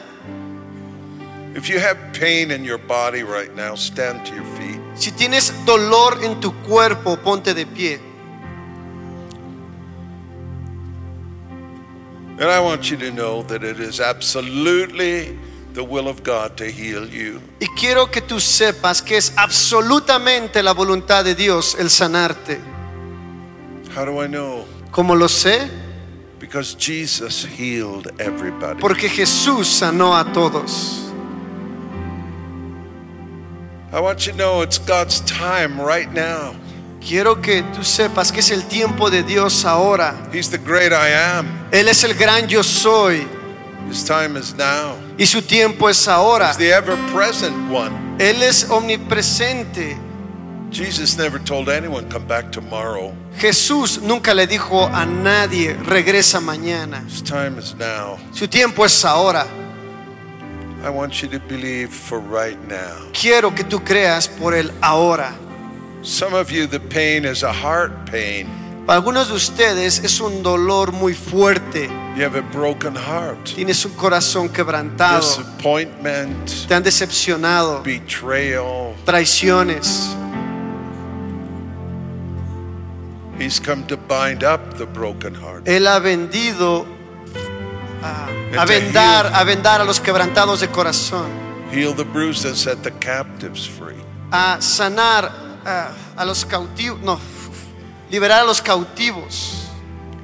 If 1.55 1.67
you 1.67 1.79
have 1.79 1.97
pain 2.13 2.51
in 2.51 2.63
your 2.63 2.77
body 2.77 3.23
right 3.23 3.53
now, 3.55 3.75
stand 3.75 4.25
to 4.27 4.35
your 4.35 4.45
feet. 4.57 4.79
Si 4.95 5.11
tienes 5.11 5.53
dolor 5.65 6.23
en 6.23 6.39
tu 6.39 6.51
cuerpo, 6.63 7.17
ponte 7.17 7.53
de 7.53 7.65
pie. 7.65 7.99
And 12.39 12.49
I 12.49 12.59
want 12.59 12.89
you 12.89 12.97
to 12.97 13.11
know 13.11 13.43
that 13.43 13.63
it 13.63 13.79
is 13.79 13.99
absolutely 13.99 15.37
the 15.73 15.83
will 15.83 16.07
of 16.07 16.23
God 16.23 16.55
to 16.57 16.65
heal 16.65 17.05
you. 17.07 17.41
Y 17.59 17.67
quiero 17.75 18.09
que 18.11 18.21
tú 18.21 18.39
sepas 18.39 19.01
que 19.01 19.17
es 19.17 19.33
absolutamente 19.35 20.63
la 20.63 20.73
voluntad 20.73 21.25
de 21.25 21.35
Dios 21.35 21.75
el 21.79 21.89
sanarte. 21.89 22.61
How 23.95 24.05
do 24.05 24.23
I 24.23 24.27
know? 24.27 24.65
¿Cómo 24.91 25.15
lo 25.15 25.27
sé? 25.27 25.69
Because 26.39 26.75
Jesus 26.77 27.43
healed 27.43 28.13
everybody. 28.19 28.79
Porque 28.79 29.09
Jesús 29.09 29.67
sanó 29.67 30.15
a 30.15 30.31
todos. 30.31 31.08
I 33.91 33.99
want 33.99 34.27
you 34.27 34.33
to 34.33 34.37
know 34.37 34.61
it's 34.61 34.77
God's 34.77 35.21
time 35.21 35.79
right 35.81 36.11
now. 36.13 36.55
Quiero 37.01 37.41
que 37.41 37.63
tú 37.73 37.83
sepas 37.83 38.31
que 38.31 38.39
es 38.39 38.51
el 38.51 38.63
tiempo 38.67 39.09
de 39.09 39.23
Dios 39.23 39.65
ahora. 39.65 40.15
He's 40.31 40.49
the 40.49 40.57
great 40.59 40.91
I 40.91 41.09
am. 41.09 41.47
Él 41.71 41.87
es 41.87 42.03
el 42.03 42.13
gran 42.13 42.47
yo 42.47 42.61
soy 42.61 43.25
His 43.89 44.03
time 44.03 44.37
is 44.37 44.53
now. 44.53 44.95
y 45.17 45.25
su 45.25 45.41
tiempo 45.41 45.89
es 45.89 46.07
ahora. 46.07 46.49
He's 46.49 46.57
the 46.57 46.71
ever 46.71 46.95
present 47.11 47.55
one. 47.71 47.91
Él 48.19 48.43
es 48.43 48.69
omnipresente. 48.69 49.97
Jesus 50.71 51.17
never 51.17 51.39
told 51.39 51.67
anyone, 51.67 52.07
come 52.11 52.27
back 52.27 52.51
tomorrow. 52.51 53.11
Jesús 53.39 53.99
nunca 54.03 54.35
le 54.35 54.45
dijo 54.45 54.85
a 54.85 55.03
nadie, 55.05 55.73
regresa 55.73 56.39
mañana. 56.39 57.03
His 57.07 57.23
time 57.23 57.57
is 57.57 57.73
now. 57.73 58.19
Su 58.33 58.47
tiempo 58.47 58.85
es 58.85 59.03
ahora. 59.03 59.47
I 60.83 60.89
want 60.89 61.21
you 61.21 61.27
to 61.29 61.39
believe 61.39 61.89
for 61.89 62.19
right 62.19 62.57
now. 62.67 63.11
Quiero 63.13 63.53
que 63.53 63.63
tú 63.63 63.83
creas 63.83 64.27
por 64.29 64.53
el 64.53 64.71
ahora. 64.81 65.33
Some 66.01 66.33
of 66.33 66.49
you, 66.51 66.67
the 66.67 66.79
pain 66.79 67.25
is 67.25 67.43
a 67.43 67.51
heart 67.51 68.09
pain. 68.09 68.47
Para 68.85 68.97
algunos 69.01 69.27
de 69.27 69.35
ustedes 69.35 69.99
es 69.99 70.19
un 70.21 70.41
dolor 70.41 70.91
muy 70.93 71.13
fuerte. 71.13 71.89
You 72.15 72.23
have 72.23 72.35
a 72.37 72.41
broken 72.41 72.95
heart. 72.95 73.53
Tienes 73.55 73.85
un 73.85 73.91
corazón 73.93 74.49
quebrantado. 74.49 75.19
Disappointment, 75.21 76.67
Te 76.67 76.73
han 76.73 76.81
decepcionado. 76.83 77.83
betrayal. 77.83 78.95
Traiciones. 79.05 80.15
He's 83.37 83.59
come 83.59 83.85
to 83.87 83.95
bind 83.97 84.43
up 84.43 84.77
the 84.77 84.85
broken 84.85 85.33
heart. 85.35 85.65
Él 85.67 85.87
ha 85.87 85.99
vendido 85.99 86.85
a, 88.01 88.27
a 88.57 88.65
vendar, 88.65 89.31
a 89.33 89.43
vendar 89.43 89.81
a 89.81 89.83
los 89.83 89.99
quebrantados 89.99 90.59
de 90.61 90.67
corazón. 90.69 91.27
Heal 91.71 91.93
the 91.95 92.03
bruised 92.03 92.45
and 92.45 92.55
set 92.55 92.81
the 92.83 92.91
captives 92.99 93.65
free. 93.67 93.95
A 94.31 94.57
sanar 94.61 95.31
a, 95.65 95.91
a 96.17 96.25
los 96.25 96.45
cautivos. 96.45 96.99
No, 97.01 97.19
liberar 98.09 98.41
a 98.41 98.45
los 98.45 98.61
cautivos. 98.61 99.67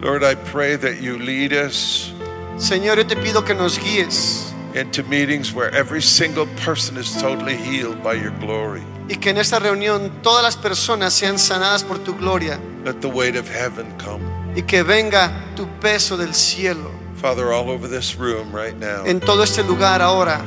Lord, 0.01 0.23
I 0.23 0.35
pray 0.35 0.75
that 0.77 1.01
you 1.01 1.17
lead 1.17 1.53
us 1.53 2.11
Señor, 2.57 2.97
yo 2.97 3.05
te 3.07 3.15
pido 3.15 3.43
que 3.43 3.53
nos 3.53 3.77
guíes 3.79 4.53
into 4.75 5.03
meetings 5.03 5.53
where 5.53 5.69
every 5.73 6.01
single 6.01 6.45
person 6.63 6.97
is 6.97 7.11
totally 7.21 7.55
healed 7.55 8.01
by 8.03 8.13
your 8.13 8.31
glory. 8.39 8.81
y 9.07 9.15
que 9.17 9.29
en 9.29 9.37
esta 9.37 9.59
reunión 9.59 10.11
todas 10.21 10.43
las 10.43 10.57
personas 10.57 11.13
sean 11.13 11.37
sanadas 11.39 11.83
por 11.83 11.99
tu 11.99 12.15
gloria 12.15 12.59
Let 12.83 13.01
the 13.01 13.07
weight 13.07 13.35
of 13.35 13.47
heaven 13.49 13.85
come. 13.97 14.23
y 14.55 14.61
que 14.63 14.83
venga 14.83 15.31
tu 15.55 15.65
peso 15.79 16.17
del 16.17 16.33
cielo 16.33 16.91
Father, 17.15 17.51
all 17.53 17.69
over 17.69 17.87
this 17.87 18.15
room 18.15 18.51
right 18.53 18.75
now, 18.77 19.03
en 19.05 19.19
todo 19.19 19.41
este 19.43 19.63
lugar 19.63 20.01
ahora. 20.01 20.41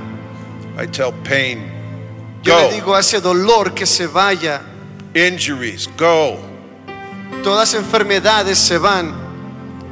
I 0.76 0.86
tell 0.86 1.12
pain, 1.24 1.70
Yo 2.42 2.56
le 2.56 2.62
go. 2.68 2.70
digo 2.74 2.94
a 2.94 3.00
ese 3.00 3.20
dolor 3.20 3.74
que 3.74 3.86
se 3.86 4.06
vaya, 4.06 4.60
Injuries, 5.14 5.88
go. 5.96 6.38
Todas 7.42 7.74
enfermedades 7.74 8.58
se 8.58 8.78
van. 8.78 9.14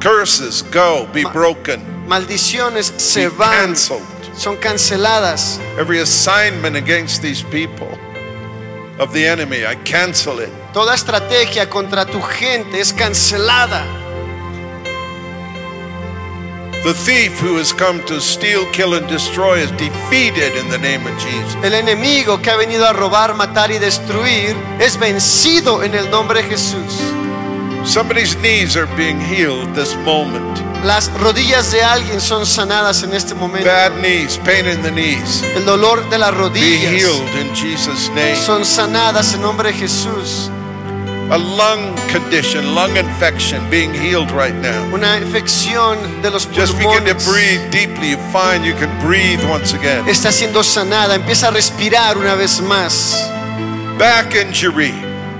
Curses, 0.01 0.63
go. 0.71 1.09
Be 1.13 1.23
Ma- 1.25 1.33
broken. 1.33 1.81
Maldiciones 2.07 2.93
se 2.99 3.29
Be 3.29 3.35
van. 3.37 3.67
canceled. 3.69 4.03
Son 4.37 4.57
canceladas. 4.59 5.59
Every 5.79 5.99
assignment 6.01 6.77
against 6.77 7.23
these 7.23 7.43
people 7.45 7.89
of 8.99 9.13
the 9.15 9.27
enemy, 9.27 9.65
I 9.67 9.75
cancel 9.85 10.39
it. 10.41 10.51
Toda 10.75 10.95
estrategia 10.95 11.69
contra 11.71 12.05
tu 12.05 12.21
gente 12.21 12.79
es 12.79 12.93
cancelada. 12.93 13.83
The 16.87 16.95
thief 16.95 17.41
who 17.41 17.57
has 17.57 17.73
come 17.73 18.01
to 18.07 18.21
steal, 18.21 18.65
kill, 18.71 18.95
and 18.95 19.09
destroy 19.09 19.59
is 19.59 19.73
defeated 19.73 20.55
in 20.55 20.71
the 20.71 20.79
name 20.79 21.05
of 21.05 21.19
Jesus. 21.19 21.57
El 21.65 21.75
enemigo 21.75 22.41
que 22.41 22.49
ha 22.49 22.57
venido 22.57 22.87
a 22.87 22.93
robar, 22.93 23.35
matar 23.35 23.73
y 23.73 23.79
destruir 23.79 24.55
es 24.79 24.97
vencido 24.97 25.83
en 25.83 25.97
el 25.97 26.09
nombre 26.13 26.45
de 26.45 26.49
Jesús. 26.49 27.03
Somebody's 27.85 28.37
knees 28.37 28.77
are 28.77 28.87
being 28.97 29.19
healed 29.19 29.75
this 29.75 29.97
moment. 30.05 30.61
Las 30.85 31.11
rodillas 31.19 31.73
de 31.73 31.83
alguien 31.83 32.21
son 32.21 32.47
sanadas 32.47 33.03
en 33.03 33.15
este 33.15 33.35
momento. 33.35 33.67
Bad 33.67 34.01
knees, 34.01 34.39
pain 34.45 34.69
in 34.69 34.81
the 34.83 34.93
knees, 34.93 35.43
El 35.57 35.65
dolor 35.65 36.09
de 36.09 36.19
las 36.19 36.33
rodillas 36.33 36.93
be 36.93 36.99
healed 37.01 37.35
in 37.35 37.53
Jesus' 37.53 38.09
name. 38.11 38.37
son 38.37 38.65
sanadas 38.65 39.35
en 39.35 39.43
nombre 39.43 39.73
de 39.73 39.79
Jesús. 39.79 40.53
A 41.29 41.37
lung 41.39 41.97
condition, 42.09 42.75
lung 42.75 42.97
infection, 42.97 43.61
being 43.69 43.93
healed 43.93 44.31
right 44.31 44.55
now. 44.55 44.85
Una 44.95 45.17
infección 45.19 46.23
de 46.23 46.31
los 46.31 46.47
pulmones. 46.47 46.71
Just 46.71 46.79
begin 46.79 47.05
to 47.05 47.15
breathe 47.29 47.69
deeply. 47.73 48.11
You 48.11 48.17
find 48.33 48.65
you 48.65 48.75
can 48.75 48.91
breathe 49.05 49.43
once 49.51 49.75
again. 49.75 50.07
está 50.09 50.31
siendo 50.31 50.63
sanada. 50.63 51.17
Empieza 51.17 51.49
a 51.49 51.51
respirar 51.51 52.17
una 52.17 52.37
vez 52.37 52.61
más. 52.61 53.17
Back 53.99 54.35
injury, 54.37 54.93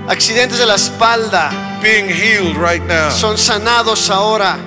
Accidentes 0.07 0.57
de 0.57 0.65
la 0.65 0.75
espalda 0.75 1.51
being 1.81 2.09
healed 2.09 2.57
right 2.57 2.81
now. 2.87 3.09
son 3.11 3.37
sanados 3.37 4.09
ahora 4.09 4.57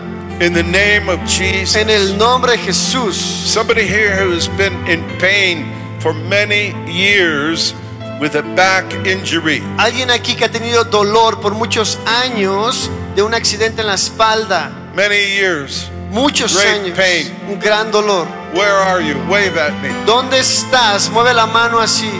In 0.41 0.55
the 0.55 0.63
name 0.63 1.09
of 1.11 1.19
Jesus. 1.27 1.77
en 1.77 1.91
el 1.91 2.17
nombre 2.17 2.53
de 2.53 2.59
Jesús. 2.59 3.15
Somebody 3.17 3.83
here 3.87 4.17
who 4.17 4.31
has 4.33 4.49
been 4.57 4.73
in 4.87 5.03
pain 5.19 5.67
for 6.01 6.15
many 6.15 6.73
years 6.91 7.75
with 8.21 8.35
a 8.37 8.43
back 8.55 8.85
injury. 9.07 9.63
Alguien 9.79 10.11
aquí 10.11 10.35
que 10.37 10.45
ha 10.45 10.51
tenido 10.51 10.85
dolor 10.85 11.41
por 11.41 11.55
muchos 11.55 11.99
años 12.07 12.91
de 13.17 13.23
un 13.23 13.35
accidente 13.35 13.81
en 13.81 13.87
la 13.89 13.95
espalda. 13.95 14.71
Many 14.95 15.17
years. 15.35 15.89
Muchos 16.11 16.55
Great 16.57 16.81
años. 16.83 16.97
pain. 16.99 17.33
Un 17.49 17.59
gran 17.59 17.91
dolor. 17.91 18.27
Where 18.53 18.73
are 18.73 19.01
you? 19.05 19.15
Wave 19.29 19.57
at 19.61 19.73
me. 19.81 19.89
¿Dónde 20.05 20.41
estás? 20.41 21.09
Mueve 21.11 21.33
la 21.35 21.47
mano 21.47 21.79
así. 21.81 22.11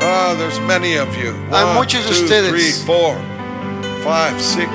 Oh, 0.00 0.34
there's 0.36 0.60
many 0.60 0.96
of 0.96 1.08
you. 1.16 1.34
Hay 1.52 1.64
One, 1.64 1.74
muchos 1.74 2.04
de 2.04 2.10
two, 2.14 2.22
ustedes. 2.24 2.50
three, 2.50 2.72
four, 2.86 3.16
five, 4.04 4.40
six. 4.40 4.68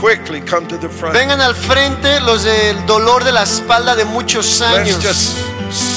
Quickly 0.00 0.40
come 0.40 0.66
to 0.66 0.76
the 0.78 0.88
front. 0.88 1.14
Vengan 1.14 1.40
al 1.40 1.54
frente 1.54 2.20
los 2.20 2.42
del 2.44 2.84
dolor 2.86 3.22
de 3.24 3.30
la 3.32 3.44
espalda 3.44 3.94
de 3.94 4.04
muchos 4.04 4.58
Let's 4.60 4.78
años. 4.96 5.02
just 5.02 5.36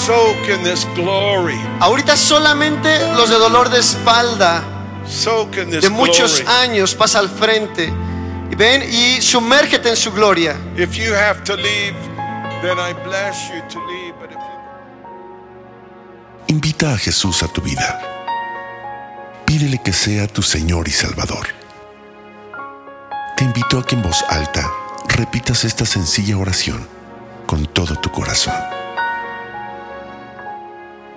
soak 0.06 0.47
in 0.49 0.64
this 0.64 0.88
glory. 0.95 1.60
Ahorita 1.80 2.16
solamente 2.16 2.99
los 3.16 3.30
de 3.30 3.38
dolor 3.38 3.70
de 3.70 3.80
espalda 3.80 4.64
Soak 5.08 5.58
in 5.58 5.70
this 5.70 5.82
de 5.82 5.89
muchos 5.89 6.41
glory. 6.41 6.58
años 6.70 6.95
pasa 6.95 7.20
al 7.20 7.30
frente. 7.30 7.91
Y 8.51 8.56
ven 8.56 8.84
y 8.84 9.22
sumérgete 9.22 9.89
en 9.89 9.97
su 9.97 10.12
gloria. 10.12 10.56
If 10.78 10.95
you 10.95 11.14
have 11.14 11.43
to 11.43 11.56
leave, 11.56 11.95
then 12.62 12.78
I 12.80 12.93
bless 13.03 13.49
you 13.49 13.62
to 13.70 13.80
leave. 13.88 14.14
But 14.20 14.32
if 14.32 14.38
you 14.38 14.45
Invita 16.56 16.93
a 16.93 16.97
Jesús 16.97 17.43
a 17.43 17.47
tu 17.47 17.62
vida. 17.62 18.01
Pídele 19.45 19.80
que 19.84 19.93
sea 19.93 20.28
tu 20.28 20.41
Señor 20.41 20.88
y 20.88 20.91
Salvador. 20.91 21.47
Te 23.38 23.43
invito 23.43 23.80
a 23.80 23.86
que 23.86 23.95
en 23.95 24.01
voz 24.01 24.24
alta 24.30 24.72
repitas 25.08 25.66
esta 25.66 25.86
sencilla 25.86 26.38
oración 26.38 26.88
con 27.45 27.66
todo 27.66 27.95
tu 27.95 28.10
corazón. 28.12 28.53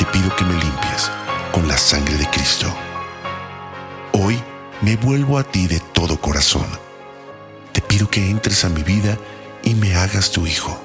te 0.00 0.06
pido 0.06 0.34
que 0.34 0.46
me 0.46 0.54
limpies 0.54 1.10
con 1.52 1.68
la 1.68 1.76
sangre 1.76 2.16
de 2.16 2.26
Cristo. 2.30 2.74
Hoy 4.12 4.42
me 4.80 4.96
vuelvo 4.96 5.36
a 5.36 5.44
ti 5.44 5.66
de 5.66 5.78
todo 5.92 6.18
corazón. 6.18 6.64
Te 7.74 7.82
pido 7.82 8.08
que 8.08 8.30
entres 8.30 8.64
a 8.64 8.70
mi 8.70 8.82
vida 8.82 9.18
y 9.62 9.74
me 9.74 9.94
hagas 9.94 10.30
tu 10.30 10.46
hijo. 10.46 10.80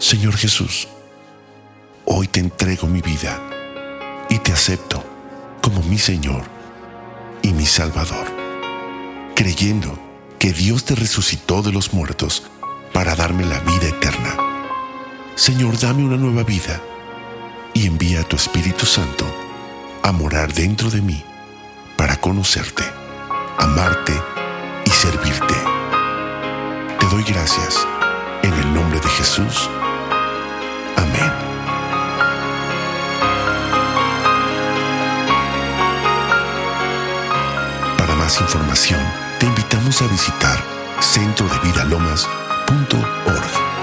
Señor 0.00 0.36
Jesús, 0.36 0.88
hoy 2.04 2.26
te 2.26 2.40
entrego 2.40 2.88
mi 2.88 3.00
vida 3.00 3.40
y 4.28 4.38
te 4.38 4.52
acepto 4.52 5.04
como 5.62 5.80
mi 5.84 5.98
Señor 5.98 6.42
y 7.42 7.52
mi 7.52 7.64
Salvador, 7.64 8.26
creyendo 9.36 9.96
que 10.40 10.52
Dios 10.52 10.84
te 10.84 10.96
resucitó 10.96 11.62
de 11.62 11.70
los 11.70 11.92
muertos 11.94 12.42
para 12.92 13.14
darme 13.14 13.44
la 13.44 13.60
vida 13.60 13.86
eterna. 13.86 14.34
Señor, 15.36 15.78
dame 15.78 16.02
una 16.02 16.16
nueva 16.16 16.42
vida 16.42 16.82
y 17.78 17.86
envía 17.86 18.20
a 18.22 18.24
tu 18.24 18.34
Espíritu 18.34 18.86
Santo 18.86 19.24
a 20.02 20.10
morar 20.10 20.52
dentro 20.52 20.90
de 20.90 21.00
mí 21.00 21.22
para 21.96 22.16
conocerte, 22.16 22.82
amarte 23.56 24.20
y 24.84 24.90
servirte. 24.90 25.54
Te 26.98 27.06
doy 27.06 27.22
gracias 27.22 27.86
en 28.42 28.52
el 28.52 28.74
nombre 28.74 28.98
de 28.98 29.08
Jesús. 29.08 29.70
Amén. 30.96 31.30
Para 37.96 38.16
más 38.16 38.40
información, 38.40 39.00
te 39.38 39.46
invitamos 39.46 40.02
a 40.02 40.08
visitar 40.08 40.60
centrodevidalomas.org. 41.00 43.77